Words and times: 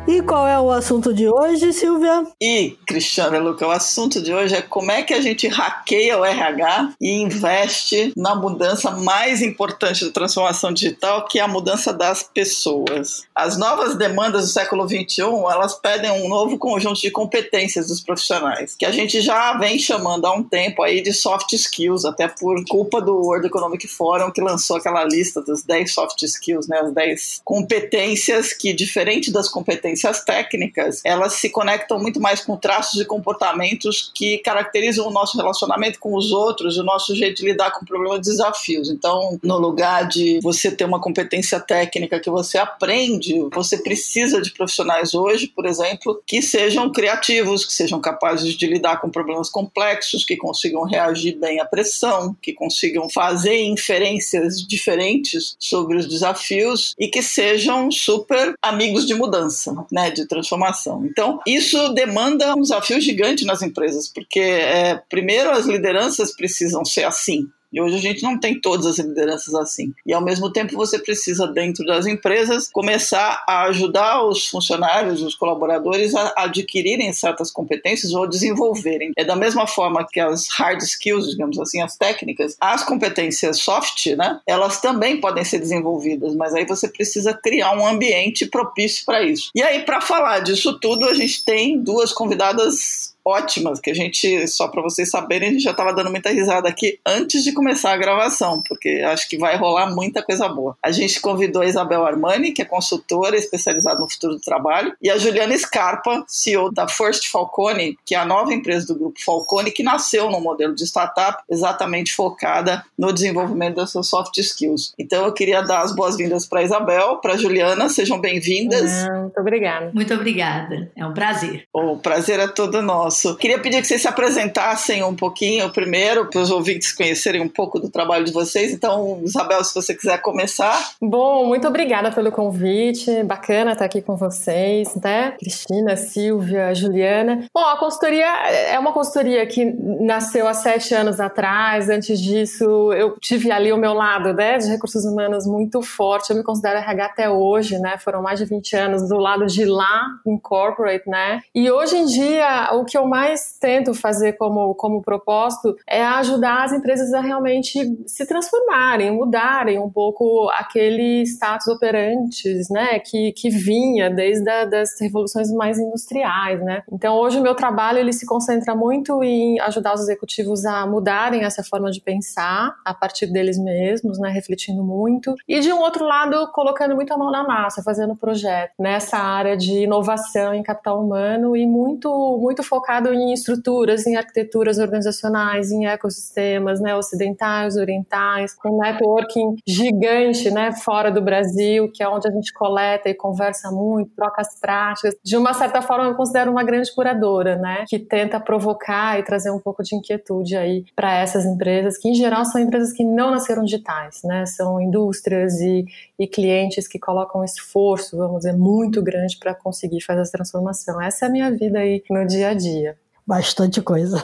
E 0.07 0.19
qual 0.23 0.47
é 0.47 0.59
o 0.59 0.71
assunto 0.71 1.13
de 1.13 1.27
hoje, 1.29 1.71
Silvia? 1.71 2.25
E, 2.41 2.75
Cristiana 2.87 3.37
Luca, 3.37 3.67
o 3.67 3.71
assunto 3.71 4.21
de 4.21 4.33
hoje 4.33 4.55
é 4.55 4.61
como 4.61 4.91
é 4.91 5.03
que 5.03 5.13
a 5.13 5.21
gente 5.21 5.47
hackeia 5.47 6.17
o 6.17 6.25
RH 6.25 6.95
e 6.99 7.21
investe 7.21 8.11
na 8.17 8.35
mudança 8.35 8.89
mais 8.89 9.43
importante 9.43 10.03
da 10.03 10.11
transformação 10.11 10.73
digital, 10.73 11.25
que 11.27 11.37
é 11.37 11.43
a 11.43 11.47
mudança 11.47 11.93
das 11.93 12.23
pessoas. 12.23 13.23
As 13.35 13.57
novas 13.57 13.95
demandas 13.95 14.45
do 14.45 14.51
século 14.51 14.89
XXI, 14.89 15.21
elas 15.51 15.75
pedem 15.75 16.11
um 16.11 16.27
novo 16.27 16.57
conjunto 16.57 16.99
de 16.99 17.11
competências 17.11 17.87
dos 17.87 18.01
profissionais, 18.01 18.75
que 18.75 18.85
a 18.85 18.91
gente 18.91 19.21
já 19.21 19.53
vem 19.57 19.77
chamando 19.77 20.25
há 20.25 20.33
um 20.33 20.43
tempo 20.43 20.81
aí 20.81 21.01
de 21.01 21.13
soft 21.13 21.53
skills, 21.53 22.05
até 22.05 22.27
por 22.27 22.61
culpa 22.67 22.99
do 22.99 23.15
World 23.15 23.45
Economic 23.45 23.87
Forum, 23.87 24.31
que 24.31 24.41
lançou 24.41 24.77
aquela 24.77 25.03
lista 25.03 25.43
das 25.43 25.63
10 25.63 25.93
soft 25.93 26.21
skills, 26.23 26.67
né, 26.67 26.79
as 26.79 26.91
10 26.91 27.41
competências 27.45 28.51
que, 28.51 28.73
diferente 28.73 29.31
das 29.31 29.47
competências 29.47 29.90
competências 29.91 30.23
técnicas, 30.23 31.01
elas 31.03 31.33
se 31.33 31.49
conectam 31.49 31.99
muito 31.99 32.19
mais 32.19 32.41
com 32.41 32.55
traços 32.55 33.01
e 33.01 33.05
comportamentos 33.05 34.11
que 34.13 34.37
caracterizam 34.39 35.07
o 35.07 35.11
nosso 35.11 35.37
relacionamento 35.37 35.99
com 35.99 36.15
os 36.15 36.31
outros, 36.31 36.77
o 36.77 36.83
nosso 36.83 37.15
jeito 37.15 37.37
de 37.37 37.49
lidar 37.49 37.71
com 37.71 37.85
problemas 37.85 38.19
e 38.19 38.31
desafios. 38.31 38.89
Então, 38.89 39.39
no 39.43 39.57
lugar 39.57 40.07
de 40.07 40.39
você 40.41 40.71
ter 40.71 40.85
uma 40.85 41.01
competência 41.01 41.59
técnica 41.59 42.19
que 42.19 42.29
você 42.29 42.57
aprende, 42.57 43.47
você 43.53 43.77
precisa 43.77 44.41
de 44.41 44.51
profissionais 44.51 45.13
hoje, 45.13 45.47
por 45.47 45.65
exemplo, 45.65 46.21
que 46.25 46.41
sejam 46.41 46.91
criativos, 46.91 47.65
que 47.65 47.73
sejam 47.73 47.99
capazes 47.99 48.55
de 48.55 48.67
lidar 48.67 49.01
com 49.01 49.09
problemas 49.09 49.49
complexos, 49.49 50.23
que 50.23 50.37
consigam 50.37 50.83
reagir 50.83 51.37
bem 51.37 51.59
à 51.59 51.65
pressão, 51.65 52.35
que 52.41 52.53
consigam 52.53 53.09
fazer 53.09 53.61
inferências 53.61 54.61
diferentes 54.65 55.55
sobre 55.59 55.97
os 55.97 56.07
desafios 56.07 56.93
e 56.99 57.07
que 57.07 57.21
sejam 57.21 57.91
super 57.91 58.53
amigos 58.61 59.05
de 59.05 59.13
mudança 59.13 59.80
né, 59.91 60.11
de 60.11 60.27
transformação. 60.27 61.05
Então, 61.05 61.39
isso 61.47 61.93
demanda 61.93 62.55
um 62.55 62.61
desafio 62.61 62.99
gigante 62.99 63.45
nas 63.45 63.61
empresas, 63.61 64.07
porque, 64.07 64.39
é, 64.39 65.01
primeiro, 65.09 65.51
as 65.51 65.65
lideranças 65.65 66.35
precisam 66.35 66.83
ser 66.83 67.03
assim, 67.03 67.47
e 67.71 67.81
hoje 67.81 67.95
a 67.95 67.99
gente 67.99 68.23
não 68.23 68.39
tem 68.39 68.59
todas 68.59 68.85
as 68.85 68.99
lideranças 68.99 69.53
assim. 69.55 69.93
E 70.05 70.13
ao 70.13 70.23
mesmo 70.23 70.51
tempo 70.51 70.75
você 70.75 70.99
precisa, 70.99 71.47
dentro 71.47 71.85
das 71.85 72.05
empresas, 72.05 72.69
começar 72.71 73.43
a 73.47 73.63
ajudar 73.63 74.25
os 74.25 74.47
funcionários, 74.47 75.21
os 75.21 75.35
colaboradores 75.35 76.13
a 76.15 76.33
adquirirem 76.37 77.11
certas 77.13 77.51
competências 77.51 78.13
ou 78.13 78.27
desenvolverem. 78.27 79.11
É 79.17 79.23
da 79.23 79.35
mesma 79.35 79.67
forma 79.67 80.05
que 80.09 80.19
as 80.19 80.47
hard 80.49 80.81
skills, 80.81 81.29
digamos 81.29 81.59
assim, 81.59 81.81
as 81.81 81.95
técnicas, 81.95 82.55
as 82.59 82.83
competências 82.83 83.59
soft, 83.59 84.07
né? 84.15 84.39
Elas 84.45 84.81
também 84.81 85.19
podem 85.19 85.43
ser 85.43 85.59
desenvolvidas, 85.59 86.35
mas 86.35 86.53
aí 86.53 86.65
você 86.65 86.87
precisa 86.87 87.33
criar 87.33 87.73
um 87.77 87.85
ambiente 87.85 88.45
propício 88.45 89.05
para 89.05 89.23
isso. 89.23 89.49
E 89.55 89.61
aí, 89.61 89.83
para 89.83 90.01
falar 90.01 90.39
disso 90.39 90.79
tudo, 90.79 91.05
a 91.07 91.13
gente 91.13 91.43
tem 91.45 91.79
duas 91.79 92.11
convidadas 92.11 93.10
ótimas, 93.25 93.79
que 93.79 93.91
a 93.91 93.93
gente, 93.93 94.47
só 94.47 94.67
para 94.67 94.81
vocês 94.81 95.09
saberem, 95.09 95.49
a 95.49 95.51
gente 95.51 95.63
já 95.63 95.71
estava 95.71 95.93
dando 95.93 96.09
muita 96.09 96.29
risada 96.29 96.67
aqui 96.67 96.99
antes 97.05 97.43
de 97.43 97.53
começar 97.53 97.93
a 97.93 97.97
gravação, 97.97 98.61
porque 98.67 99.01
acho 99.05 99.29
que 99.29 99.37
vai 99.37 99.55
rolar 99.55 99.93
muita 99.93 100.23
coisa 100.23 100.47
boa. 100.47 100.75
A 100.83 100.91
gente 100.91 101.19
convidou 101.21 101.61
a 101.61 101.65
Isabel 101.65 102.05
Armani, 102.05 102.51
que 102.51 102.61
é 102.61 102.65
consultora 102.65 103.35
especializada 103.35 103.99
no 103.99 104.09
futuro 104.09 104.35
do 104.35 104.41
trabalho, 104.41 104.93
e 105.01 105.09
a 105.09 105.17
Juliana 105.17 105.57
Scarpa, 105.57 106.23
CEO 106.27 106.71
da 106.71 106.87
First 106.87 107.29
Falcone, 107.29 107.97
que 108.05 108.15
é 108.15 108.17
a 108.17 108.25
nova 108.25 108.53
empresa 108.53 108.87
do 108.87 108.95
grupo 108.95 109.23
Falcone, 109.23 109.71
que 109.71 109.83
nasceu 109.83 110.29
num 110.29 110.41
modelo 110.41 110.73
de 110.75 110.83
startup 110.85 111.43
exatamente 111.49 112.13
focada 112.13 112.83
no 112.97 113.13
desenvolvimento 113.13 113.75
dessas 113.75 114.07
soft 114.07 114.37
skills. 114.37 114.93
Então 114.97 115.25
eu 115.25 115.33
queria 115.33 115.61
dar 115.61 115.81
as 115.81 115.95
boas-vindas 115.95 116.45
para 116.45 116.61
a 116.61 116.63
Isabel, 116.63 117.17
para 117.17 117.33
a 117.33 117.37
Juliana, 117.37 117.89
sejam 117.89 118.19
bem-vindas. 118.19 118.91
Muito 119.09 119.39
obrigada. 119.39 119.91
Muito 119.93 120.13
obrigada, 120.13 120.91
é 120.95 121.05
um 121.05 121.13
prazer. 121.13 121.65
O 121.73 121.97
prazer 121.97 122.39
é 122.39 122.47
todo 122.47 122.81
nosso 122.81 123.10
Queria 123.39 123.59
pedir 123.59 123.81
que 123.81 123.87
vocês 123.87 124.01
se 124.01 124.07
apresentassem 124.07 125.03
um 125.03 125.15
pouquinho 125.15 125.69
primeiro, 125.71 126.29
para 126.29 126.41
os 126.41 126.51
ouvintes 126.51 126.91
conhecerem 126.93 127.41
um 127.41 127.49
pouco 127.49 127.79
do 127.79 127.89
trabalho 127.89 128.25
de 128.25 128.31
vocês. 128.31 128.71
Então, 128.71 129.21
Isabel, 129.23 129.63
se 129.63 129.73
você 129.73 129.93
quiser 129.93 130.21
começar. 130.21 130.93
Bom, 131.01 131.45
muito 131.45 131.67
obrigada 131.67 132.11
pelo 132.11 132.31
convite. 132.31 133.23
Bacana 133.23 133.73
estar 133.73 133.85
aqui 133.85 134.01
com 134.01 134.15
vocês, 134.15 134.95
né? 134.95 135.31
Cristina, 135.39 135.95
Silvia, 135.95 136.73
Juliana. 136.73 137.47
Bom, 137.53 137.65
a 137.65 137.77
consultoria 137.77 138.27
é 138.47 138.77
uma 138.79 138.93
consultoria 138.93 139.45
que 139.45 139.65
nasceu 139.99 140.47
há 140.47 140.53
sete 140.53 140.93
anos 140.93 141.19
atrás. 141.19 141.89
Antes 141.89 142.19
disso, 142.19 142.91
eu 142.93 143.15
tive 143.19 143.51
ali 143.51 143.71
o 143.71 143.77
meu 143.77 143.93
lado, 143.93 144.33
né, 144.33 144.57
de 144.57 144.67
recursos 144.67 145.03
humanos 145.05 145.45
muito 145.45 145.81
forte. 145.81 146.29
Eu 146.29 146.37
me 146.37 146.43
considero 146.43 146.79
RH 146.79 147.05
até 147.05 147.29
hoje, 147.29 147.77
né? 147.79 147.97
Foram 147.97 148.21
mais 148.21 148.39
de 148.39 148.45
20 148.45 148.75
anos 148.75 149.09
do 149.09 149.17
lado 149.17 149.45
de 149.45 149.65
lá, 149.65 150.05
em 150.25 150.37
corporate, 150.37 151.09
né? 151.09 151.41
E 151.53 151.69
hoje 151.69 151.97
em 151.97 152.05
dia, 152.05 152.69
o 152.73 152.85
que 152.85 152.97
eu 152.97 153.00
eu 153.01 153.07
mais 153.07 153.57
tento 153.59 153.93
fazer 153.93 154.33
como, 154.33 154.75
como 154.75 155.01
propósito 155.01 155.75
é 155.87 156.03
ajudar 156.03 156.63
as 156.63 156.73
empresas 156.73 157.13
a 157.13 157.19
realmente 157.19 157.79
se 158.05 158.25
transformarem, 158.25 159.11
mudarem 159.11 159.79
um 159.79 159.89
pouco 159.89 160.49
aquele 160.53 161.23
status 161.23 161.67
operantes, 161.67 162.69
né, 162.69 162.99
que, 162.99 163.31
que 163.33 163.49
vinha 163.49 164.09
desde 164.09 164.49
a, 164.49 164.65
das 164.65 164.89
revoluções 164.99 165.51
mais 165.51 165.79
industriais, 165.79 166.63
né. 166.63 166.83
Então 166.91 167.15
hoje 167.15 167.39
o 167.39 167.41
meu 167.41 167.55
trabalho 167.55 167.99
ele 167.99 168.13
se 168.13 168.25
concentra 168.25 168.75
muito 168.75 169.23
em 169.23 169.59
ajudar 169.61 169.93
os 169.93 170.01
executivos 170.01 170.65
a 170.65 170.85
mudarem 170.85 171.43
essa 171.43 171.63
forma 171.63 171.89
de 171.91 172.01
pensar 172.01 172.75
a 172.85 172.93
partir 172.93 173.27
deles 173.27 173.57
mesmos, 173.57 174.19
né, 174.19 174.29
refletindo 174.29 174.83
muito 174.83 175.35
e 175.47 175.59
de 175.59 175.73
um 175.73 175.79
outro 175.79 176.05
lado 176.05 176.51
colocando 176.51 176.95
muito 176.95 177.13
a 177.13 177.17
mão 177.17 177.31
na 177.31 177.43
massa, 177.43 177.81
fazendo 177.81 178.15
projeto 178.15 178.73
nessa 178.79 179.17
área 179.17 179.57
de 179.57 179.83
inovação 179.83 180.53
em 180.53 180.63
capital 180.63 181.03
humano 181.03 181.55
e 181.55 181.65
muito 181.65 182.11
muito 182.39 182.63
focado 182.63 182.90
focado 182.91 183.13
em 183.13 183.31
estruturas, 183.31 184.05
em 184.05 184.17
arquiteturas 184.17 184.77
organizacionais, 184.77 185.71
em 185.71 185.85
ecossistemas, 185.85 186.81
né, 186.81 186.93
ocidentais, 186.93 187.77
orientais, 187.77 188.53
com 188.53 188.77
networking 188.77 189.55
gigante, 189.65 190.51
né, 190.51 190.73
fora 190.73 191.09
do 191.09 191.21
Brasil, 191.21 191.89
que 191.93 192.03
é 192.03 192.09
onde 192.09 192.27
a 192.27 192.31
gente 192.31 192.51
coleta 192.51 193.07
e 193.07 193.13
conversa 193.13 193.71
muito, 193.71 194.11
troca 194.13 194.41
as 194.41 194.59
práticas. 194.59 195.15
De 195.23 195.37
uma 195.37 195.53
certa 195.53 195.81
forma, 195.81 196.05
eu 196.05 196.15
considero 196.15 196.51
uma 196.51 196.63
grande 196.63 196.93
curadora, 196.93 197.55
né, 197.55 197.85
que 197.87 197.97
tenta 197.97 198.39
provocar 198.39 199.17
e 199.19 199.23
trazer 199.23 199.51
um 199.51 199.59
pouco 199.59 199.81
de 199.83 199.95
inquietude 199.95 200.57
aí 200.57 200.83
para 200.93 201.13
essas 201.13 201.45
empresas, 201.45 201.97
que 201.97 202.09
em 202.09 202.13
geral 202.13 202.43
são 202.43 202.59
empresas 202.59 202.91
que 202.91 203.05
não 203.05 203.31
nasceram 203.31 203.63
digitais, 203.63 204.19
né, 204.25 204.45
são 204.45 204.81
indústrias 204.81 205.61
e, 205.61 205.85
e 206.19 206.27
clientes 206.27 206.89
que 206.89 206.99
colocam 206.99 207.43
esforço, 207.43 208.17
vamos 208.17 208.39
dizer, 208.39 208.53
muito 208.53 209.01
grande 209.01 209.37
para 209.37 209.55
conseguir 209.55 210.01
fazer 210.01 210.21
essa 210.21 210.31
transformação. 210.33 211.01
Essa 211.01 211.25
é 211.25 211.27
a 211.29 211.31
minha 211.31 211.51
vida 211.51 211.79
aí 211.79 212.03
no 212.09 212.25
dia 212.27 212.49
a 212.49 212.53
dia. 212.53 212.80
Bastante 213.25 213.81
coisa. 213.81 214.21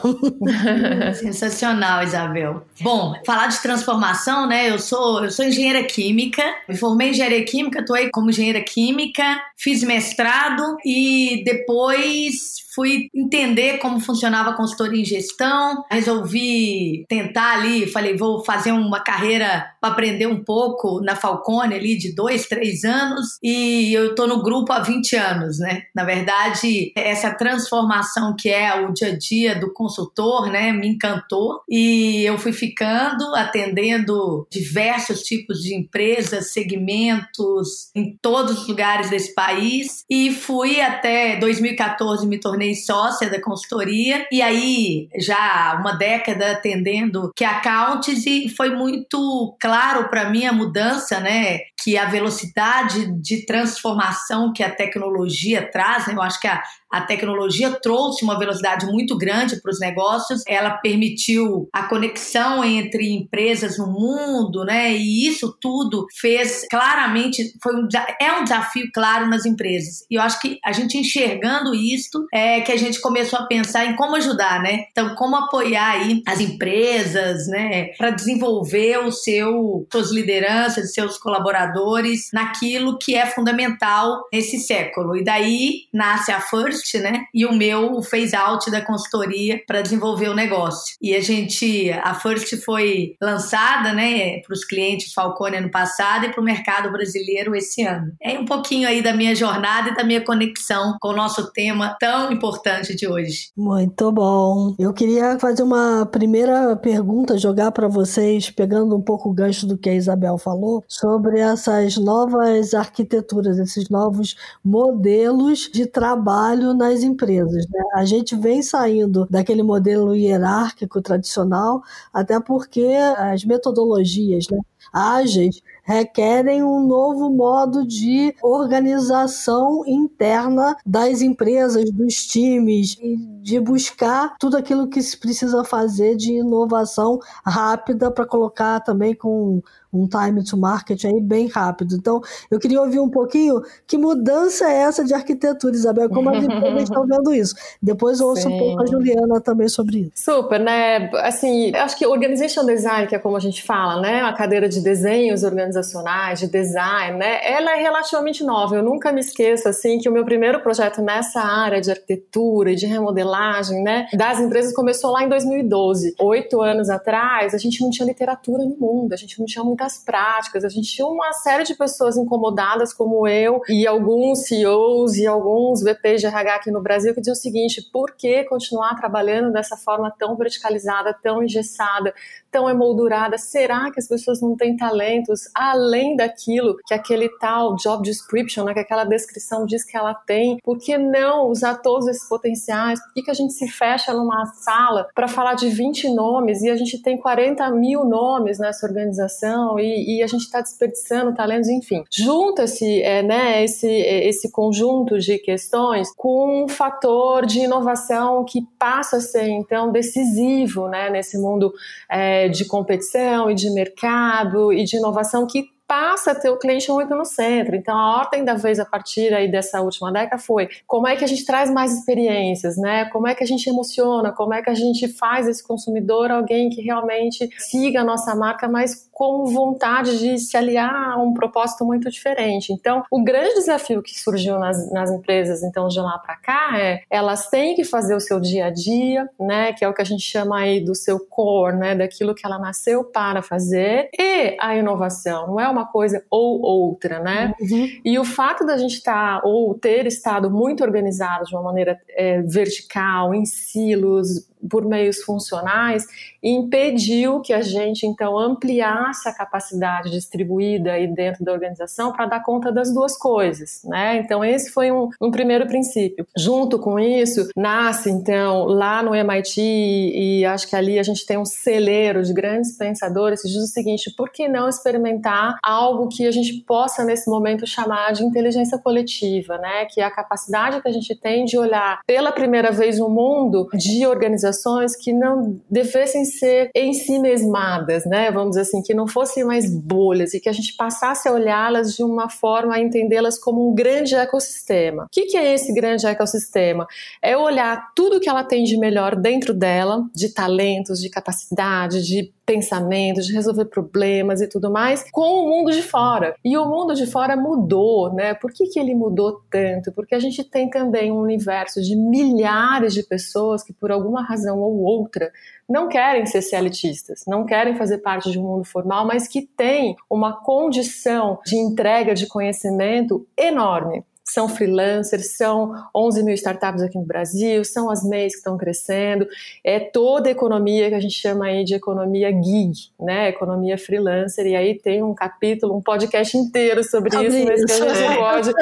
Sensacional, 1.14 2.02
Isabel. 2.02 2.66
Bom, 2.80 3.14
falar 3.24 3.46
de 3.46 3.60
transformação, 3.62 4.46
né? 4.46 4.70
Eu 4.70 4.78
sou, 4.78 5.24
eu 5.24 5.30
sou 5.30 5.44
engenheira 5.44 5.84
química, 5.84 6.42
me 6.68 6.76
formei 6.76 7.08
em 7.08 7.10
engenharia 7.12 7.44
química, 7.44 7.80
atuei 7.80 8.10
como 8.10 8.30
engenheira 8.30 8.60
química, 8.60 9.40
fiz 9.56 9.82
mestrado 9.82 10.76
e 10.84 11.42
depois 11.44 12.67
fui 12.78 13.08
entender 13.12 13.78
como 13.78 13.98
funcionava 13.98 14.50
a 14.50 14.56
consultoria 14.56 15.00
em 15.00 15.04
gestão, 15.04 15.84
resolvi 15.90 17.04
tentar 17.08 17.54
ali, 17.54 17.88
falei, 17.88 18.16
vou 18.16 18.44
fazer 18.44 18.70
uma 18.70 19.00
carreira 19.00 19.66
para 19.80 19.90
aprender 19.90 20.28
um 20.28 20.44
pouco 20.44 21.00
na 21.00 21.16
Falcone 21.16 21.74
ali 21.74 21.98
de 21.98 22.14
dois, 22.14 22.46
três 22.46 22.84
anos 22.84 23.36
e 23.42 23.92
eu 23.92 24.10
estou 24.10 24.28
no 24.28 24.44
grupo 24.44 24.72
há 24.72 24.78
20 24.78 25.16
anos, 25.16 25.58
né? 25.58 25.82
Na 25.92 26.04
verdade, 26.04 26.92
essa 26.94 27.34
transformação 27.34 28.36
que 28.38 28.48
é 28.48 28.72
o 28.86 28.92
dia 28.92 29.08
a 29.08 29.18
dia 29.18 29.58
do 29.58 29.72
consultor, 29.72 30.48
né, 30.48 30.70
me 30.70 30.86
encantou 30.86 31.62
e 31.68 32.22
eu 32.24 32.38
fui 32.38 32.52
ficando 32.52 33.34
atendendo 33.34 34.46
diversos 34.48 35.22
tipos 35.22 35.62
de 35.62 35.74
empresas, 35.74 36.52
segmentos 36.52 37.90
em 37.92 38.16
todos 38.22 38.60
os 38.62 38.68
lugares 38.68 39.10
desse 39.10 39.34
país 39.34 40.04
e 40.08 40.30
fui 40.32 40.80
até 40.80 41.36
2014 41.40 42.24
me 42.24 42.38
tornei 42.38 42.67
tornei 42.68 42.74
sócia 42.74 43.30
da 43.30 43.40
consultoria 43.40 44.26
e 44.30 44.42
aí 44.42 45.08
já 45.18 45.76
uma 45.80 45.92
década 45.92 46.52
atendendo 46.52 47.30
que 47.34 47.44
accounts 47.44 48.26
e 48.26 48.48
foi 48.48 48.74
muito 48.74 49.56
claro 49.60 50.08
para 50.08 50.30
mim 50.30 50.46
a 50.46 50.52
mudança, 50.52 51.20
né? 51.20 51.58
Que 51.82 51.96
a 51.96 52.06
velocidade 52.06 53.20
de 53.20 53.46
transformação 53.46 54.52
que 54.52 54.62
a 54.62 54.74
tecnologia 54.74 55.68
traz, 55.70 56.06
né? 56.06 56.14
eu 56.14 56.22
acho 56.22 56.40
que 56.40 56.48
a, 56.48 56.62
a 56.90 57.02
tecnologia 57.02 57.70
trouxe 57.70 58.24
uma 58.24 58.38
velocidade 58.38 58.86
muito 58.86 59.16
grande 59.16 59.60
para 59.60 59.70
os 59.70 59.78
negócios, 59.78 60.42
ela 60.46 60.70
permitiu 60.70 61.68
a 61.72 61.84
conexão 61.84 62.64
entre 62.64 63.10
empresas 63.10 63.78
no 63.78 63.86
mundo, 63.86 64.64
né? 64.64 64.92
E 64.96 65.28
isso 65.28 65.54
tudo 65.60 66.06
fez 66.18 66.66
claramente, 66.70 67.52
foi 67.62 67.74
um, 67.76 67.86
é 68.20 68.32
um 68.32 68.44
desafio 68.44 68.88
claro 68.92 69.28
nas 69.28 69.44
empresas. 69.44 70.06
E 70.10 70.16
eu 70.16 70.22
acho 70.22 70.40
que 70.40 70.58
a 70.64 70.72
gente 70.72 70.96
enxergando 70.96 71.74
isso 71.74 72.26
é 72.32 72.47
que 72.60 72.72
a 72.72 72.76
gente 72.76 73.00
começou 73.00 73.38
a 73.38 73.46
pensar 73.46 73.86
em 73.86 73.96
como 73.96 74.16
ajudar, 74.16 74.62
né? 74.62 74.84
Então, 74.90 75.14
como 75.14 75.36
apoiar 75.36 75.92
aí 75.92 76.22
as 76.26 76.40
empresas, 76.40 77.46
né? 77.48 77.90
Para 77.96 78.10
desenvolver 78.10 78.98
o 78.98 79.10
seu, 79.10 79.86
suas 79.90 80.10
lideranças, 80.10 80.92
seus 80.92 81.18
colaboradores 81.18 82.30
naquilo 82.32 82.98
que 82.98 83.14
é 83.14 83.26
fundamental 83.26 84.24
nesse 84.32 84.58
século. 84.58 85.16
E 85.16 85.24
daí 85.24 85.82
nasce 85.92 86.32
a 86.32 86.40
First 86.40 86.78
First, 86.78 86.94
né? 86.96 87.24
E 87.34 87.46
o 87.46 87.52
meu, 87.52 87.94
o 87.94 88.02
phase 88.02 88.34
out 88.34 88.70
da 88.70 88.80
consultoria 88.80 89.60
para 89.66 89.82
desenvolver 89.82 90.28
o 90.28 90.34
negócio. 90.34 90.96
E 91.00 91.14
a 91.14 91.20
gente, 91.20 91.90
a 91.90 92.14
First 92.14 92.56
foi 92.64 93.14
lançada, 93.20 93.92
né, 93.92 94.40
para 94.40 94.52
os 94.52 94.64
clientes 94.64 95.12
Falcone 95.12 95.56
ano 95.56 95.70
passado 95.70 96.26
e 96.26 96.30
para 96.30 96.40
o 96.40 96.44
mercado 96.44 96.90
brasileiro 96.90 97.54
esse 97.54 97.82
ano. 97.82 98.12
É 98.22 98.38
um 98.38 98.44
pouquinho 98.44 98.88
aí 98.88 99.02
da 99.02 99.12
minha 99.12 99.34
jornada 99.34 99.90
e 99.90 99.94
da 99.94 100.04
minha 100.04 100.20
conexão 100.20 100.96
com 101.00 101.08
o 101.08 101.16
nosso 101.16 101.52
tema 101.52 101.96
tão 101.98 102.32
importante 102.38 102.94
de 102.94 103.06
hoje. 103.06 103.50
Muito 103.56 104.10
bom. 104.12 104.74
Eu 104.78 104.92
queria 104.92 105.38
fazer 105.38 105.62
uma 105.64 106.06
primeira 106.06 106.76
pergunta, 106.76 107.36
jogar 107.36 107.72
para 107.72 107.88
vocês, 107.88 108.48
pegando 108.50 108.96
um 108.96 109.02
pouco 109.02 109.28
o 109.28 109.32
gancho 109.32 109.66
do 109.66 109.76
que 109.76 109.90
a 109.90 109.94
Isabel 109.94 110.38
falou, 110.38 110.84
sobre 110.88 111.40
essas 111.40 111.96
novas 111.96 112.72
arquiteturas, 112.74 113.58
esses 113.58 113.88
novos 113.88 114.36
modelos 114.64 115.68
de 115.72 115.84
trabalho 115.84 116.72
nas 116.72 117.02
empresas. 117.02 117.66
Né? 117.68 117.80
A 117.94 118.04
gente 118.04 118.36
vem 118.36 118.62
saindo 118.62 119.26
daquele 119.28 119.64
modelo 119.64 120.14
hierárquico 120.14 121.02
tradicional, 121.02 121.82
até 122.14 122.40
porque 122.40 122.86
as 123.16 123.44
metodologias 123.44 124.46
né, 124.48 124.58
ágeis 124.92 125.60
requerem 125.88 126.62
um 126.62 126.86
novo 126.86 127.30
modo 127.30 127.86
de 127.86 128.34
organização 128.42 129.82
interna 129.86 130.76
das 130.84 131.22
empresas, 131.22 131.90
dos 131.90 132.26
times, 132.26 132.94
de 133.40 133.58
buscar 133.58 134.36
tudo 134.38 134.58
aquilo 134.58 134.90
que 134.90 135.00
se 135.00 135.16
precisa 135.16 135.64
fazer 135.64 136.14
de 136.14 136.34
inovação 136.34 137.18
rápida 137.42 138.10
para 138.10 138.26
colocar 138.26 138.80
também 138.80 139.14
com 139.14 139.62
um 139.92 140.06
time 140.06 140.44
to 140.44 140.56
market 140.56 141.04
aí 141.04 141.20
bem 141.20 141.46
rápido. 141.48 141.94
Então, 141.96 142.20
eu 142.50 142.58
queria 142.58 142.80
ouvir 142.80 143.00
um 143.00 143.08
pouquinho 143.08 143.62
que 143.86 143.96
mudança 143.96 144.70
é 144.70 144.78
essa 144.78 145.04
de 145.04 145.14
arquitetura, 145.14 145.74
Isabel, 145.74 146.08
como 146.08 146.30
as 146.30 146.44
empresas 146.44 146.82
estão 146.82 147.06
vendo 147.08 147.34
isso. 147.34 147.54
Depois 147.80 148.20
ouço 148.20 148.42
Sim. 148.42 148.54
um 148.54 148.58
pouco 148.58 148.82
a 148.82 148.86
Juliana 148.86 149.40
também 149.40 149.68
sobre 149.68 149.98
isso. 150.00 150.12
Super, 150.14 150.60
né? 150.60 151.10
Assim, 151.22 151.74
acho 151.74 151.96
que 151.96 152.06
organization 152.06 152.64
design, 152.64 153.06
que 153.06 153.14
é 153.14 153.18
como 153.18 153.36
a 153.36 153.40
gente 153.40 153.62
fala, 153.62 154.00
né? 154.00 154.22
A 154.22 154.32
cadeira 154.32 154.68
de 154.68 154.80
desenhos 154.80 155.42
organizacionais, 155.42 156.40
de 156.40 156.48
design, 156.48 157.18
né? 157.18 157.40
Ela 157.42 157.76
é 157.76 157.82
relativamente 157.82 158.44
nova. 158.44 158.76
Eu 158.76 158.82
nunca 158.82 159.12
me 159.12 159.20
esqueço, 159.20 159.68
assim, 159.68 159.98
que 159.98 160.08
o 160.08 160.12
meu 160.12 160.24
primeiro 160.24 160.60
projeto 160.60 161.00
nessa 161.00 161.40
área 161.40 161.80
de 161.80 161.90
arquitetura 161.90 162.72
e 162.72 162.74
de 162.74 162.86
remodelagem, 162.86 163.82
né? 163.82 164.06
Das 164.14 164.38
empresas 164.38 164.72
começou 164.72 165.10
lá 165.10 165.24
em 165.24 165.28
2012. 165.28 166.14
Oito 166.20 166.60
anos 166.60 166.90
atrás, 166.90 167.54
a 167.54 167.58
gente 167.58 167.80
não 167.80 167.90
tinha 167.90 168.06
literatura 168.06 168.64
no 168.64 168.76
mundo, 168.76 169.12
a 169.12 169.16
gente 169.16 169.38
não 169.38 169.46
tinha 169.46 169.64
muito 169.64 169.77
muitas 169.78 169.98
práticas. 169.98 170.64
A 170.64 170.68
gente 170.68 170.92
tinha 170.92 171.06
uma 171.06 171.32
série 171.32 171.62
de 171.62 171.74
pessoas 171.74 172.16
incomodadas, 172.16 172.92
como 172.92 173.28
eu, 173.28 173.60
e 173.68 173.86
alguns 173.86 174.46
CEOs 174.46 175.16
e 175.16 175.26
alguns 175.26 175.82
VPs 175.82 176.20
de 176.20 176.26
RH 176.26 176.54
aqui 176.56 176.70
no 176.70 176.82
Brasil, 176.82 177.14
que 177.14 177.20
diziam 177.20 177.34
o 177.34 177.36
seguinte: 177.36 177.88
por 177.92 178.16
que 178.16 178.44
continuar 178.44 178.96
trabalhando 178.96 179.52
dessa 179.52 179.76
forma 179.76 180.12
tão 180.18 180.36
verticalizada, 180.36 181.16
tão 181.22 181.42
engessada, 181.42 182.12
tão 182.50 182.68
emoldurada? 182.68 183.38
Será 183.38 183.90
que 183.92 184.00
as 184.00 184.08
pessoas 184.08 184.40
não 184.40 184.56
têm 184.56 184.76
talentos 184.76 185.42
além 185.54 186.16
daquilo 186.16 186.76
que 186.86 186.94
aquele 186.94 187.28
tal 187.38 187.76
job 187.76 188.02
description, 188.02 188.64
né, 188.64 188.74
que 188.74 188.80
aquela 188.80 189.04
descrição 189.04 189.64
diz 189.64 189.84
que 189.84 189.96
ela 189.96 190.14
tem? 190.14 190.58
Por 190.62 190.78
que 190.78 190.98
não 190.98 191.48
usar 191.48 191.76
todos 191.76 192.08
esses 192.08 192.28
potenciais? 192.28 193.00
Por 193.00 193.14
que, 193.14 193.22
que 193.22 193.30
a 193.30 193.34
gente 193.34 193.52
se 193.52 193.68
fecha 193.68 194.12
numa 194.12 194.44
sala 194.46 195.08
para 195.14 195.28
falar 195.28 195.54
de 195.54 195.68
20 195.68 196.10
nomes 196.14 196.62
e 196.62 196.70
a 196.70 196.76
gente 196.76 197.00
tem 197.00 197.16
40 197.16 197.70
mil 197.70 198.04
nomes 198.04 198.58
nessa 198.58 198.86
organização? 198.86 199.67
E, 199.76 200.18
e 200.18 200.22
a 200.22 200.26
gente 200.28 200.42
está 200.42 200.60
desperdiçando 200.60 201.34
talentos, 201.34 201.68
enfim. 201.68 202.04
Junta-se 202.10 203.02
é, 203.02 203.22
né, 203.22 203.64
esse, 203.64 203.88
esse 203.88 204.52
conjunto 204.52 205.18
de 205.18 205.38
questões 205.38 206.12
com 206.14 206.64
um 206.64 206.68
fator 206.68 207.44
de 207.44 207.60
inovação 207.60 208.44
que 208.44 208.60
passa 208.78 209.16
a 209.16 209.20
ser, 209.20 209.48
então, 209.48 209.90
decisivo 209.90 210.86
né, 210.86 211.10
nesse 211.10 211.36
mundo 211.38 211.72
é, 212.08 212.48
de 212.48 212.64
competição 212.66 213.50
e 213.50 213.54
de 213.54 213.68
mercado 213.70 214.72
e 214.72 214.84
de 214.84 214.96
inovação 214.96 215.46
que 215.46 215.64
passa 215.88 216.32
a 216.32 216.34
ter 216.34 216.50
o 216.50 216.58
cliente 216.58 216.92
muito 216.92 217.14
no 217.14 217.24
centro. 217.24 217.74
Então, 217.74 217.96
a 217.96 218.18
ordem 218.18 218.44
da 218.44 218.54
vez 218.54 218.78
a 218.78 218.84
partir 218.84 219.32
aí 219.32 219.50
dessa 219.50 219.80
última 219.80 220.12
década 220.12 220.40
foi 220.40 220.68
como 220.86 221.08
é 221.08 221.16
que 221.16 221.24
a 221.24 221.26
gente 221.26 221.46
traz 221.46 221.70
mais 221.70 221.96
experiências, 221.96 222.76
né? 222.76 223.06
Como 223.06 223.26
é 223.26 223.34
que 223.34 223.42
a 223.42 223.46
gente 223.46 223.68
emociona, 223.68 224.30
como 224.30 224.52
é 224.52 224.60
que 224.60 224.68
a 224.68 224.74
gente 224.74 225.08
faz 225.08 225.48
esse 225.48 225.66
consumidor 225.66 226.30
alguém 226.30 226.68
que 226.68 226.82
realmente 226.82 227.48
siga 227.58 228.02
a 228.02 228.04
nossa 228.04 228.34
marca, 228.34 228.68
mas 228.68 229.08
com 229.18 229.46
vontade 229.46 230.18
de 230.18 230.38
se 230.38 230.56
aliar 230.56 231.12
a 231.12 231.16
um 231.16 231.34
propósito 231.34 231.84
muito 231.84 232.08
diferente. 232.08 232.72
Então, 232.72 233.02
o 233.10 233.24
grande 233.24 233.54
desafio 233.54 234.00
que 234.00 234.16
surgiu 234.18 234.60
nas, 234.60 234.92
nas 234.92 235.10
empresas, 235.10 235.62
então, 235.64 235.88
de 235.88 235.98
lá 235.98 236.18
para 236.18 236.36
cá, 236.36 236.78
é 236.78 237.02
elas 237.10 237.48
têm 237.48 237.74
que 237.74 237.82
fazer 237.82 238.14
o 238.14 238.20
seu 238.20 238.38
dia 238.38 238.66
a 238.66 238.70
dia, 238.70 239.28
né? 239.40 239.72
Que 239.72 239.84
é 239.84 239.88
o 239.88 239.94
que 239.94 240.02
a 240.02 240.04
gente 240.04 240.22
chama 240.22 240.60
aí 240.60 240.80
do 240.80 240.94
seu 240.94 241.18
core, 241.18 241.76
né? 241.76 241.94
Daquilo 241.96 242.34
que 242.34 242.46
ela 242.46 242.58
nasceu 242.58 243.02
para 243.02 243.42
fazer, 243.42 244.08
e 244.16 244.56
a 244.60 244.76
inovação. 244.76 245.48
Não 245.48 245.60
é 245.60 245.68
uma 245.68 245.77
uma 245.78 245.86
coisa 245.86 246.24
ou 246.30 246.60
outra, 246.60 247.20
né? 247.20 247.54
Uhum. 247.60 247.88
E 248.04 248.18
o 248.18 248.24
fato 248.24 248.64
da 248.66 248.76
gente 248.76 248.94
estar 248.94 249.40
tá, 249.40 249.46
ou 249.46 249.74
ter 249.74 250.06
estado 250.06 250.50
muito 250.50 250.82
organizado 250.82 251.44
de 251.44 251.54
uma 251.54 251.62
maneira 251.62 252.00
é, 252.10 252.42
vertical, 252.42 253.34
em 253.34 253.44
silos, 253.44 254.47
por 254.68 254.84
meios 254.84 255.22
funcionais, 255.22 256.06
impediu 256.42 257.40
que 257.40 257.52
a 257.52 257.62
gente 257.62 258.06
então 258.06 258.38
ampliasse 258.38 259.28
a 259.28 259.34
capacidade 259.34 260.10
distribuída 260.10 260.92
aí 260.92 261.06
dentro 261.06 261.44
da 261.44 261.52
organização 261.52 262.12
para 262.12 262.26
dar 262.26 262.42
conta 262.42 262.70
das 262.70 262.92
duas 262.92 263.16
coisas, 263.16 263.82
né? 263.84 264.18
Então 264.18 264.44
esse 264.44 264.70
foi 264.70 264.90
um, 264.90 265.08
um, 265.20 265.30
primeiro 265.30 265.66
princípio. 265.66 266.26
Junto 266.36 266.78
com 266.78 266.98
isso 266.98 267.48
nasce 267.56 268.10
então 268.10 268.64
lá 268.64 269.02
no 269.02 269.14
MIT 269.14 269.60
e 269.60 270.44
acho 270.44 270.68
que 270.68 270.76
ali 270.76 270.98
a 270.98 271.02
gente 271.02 271.26
tem 271.26 271.38
um 271.38 271.44
celeiro 271.44 272.22
de 272.22 272.32
grandes 272.32 272.76
pensadores 272.76 273.42
que 273.42 273.48
diz 273.48 273.62
o 273.62 273.66
seguinte: 273.66 274.12
por 274.16 274.30
que 274.30 274.48
não 274.48 274.68
experimentar 274.68 275.56
algo 275.62 276.08
que 276.08 276.26
a 276.26 276.30
gente 276.30 276.52
possa 276.66 277.04
nesse 277.04 277.28
momento 277.28 277.66
chamar 277.66 278.12
de 278.12 278.24
inteligência 278.24 278.78
coletiva, 278.78 279.58
né? 279.58 279.86
Que 279.86 280.00
é 280.00 280.04
a 280.04 280.10
capacidade 280.10 280.80
que 280.80 280.88
a 280.88 280.92
gente 280.92 281.14
tem 281.14 281.44
de 281.44 281.58
olhar 281.58 282.00
pela 282.06 282.32
primeira 282.32 282.70
vez 282.70 283.00
o 283.00 283.08
mundo 283.08 283.68
de 283.74 284.06
organização 284.06 284.47
organizações 284.48 284.96
que 284.96 285.12
não 285.12 285.60
devessem 285.70 286.24
ser 286.24 286.70
em 286.74 286.92
si 286.92 287.18
mesmadas, 287.18 288.04
né? 288.04 288.30
Vamos 288.30 288.50
dizer 288.50 288.62
assim, 288.62 288.82
que 288.82 288.94
não 288.94 289.06
fossem 289.06 289.44
mais 289.44 289.70
bolhas 289.70 290.34
e 290.34 290.40
que 290.40 290.48
a 290.48 290.52
gente 290.52 290.74
passasse 290.76 291.28
a 291.28 291.32
olhá-las 291.32 291.94
de 291.94 292.02
uma 292.02 292.28
forma 292.28 292.74
a 292.74 292.80
entendê-las 292.80 293.38
como 293.38 293.70
um 293.70 293.74
grande 293.74 294.14
ecossistema. 294.14 295.04
O 295.04 295.08
que, 295.10 295.26
que 295.26 295.36
é 295.36 295.54
esse 295.54 295.72
grande 295.72 296.06
ecossistema? 296.06 296.86
É 297.22 297.36
olhar 297.36 297.92
tudo 297.94 298.20
que 298.20 298.28
ela 298.28 298.44
tem 298.44 298.64
de 298.64 298.76
melhor 298.76 299.14
dentro 299.14 299.52
dela, 299.52 300.04
de 300.14 300.32
talentos, 300.32 301.00
de 301.00 301.10
capacidade, 301.10 302.02
de 302.02 302.32
pensamentos, 302.48 303.26
de 303.26 303.34
resolver 303.34 303.66
problemas 303.66 304.40
e 304.40 304.48
tudo 304.48 304.70
mais, 304.70 305.04
com 305.12 305.44
o 305.44 305.50
mundo 305.50 305.70
de 305.70 305.82
fora. 305.82 306.34
E 306.42 306.56
o 306.56 306.64
mundo 306.64 306.94
de 306.94 307.04
fora 307.04 307.36
mudou, 307.36 308.10
né? 308.14 308.32
Por 308.32 308.50
que, 308.50 308.64
que 308.68 308.80
ele 308.80 308.94
mudou 308.94 309.42
tanto? 309.50 309.92
Porque 309.92 310.14
a 310.14 310.18
gente 310.18 310.42
tem 310.42 310.70
também 310.70 311.12
um 311.12 311.20
universo 311.20 311.82
de 311.82 311.94
milhares 311.94 312.94
de 312.94 313.02
pessoas 313.02 313.62
que, 313.62 313.74
por 313.74 313.92
alguma 313.92 314.22
razão 314.22 314.60
ou 314.60 314.78
outra, 314.78 315.30
não 315.68 315.88
querem 315.88 316.24
ser 316.24 316.40
CLTistas, 316.40 317.24
não 317.26 317.44
querem 317.44 317.76
fazer 317.76 317.98
parte 317.98 318.30
de 318.30 318.38
um 318.38 318.44
mundo 318.44 318.64
formal, 318.64 319.06
mas 319.06 319.28
que 319.28 319.42
têm 319.42 319.94
uma 320.08 320.42
condição 320.42 321.38
de 321.44 321.58
entrega 321.58 322.14
de 322.14 322.26
conhecimento 322.26 323.26
enorme 323.36 324.02
são 324.30 324.48
freelancers, 324.48 325.36
são 325.36 325.72
11 325.94 326.22
mil 326.22 326.34
startups 326.34 326.82
aqui 326.82 326.98
no 326.98 327.04
Brasil, 327.04 327.64
são 327.64 327.90
as 327.90 328.04
MEIs 328.04 328.32
que 328.32 328.38
estão 328.38 328.56
crescendo, 328.56 329.26
é 329.64 329.80
toda 329.80 330.28
a 330.28 330.32
economia 330.32 330.88
que 330.88 330.94
a 330.94 331.00
gente 331.00 331.14
chama 331.14 331.46
aí 331.46 331.64
de 331.64 331.74
economia 331.74 332.30
gig, 332.30 332.72
né, 333.00 333.28
economia 333.28 333.78
freelancer, 333.78 334.46
e 334.46 334.54
aí 334.56 334.74
tem 334.74 335.02
um 335.02 335.14
capítulo, 335.14 335.76
um 335.76 335.82
podcast 335.82 336.36
inteiro 336.36 336.84
sobre, 336.84 337.08
isso, 337.08 337.44
mas 337.44 337.64
que 337.64 337.72
a 337.72 337.94
gente 337.94 338.16
pode, 338.16 338.52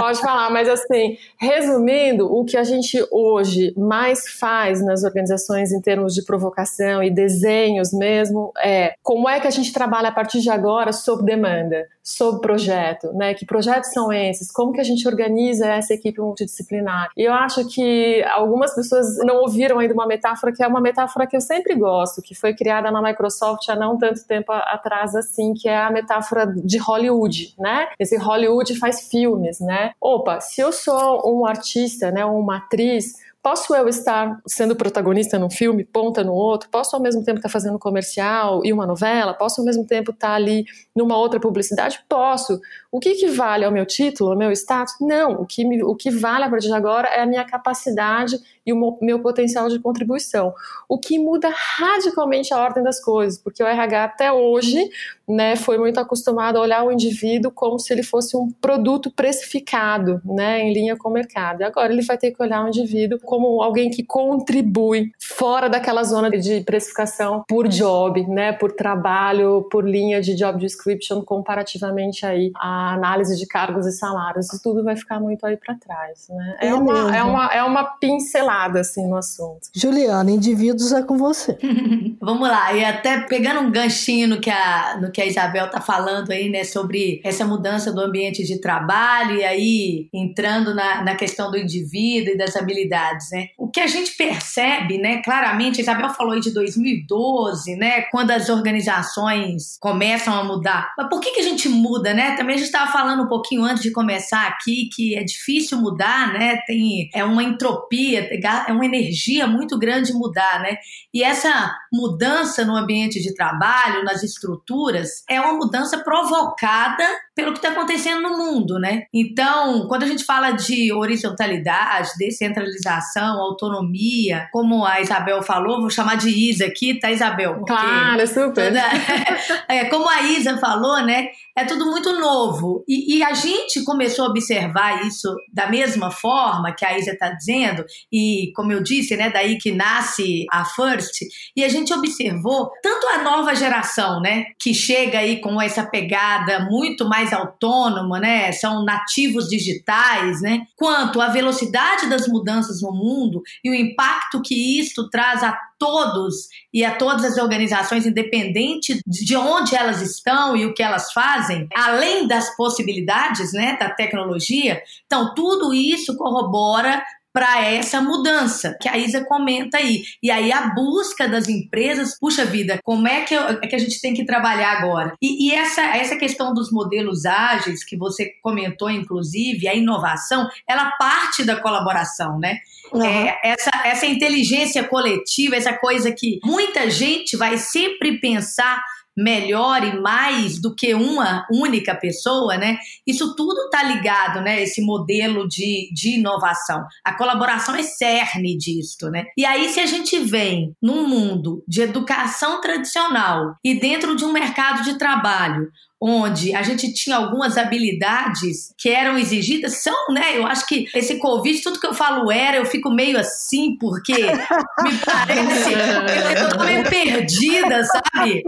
pode 0.00 0.20
falar, 0.20 0.50
mas 0.50 0.68
assim, 0.68 1.16
resumindo, 1.38 2.32
o 2.32 2.44
que 2.44 2.56
a 2.56 2.64
gente 2.64 3.04
hoje 3.10 3.72
mais 3.76 4.28
faz 4.28 4.84
nas 4.84 5.04
organizações 5.04 5.72
em 5.72 5.80
termos 5.80 6.14
de 6.14 6.24
provocação 6.24 7.02
e 7.02 7.10
desenhos 7.10 7.92
mesmo, 7.92 8.52
é 8.62 8.94
como 9.02 9.28
é 9.28 9.40
que 9.40 9.46
a 9.46 9.50
gente 9.50 9.72
trabalha 9.72 10.08
a 10.08 10.12
partir 10.12 10.40
de 10.40 10.50
agora 10.50 10.92
sob 10.92 11.24
demanda, 11.24 11.86
sob 12.06 12.40
projeto, 12.40 13.12
né, 13.12 13.34
que 13.34 13.44
projetos 13.44 13.90
são 13.90 14.12
esses, 14.12 14.52
como 14.52 14.72
que 14.72 14.80
a 14.80 14.84
gente 14.84 15.08
organiza 15.08 15.66
essa 15.66 15.92
equipe 15.92 16.20
multidisciplinar. 16.20 17.10
E 17.16 17.24
eu 17.24 17.32
acho 17.32 17.66
que 17.68 18.22
algumas 18.30 18.72
pessoas 18.72 19.18
não 19.24 19.38
ouviram 19.38 19.80
ainda 19.80 19.92
uma 19.92 20.06
metáfora 20.06 20.52
que 20.52 20.62
é 20.62 20.68
uma 20.68 20.80
metáfora 20.80 21.26
que 21.26 21.36
eu 21.36 21.40
sempre 21.40 21.74
gosto, 21.74 22.22
que 22.22 22.32
foi 22.32 22.54
criada 22.54 22.92
na 22.92 23.02
Microsoft 23.02 23.68
há 23.68 23.74
não 23.74 23.98
tanto 23.98 24.24
tempo 24.24 24.52
atrás 24.52 25.16
assim, 25.16 25.52
que 25.52 25.68
é 25.68 25.76
a 25.76 25.90
metáfora 25.90 26.46
de 26.46 26.78
Hollywood, 26.78 27.54
né? 27.58 27.88
Esse 27.98 28.16
Hollywood 28.16 28.78
faz 28.78 29.08
filmes, 29.08 29.58
né? 29.58 29.90
Opa, 30.00 30.40
se 30.40 30.60
eu 30.60 30.70
sou 30.70 31.22
um 31.26 31.44
artista, 31.44 32.12
né, 32.12 32.24
uma 32.24 32.58
atriz, 32.58 33.14
Posso 33.46 33.76
eu 33.76 33.86
estar 33.86 34.40
sendo 34.44 34.74
protagonista 34.74 35.38
num 35.38 35.48
filme, 35.48 35.84
ponta 35.84 36.24
no 36.24 36.32
outro? 36.32 36.68
Posso 36.68 36.96
ao 36.96 37.00
mesmo 37.00 37.22
tempo 37.22 37.38
estar 37.38 37.48
fazendo 37.48 37.76
um 37.76 37.78
comercial 37.78 38.60
e 38.64 38.72
uma 38.72 38.84
novela? 38.84 39.32
Posso 39.32 39.60
ao 39.60 39.64
mesmo 39.64 39.86
tempo 39.86 40.10
estar 40.10 40.32
ali 40.32 40.64
numa 40.92 41.16
outra 41.16 41.38
publicidade? 41.38 42.00
Posso. 42.08 42.60
O 42.90 42.98
que, 42.98 43.14
que 43.14 43.28
vale 43.28 43.64
ao 43.64 43.70
meu 43.70 43.86
título, 43.86 44.32
ao 44.32 44.36
meu 44.36 44.50
status? 44.50 44.94
Não. 45.00 45.34
O 45.34 45.46
que, 45.46 45.64
me, 45.64 45.80
o 45.80 45.94
que 45.94 46.10
vale 46.10 46.42
a 46.42 46.50
partir 46.50 46.66
de 46.66 46.74
agora 46.74 47.06
é 47.06 47.20
a 47.20 47.26
minha 47.26 47.44
capacidade 47.44 48.36
e 48.66 48.72
o 48.72 48.98
meu 49.00 49.20
potencial 49.20 49.68
de 49.68 49.78
contribuição. 49.78 50.52
O 50.88 50.98
que 50.98 51.18
muda 51.18 51.48
radicalmente 51.54 52.52
a 52.52 52.58
ordem 52.58 52.82
das 52.82 53.00
coisas, 53.00 53.38
porque 53.38 53.62
o 53.62 53.66
RH 53.66 54.04
até 54.04 54.32
hoje 54.32 54.90
né, 55.28 55.54
foi 55.54 55.78
muito 55.78 55.98
acostumado 56.00 56.56
a 56.56 56.60
olhar 56.60 56.84
o 56.84 56.90
indivíduo 56.90 57.52
como 57.52 57.78
se 57.78 57.92
ele 57.92 58.02
fosse 58.02 58.36
um 58.36 58.50
produto 58.50 59.10
precificado, 59.10 60.20
né, 60.24 60.60
em 60.60 60.72
linha 60.72 60.96
com 60.96 61.08
o 61.08 61.12
mercado. 61.12 61.60
E 61.60 61.64
agora 61.64 61.92
ele 61.92 62.02
vai 62.02 62.18
ter 62.18 62.32
que 62.32 62.42
olhar 62.42 62.64
o 62.64 62.68
indivíduo 62.68 63.20
como 63.20 63.62
alguém 63.62 63.90
que 63.90 64.02
contribui 64.02 65.12
fora 65.20 65.68
daquela 65.68 66.02
zona 66.02 66.30
de 66.30 66.60
precificação 66.62 67.44
por 67.48 67.68
job, 67.68 68.26
né, 68.26 68.52
por 68.52 68.72
trabalho, 68.72 69.66
por 69.70 69.88
linha 69.88 70.20
de 70.20 70.34
job 70.34 70.58
description 70.58 71.22
comparativamente 71.22 72.26
aí 72.26 72.50
a 72.56 72.94
análise 72.94 73.36
de 73.36 73.46
cargos 73.46 73.86
e 73.86 73.92
salários. 73.92 74.46
Isso 74.46 74.62
tudo 74.62 74.82
vai 74.82 74.96
ficar 74.96 75.20
muito 75.20 75.44
aí 75.46 75.56
para 75.56 75.74
trás, 75.74 76.28
né? 76.28 76.56
É, 76.60 76.68
é 76.68 76.74
uma, 76.74 77.16
é 77.16 77.22
uma 77.22 77.46
é 77.46 77.62
uma 77.62 77.84
pincelada 77.84 78.55
assim 78.64 79.06
no 79.06 79.16
assunto. 79.16 79.68
Juliana, 79.74 80.30
indivíduos 80.30 80.92
é 80.92 81.02
com 81.02 81.16
você. 81.16 81.56
Vamos 82.20 82.48
lá, 82.48 82.72
e 82.72 82.84
até 82.84 83.20
pegando 83.20 83.60
um 83.60 83.70
ganchinho 83.70 84.28
no 84.28 84.40
que 84.40 84.50
a, 84.50 84.98
no 85.00 85.10
que 85.10 85.20
a 85.20 85.26
Isabel 85.26 85.70
tá 85.70 85.80
falando 85.80 86.30
aí, 86.30 86.48
né, 86.48 86.64
sobre 86.64 87.20
essa 87.22 87.44
mudança 87.44 87.92
do 87.92 88.00
ambiente 88.00 88.44
de 88.44 88.60
trabalho 88.60 89.36
e 89.36 89.44
aí 89.44 90.08
entrando 90.12 90.74
na, 90.74 91.04
na 91.04 91.14
questão 91.14 91.50
do 91.50 91.58
indivíduo 91.58 92.34
e 92.34 92.38
das 92.38 92.56
habilidades, 92.56 93.28
né? 93.30 93.48
O 93.58 93.68
que 93.68 93.80
a 93.80 93.86
gente 93.86 94.16
percebe, 94.16 94.98
né, 94.98 95.22
claramente, 95.22 95.80
a 95.80 95.82
Isabel 95.82 96.10
falou 96.10 96.32
aí 96.32 96.40
de 96.40 96.52
2012, 96.52 97.76
né, 97.76 98.02
quando 98.10 98.30
as 98.30 98.48
organizações 98.48 99.76
começam 99.80 100.34
a 100.34 100.44
mudar. 100.44 100.92
Mas 100.96 101.08
por 101.08 101.20
que, 101.20 101.32
que 101.32 101.40
a 101.40 101.44
gente 101.44 101.68
muda, 101.68 102.14
né? 102.14 102.36
Também 102.36 102.54
a 102.54 102.58
gente 102.58 102.66
estava 102.66 102.90
falando 102.90 103.24
um 103.24 103.28
pouquinho 103.28 103.62
antes 103.64 103.82
de 103.82 103.90
começar 103.90 104.46
aqui 104.46 104.88
que 104.94 105.16
é 105.16 105.22
difícil 105.22 105.78
mudar, 105.78 106.32
né? 106.32 106.58
Tem 106.66 107.08
é 107.14 107.24
uma 107.24 107.42
entropia, 107.42 108.28
é 108.46 108.72
uma 108.72 108.84
energia 108.84 109.46
muito 109.46 109.78
grande 109.78 110.12
mudar, 110.12 110.60
né? 110.60 110.76
E 111.12 111.22
essa 111.22 111.74
mudança 111.92 112.64
no 112.64 112.76
ambiente 112.76 113.20
de 113.20 113.34
trabalho, 113.34 114.04
nas 114.04 114.22
estruturas, 114.22 115.24
é 115.28 115.40
uma 115.40 115.54
mudança 115.54 115.98
provocada 116.02 117.04
pelo 117.36 117.52
que 117.52 117.58
está 117.58 117.68
acontecendo 117.68 118.22
no 118.22 118.38
mundo, 118.38 118.78
né? 118.78 119.02
Então, 119.12 119.86
quando 119.86 120.04
a 120.04 120.06
gente 120.06 120.24
fala 120.24 120.52
de 120.52 120.90
horizontalidade, 120.90 122.12
descentralização, 122.18 123.38
autonomia, 123.38 124.48
como 124.50 124.86
a 124.86 125.02
Isabel 125.02 125.42
falou, 125.42 125.82
vou 125.82 125.90
chamar 125.90 126.16
de 126.16 126.30
Isa 126.30 126.64
aqui, 126.64 126.98
tá, 126.98 127.10
Isabel? 127.10 127.62
Claro, 127.66 128.26
super. 128.26 128.68
Toda... 128.68 128.82
é, 129.68 129.84
como 129.84 130.08
a 130.08 130.22
Isa 130.22 130.56
falou, 130.56 131.04
né? 131.04 131.28
É 131.58 131.64
tudo 131.64 131.86
muito 131.86 132.12
novo. 132.12 132.84
E, 132.86 133.16
e, 133.16 133.22
a 133.22 133.32
gente 133.32 133.82
começou 133.82 134.26
a 134.26 134.28
observar 134.28 135.06
isso 135.06 135.34
da 135.50 135.66
mesma 135.70 136.10
forma 136.10 136.74
que 136.74 136.84
a 136.84 136.98
Isa 136.98 137.12
está 137.12 137.30
dizendo, 137.30 137.82
e 138.12 138.52
como 138.54 138.72
eu 138.72 138.82
disse, 138.82 139.16
né, 139.16 139.30
daí 139.30 139.56
que 139.56 139.72
nasce 139.72 140.44
a 140.52 140.66
First, 140.66 141.22
e 141.56 141.64
a 141.64 141.68
gente 141.68 141.94
observou 141.94 142.70
tanto 142.82 143.06
a 143.08 143.22
nova 143.22 143.54
geração, 143.54 144.20
né, 144.20 144.44
que 144.60 144.74
chega 144.74 145.18
aí 145.18 145.40
com 145.40 145.60
essa 145.60 145.82
pegada 145.86 146.60
muito 146.60 147.08
mais 147.08 147.25
mais 147.26 147.32
autônoma, 147.32 148.20
né? 148.20 148.52
São 148.52 148.84
nativos 148.84 149.48
digitais, 149.48 150.40
né? 150.40 150.62
Quanto 150.76 151.20
a 151.20 151.28
velocidade 151.28 152.08
das 152.08 152.28
mudanças 152.28 152.80
no 152.80 152.92
mundo 152.92 153.42
e 153.64 153.70
o 153.70 153.74
impacto 153.74 154.40
que 154.40 154.80
isto 154.80 155.10
traz 155.10 155.42
a 155.42 155.58
todos 155.78 156.48
e 156.72 156.84
a 156.84 156.94
todas 156.94 157.24
as 157.24 157.36
organizações, 157.36 158.06
independente 158.06 159.00
de 159.06 159.36
onde 159.36 159.74
elas 159.74 160.00
estão 160.00 160.56
e 160.56 160.64
o 160.64 160.72
que 160.72 160.82
elas 160.82 161.12
fazem, 161.12 161.68
além 161.74 162.26
das 162.26 162.54
possibilidades 162.56 163.52
né, 163.52 163.76
da 163.78 163.90
tecnologia. 163.90 164.80
Então, 165.04 165.34
tudo 165.34 165.74
isso 165.74 166.16
corrobora 166.16 167.02
para 167.36 167.62
essa 167.62 168.00
mudança 168.00 168.74
que 168.80 168.88
a 168.88 168.96
Isa 168.96 169.22
comenta 169.26 169.76
aí. 169.76 170.04
E 170.22 170.30
aí 170.30 170.50
a 170.50 170.68
busca 170.68 171.28
das 171.28 171.50
empresas, 171.50 172.18
puxa 172.18 172.46
vida, 172.46 172.80
como 172.82 173.06
é 173.06 173.24
que, 173.24 173.34
eu, 173.34 173.42
é 173.42 173.66
que 173.66 173.76
a 173.76 173.78
gente 173.78 174.00
tem 174.00 174.14
que 174.14 174.24
trabalhar 174.24 174.78
agora? 174.78 175.12
E, 175.20 175.46
e, 175.46 175.54
essa, 175.54 175.82
essa 175.82 176.16
questão 176.16 176.54
dos 176.54 176.72
modelos 176.72 177.26
ágeis 177.26 177.84
que 177.84 177.94
você 177.94 178.32
comentou, 178.42 178.88
inclusive, 178.88 179.68
a 179.68 179.74
inovação, 179.74 180.48
ela 180.66 180.92
parte 180.92 181.44
da 181.44 181.56
colaboração, 181.56 182.38
né? 182.38 182.56
Uhum. 182.90 183.04
É, 183.04 183.38
essa, 183.44 183.70
essa 183.84 184.06
inteligência 184.06 184.82
coletiva, 184.84 185.56
essa 185.56 185.74
coisa 185.74 186.10
que 186.12 186.40
muita 186.42 186.88
gente 186.88 187.36
vai 187.36 187.58
sempre 187.58 188.18
pensar 188.18 188.82
melhor 189.16 189.82
e 189.82 189.98
mais 190.00 190.60
do 190.60 190.74
que 190.74 190.94
uma 190.94 191.46
única 191.50 191.94
pessoa, 191.94 192.56
né? 192.56 192.78
Isso 193.06 193.34
tudo 193.34 193.58
está 193.62 193.82
ligado, 193.82 194.40
né? 194.42 194.62
Esse 194.62 194.82
modelo 194.82 195.48
de, 195.48 195.90
de 195.92 196.18
inovação. 196.18 196.84
A 197.04 197.16
colaboração 197.16 197.74
é 197.74 197.82
cerne 197.82 198.56
disto, 198.56 199.10
né? 199.10 199.24
E 199.36 199.44
aí, 199.44 199.68
se 199.68 199.80
a 199.80 199.86
gente 199.86 200.18
vem 200.18 200.74
num 200.82 201.08
mundo 201.08 201.64
de 201.66 201.82
educação 201.82 202.60
tradicional 202.60 203.54
e 203.64 203.78
dentro 203.78 204.14
de 204.14 204.24
um 204.24 204.32
mercado 204.32 204.82
de 204.82 204.98
trabalho 204.98 205.68
onde 206.00 206.54
a 206.54 206.62
gente 206.62 206.92
tinha 206.92 207.16
algumas 207.16 207.56
habilidades 207.56 208.74
que 208.76 208.88
eram 208.88 209.18
exigidas, 209.18 209.82
são, 209.82 209.94
né? 210.10 210.36
Eu 210.36 210.46
acho 210.46 210.66
que 210.66 210.86
esse 210.94 211.18
Covid, 211.18 211.60
tudo 211.62 211.80
que 211.80 211.86
eu 211.86 211.94
falo 211.94 212.30
era, 212.30 212.58
eu 212.58 212.66
fico 212.66 212.90
meio 212.90 213.18
assim, 213.18 213.76
porque 213.78 214.12
me 214.12 214.98
parece, 215.04 215.72
eu, 215.72 216.42
eu 216.42 216.48
tô 216.50 216.64
meio 216.64 216.84
perdida, 216.84 217.82
sabe? 217.84 218.44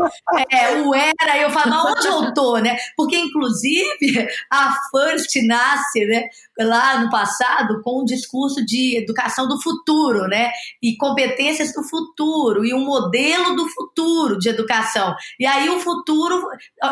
É, 0.50 0.76
o 0.82 0.94
era, 0.94 1.38
eu 1.38 1.50
falo, 1.50 1.70
mas 1.70 1.84
onde 1.84 2.06
eu 2.06 2.34
tô, 2.34 2.58
né? 2.58 2.76
Porque, 2.96 3.16
inclusive, 3.16 4.28
a 4.50 4.74
First 4.90 5.34
nasce, 5.46 6.04
né? 6.04 6.28
lá 6.64 7.00
no 7.00 7.10
passado 7.10 7.80
com 7.82 8.02
um 8.02 8.04
discurso 8.04 8.64
de 8.64 8.96
educação 8.96 9.46
do 9.46 9.60
futuro, 9.60 10.26
né? 10.26 10.50
E 10.82 10.96
competências 10.96 11.72
do 11.72 11.82
futuro, 11.84 12.64
e 12.64 12.74
um 12.74 12.84
modelo 12.84 13.54
do 13.54 13.68
futuro 13.68 14.38
de 14.38 14.48
educação. 14.48 15.14
E 15.38 15.46
aí 15.46 15.68
o 15.68 15.78
futuro, 15.78 16.42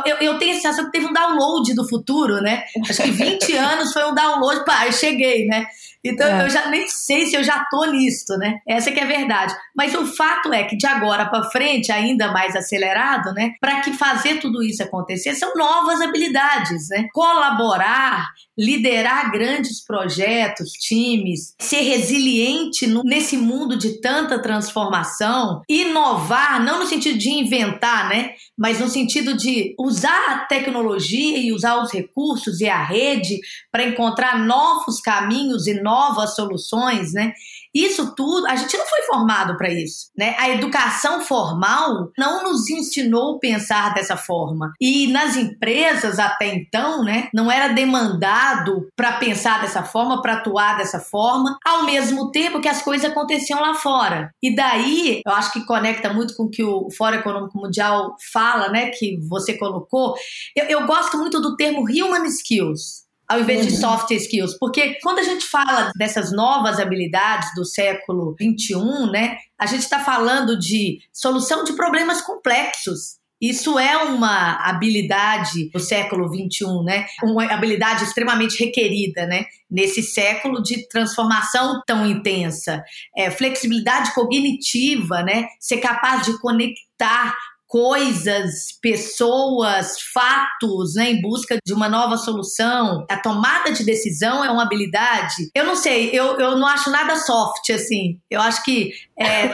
eu, 0.07 0.17
eu 0.19 0.39
tenho 0.39 0.46
a 0.51 0.55
sensação 0.55 0.87
que 0.87 0.93
teve 0.93 1.07
um 1.07 1.13
download 1.13 1.75
do 1.75 1.89
futuro, 1.89 2.41
né? 2.41 2.65
Acho 2.89 3.03
que 3.03 3.11
20 3.11 3.53
anos 3.57 3.93
foi 3.93 4.05
um 4.05 4.15
download, 4.15 4.65
pá, 4.65 4.87
eu 4.87 4.93
cheguei, 4.93 5.47
né? 5.47 5.67
Então 6.05 6.27
é. 6.27 6.45
eu 6.45 6.51
já 6.51 6.69
nem 6.69 6.87
sei 6.89 7.27
se 7.27 7.37
eu 7.37 7.43
já 7.43 7.65
tô 7.71 7.85
nisto, 7.87 8.37
né? 8.37 8.61
Essa 8.67 8.93
que 8.93 9.01
é 9.01 9.03
a 9.03 9.07
verdade. 9.07 9.55
Mas 9.75 9.95
o 9.95 10.07
fato 10.07 10.53
é 10.53 10.65
que 10.65 10.77
de 10.77 10.87
agora 10.87 11.27
para 11.27 11.51
frente, 11.51 11.91
ainda 11.91 12.33
mais 12.33 12.55
acelerado, 12.55 13.33
né? 13.33 13.55
Para 13.61 13.81
que 13.81 13.93
fazer 13.93 14.39
tudo 14.39 14.63
isso 14.63 14.83
acontecer 14.83 15.35
são 15.35 15.53
novas 15.55 16.01
habilidades, 16.01 16.89
né? 16.91 17.09
Colaborar, 17.13 18.29
liderar 18.59 19.31
grandes 19.31 19.85
projetos, 19.85 20.73
times, 20.73 21.55
ser 21.59 21.83
resiliente 21.83 22.87
nesse 23.05 23.37
mundo 23.37 23.77
de 23.77 24.01
tanta 24.01 24.39
transformação, 24.39 25.63
inovar, 25.69 26.65
não 26.65 26.81
no 26.81 26.87
sentido 26.87 27.19
de 27.19 27.31
inventar, 27.31 28.09
né? 28.09 28.31
Mas 28.57 28.81
no 28.81 28.89
sentido 28.89 29.37
de 29.37 29.75
usar 29.79 30.31
a 30.31 30.39
tecnologia 30.47 31.39
e 31.39 31.53
usar 31.53 31.83
os 31.83 31.93
recursos 31.93 32.61
e 32.61 32.69
a 32.69 32.83
rede 32.83 33.39
para 33.71 33.87
encontrar 33.87 34.39
novos 34.39 35.01
caminhos 35.01 35.67
e 35.67 35.75
novas 35.83 36.35
soluções, 36.35 37.13
né? 37.13 37.35
Isso 37.77 38.15
tudo, 38.15 38.47
a 38.47 38.57
gente 38.57 38.75
não 38.79 38.87
foi 38.87 39.03
formado 39.03 39.55
para 39.59 39.71
isso, 39.71 40.07
né? 40.17 40.35
A 40.39 40.49
educação 40.49 41.21
formal 41.21 42.11
não 42.17 42.45
nos 42.45 42.71
ensinou 42.71 43.37
a 43.37 43.39
pensar 43.39 43.93
dessa 43.93 44.17
forma. 44.17 44.73
E 44.81 45.09
nas 45.09 45.37
empresas 45.37 46.19
até 46.19 46.47
então, 46.55 47.05
né, 47.05 47.29
não 47.35 47.53
era 47.53 47.75
demandado 47.75 48.89
para 48.97 49.19
pensar 49.19 49.61
dessa 49.61 49.83
forma, 49.83 50.23
para 50.23 50.35
atuar 50.35 50.79
dessa 50.79 51.01
forma, 51.01 51.59
ao 51.67 51.85
mesmo 51.85 52.31
tempo 52.31 52.63
que 52.63 52.69
as 52.69 52.81
coisas 52.81 53.11
aconteciam 53.11 53.61
lá 53.61 53.75
fora. 53.75 54.31
E 54.43 54.55
daí, 54.55 55.21
eu 55.27 55.33
acho 55.33 55.53
que 55.53 55.67
conecta 55.67 56.11
muito 56.11 56.35
com 56.35 56.45
o 56.45 56.51
que 56.51 56.65
o 56.65 56.89
Fórum 56.97 57.19
Econômico 57.19 57.59
Mundial 57.59 58.17
fala, 58.33 58.71
né, 58.71 58.89
que 58.89 59.19
você 59.29 59.53
colocou. 59.53 60.15
Eu, 60.57 60.65
eu 60.65 60.87
gosto 60.87 61.19
muito 61.19 61.43
do 61.43 61.55
termo 61.57 61.81
human 61.83 62.25
skills 62.25 63.06
ao 63.29 63.41
invés 63.41 63.63
uhum. 63.63 63.67
de 63.67 63.77
soft 63.77 64.11
skills. 64.11 64.59
Porque 64.59 64.99
quando 65.03 65.19
a 65.19 65.23
gente 65.23 65.47
fala 65.47 65.91
dessas 65.97 66.33
novas 66.33 66.79
habilidades 66.79 67.49
do 67.55 67.65
século 67.65 68.35
XXI, 68.41 69.11
né, 69.11 69.37
a 69.59 69.67
gente 69.67 69.83
está 69.83 70.01
falando 70.01 70.59
de 70.59 70.99
solução 71.13 71.65
de 71.65 71.73
problemas 71.75 72.21
complexos. 72.21 73.17
Isso 73.41 73.79
é 73.79 73.97
uma 73.99 74.55
habilidade 74.67 75.69
do 75.71 75.79
século 75.79 76.27
XXI, 76.27 76.83
né? 76.85 77.07
Uma 77.23 77.45
habilidade 77.45 78.05
extremamente 78.05 78.59
requerida, 78.59 79.27
né? 79.27 79.45
Nesse 79.71 80.03
século 80.03 80.63
de 80.63 80.89
transformação 80.89 81.83
tão 81.87 82.07
intensa. 82.07 82.83
É, 83.15 83.31
flexibilidade 83.31 84.15
cognitiva, 84.15 85.23
né? 85.23 85.49
Ser 85.61 85.79
capaz 85.79 86.25
de 86.25 86.39
conectar 86.41 87.37
coisas, 87.67 88.79
pessoas, 88.81 89.97
fatos, 90.13 90.95
né, 90.95 91.11
em 91.11 91.21
busca 91.21 91.59
de 91.65 91.73
uma 91.73 91.89
nova 91.89 92.17
solução. 92.17 93.05
A 93.11 93.17
tomada 93.17 93.73
de 93.73 93.85
decisão 93.85 94.45
é 94.45 94.51
uma 94.51 94.63
habilidade. 94.63 95.51
Eu 95.55 95.65
não 95.65 95.75
sei, 95.75 96.11
eu, 96.13 96.39
eu 96.39 96.57
não 96.57 96.67
acho 96.67 96.91
nada 96.91 97.17
soft 97.17 97.71
assim. 97.71 98.19
Eu 98.31 98.41
acho 98.41 98.63
que 98.65 98.93
é, 99.19 99.47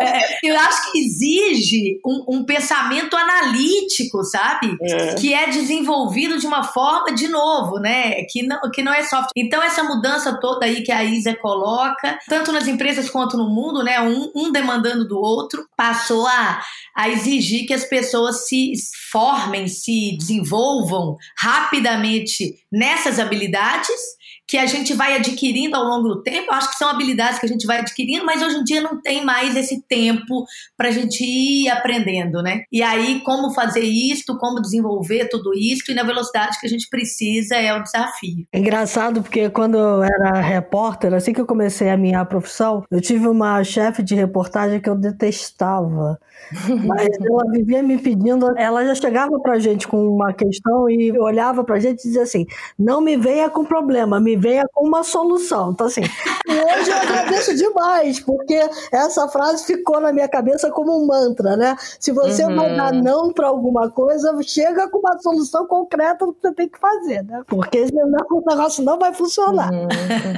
é, 0.00 0.38
eu 0.42 0.58
acho 0.58 0.90
que 0.90 0.98
exige 0.98 2.00
um, 2.04 2.36
um 2.36 2.44
pensamento 2.44 3.14
analítico, 3.14 4.24
sabe? 4.24 4.76
É. 4.82 5.14
Que 5.14 5.34
é 5.34 5.48
desenvolvido 5.48 6.38
de 6.38 6.46
uma 6.46 6.62
forma, 6.62 7.14
de 7.14 7.28
novo, 7.28 7.78
né? 7.78 8.24
Que 8.30 8.42
não, 8.42 8.58
que 8.72 8.82
não 8.82 8.92
é 8.92 9.02
soft. 9.02 9.28
Então, 9.36 9.62
essa 9.62 9.82
mudança 9.82 10.38
toda 10.40 10.64
aí 10.64 10.82
que 10.82 10.90
a 10.90 11.04
Isa 11.04 11.34
coloca, 11.34 12.18
tanto 12.28 12.50
nas 12.50 12.66
empresas 12.66 13.10
quanto 13.10 13.36
no 13.36 13.48
mundo, 13.48 13.84
né? 13.84 14.00
Um, 14.00 14.32
um 14.34 14.50
demandando 14.50 15.06
do 15.06 15.18
outro, 15.18 15.68
passou 15.76 16.26
a, 16.26 16.62
a 16.94 17.08
exigir 17.08 17.66
que 17.66 17.74
as 17.74 17.84
pessoas 17.84 18.48
se 18.48 18.72
formem, 19.10 19.66
se 19.66 20.16
desenvolvam 20.18 21.16
rapidamente 21.38 22.54
nessas 22.70 23.18
habilidades 23.18 24.19
que 24.50 24.58
a 24.58 24.66
gente 24.66 24.92
vai 24.94 25.14
adquirindo 25.14 25.76
ao 25.76 25.84
longo 25.84 26.08
do 26.08 26.22
tempo. 26.24 26.48
Eu 26.48 26.54
acho 26.54 26.70
que 26.70 26.76
são 26.76 26.90
habilidades 26.90 27.38
que 27.38 27.46
a 27.46 27.48
gente 27.48 27.64
vai 27.68 27.78
adquirindo, 27.78 28.26
mas 28.26 28.42
hoje 28.42 28.56
em 28.56 28.64
dia 28.64 28.80
não 28.80 29.00
tem 29.00 29.24
mais 29.24 29.54
esse 29.54 29.80
tempo 29.82 30.44
para 30.76 30.88
a 30.88 30.90
gente 30.90 31.22
ir 31.22 31.68
aprendendo, 31.68 32.42
né? 32.42 32.62
E 32.72 32.82
aí, 32.82 33.20
como 33.20 33.54
fazer 33.54 33.84
isto, 33.84 34.36
como 34.38 34.60
desenvolver 34.60 35.28
tudo 35.28 35.54
isso 35.54 35.92
e 35.92 35.94
na 35.94 36.02
velocidade 36.02 36.58
que 36.58 36.66
a 36.66 36.68
gente 36.68 36.88
precisa 36.90 37.54
é 37.54 37.72
o 37.72 37.80
desafio. 37.80 38.44
É 38.52 38.58
engraçado 38.58 39.22
porque 39.22 39.48
quando 39.50 39.78
eu 39.78 40.02
era 40.02 40.40
repórter, 40.40 41.14
assim 41.14 41.32
que 41.32 41.40
eu 41.40 41.46
comecei 41.46 41.88
a 41.88 41.96
minha 41.96 42.24
profissão, 42.24 42.82
eu 42.90 43.00
tive 43.00 43.28
uma 43.28 43.62
chefe 43.62 44.02
de 44.02 44.16
reportagem 44.16 44.80
que 44.80 44.90
eu 44.90 44.96
detestava. 44.96 46.18
Mas 46.86 47.08
ela 47.20 47.52
vivia 47.52 47.82
me 47.82 47.98
pedindo, 47.98 48.52
ela 48.58 48.84
já 48.84 48.96
chegava 48.96 49.38
pra 49.38 49.60
gente 49.60 49.86
com 49.86 50.08
uma 50.08 50.32
questão 50.32 50.90
e 50.90 51.16
olhava 51.16 51.62
pra 51.62 51.78
gente 51.78 52.00
e 52.00 52.02
dizia 52.08 52.22
assim: 52.22 52.46
não 52.76 53.00
me 53.00 53.16
venha 53.16 53.48
com 53.48 53.64
problema, 53.64 54.18
me 54.18 54.39
venha 54.40 54.64
com 54.72 54.86
uma 54.86 55.02
solução. 55.02 55.70
Então, 55.72 55.86
assim, 55.86 56.00
hoje 56.00 56.90
eu 56.90 56.96
agradeço 56.96 57.54
demais, 57.54 58.20
porque 58.20 58.58
essa 58.90 59.28
frase 59.28 59.64
ficou 59.64 60.00
na 60.00 60.12
minha 60.12 60.28
cabeça 60.28 60.70
como 60.70 61.02
um 61.02 61.06
mantra, 61.06 61.56
né? 61.56 61.76
Se 61.98 62.12
você 62.12 62.44
uhum. 62.44 62.56
vai 62.56 62.76
dar 62.76 62.92
não 62.92 63.32
para 63.32 63.48
alguma 63.48 63.90
coisa, 63.90 64.36
chega 64.42 64.88
com 64.88 64.98
uma 64.98 65.18
solução 65.20 65.66
concreta 65.66 66.26
do 66.26 66.32
que 66.32 66.40
você 66.40 66.54
tem 66.54 66.68
que 66.68 66.78
fazer, 66.78 67.22
né? 67.24 67.42
Porque 67.46 67.86
senão 67.86 68.18
o 68.30 68.42
negócio 68.48 68.82
não 68.84 68.98
vai 68.98 69.12
funcionar. 69.12 69.70
Uhum. 69.72 69.88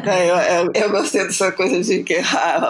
É, 0.05 0.31
eu, 0.31 0.37
eu, 0.37 0.73
eu, 0.75 0.91
gostei 0.91 1.25
dessa 1.25 1.53
coisa 1.53 1.81
de 1.81 2.03
que 2.03 2.15
é 2.15 2.23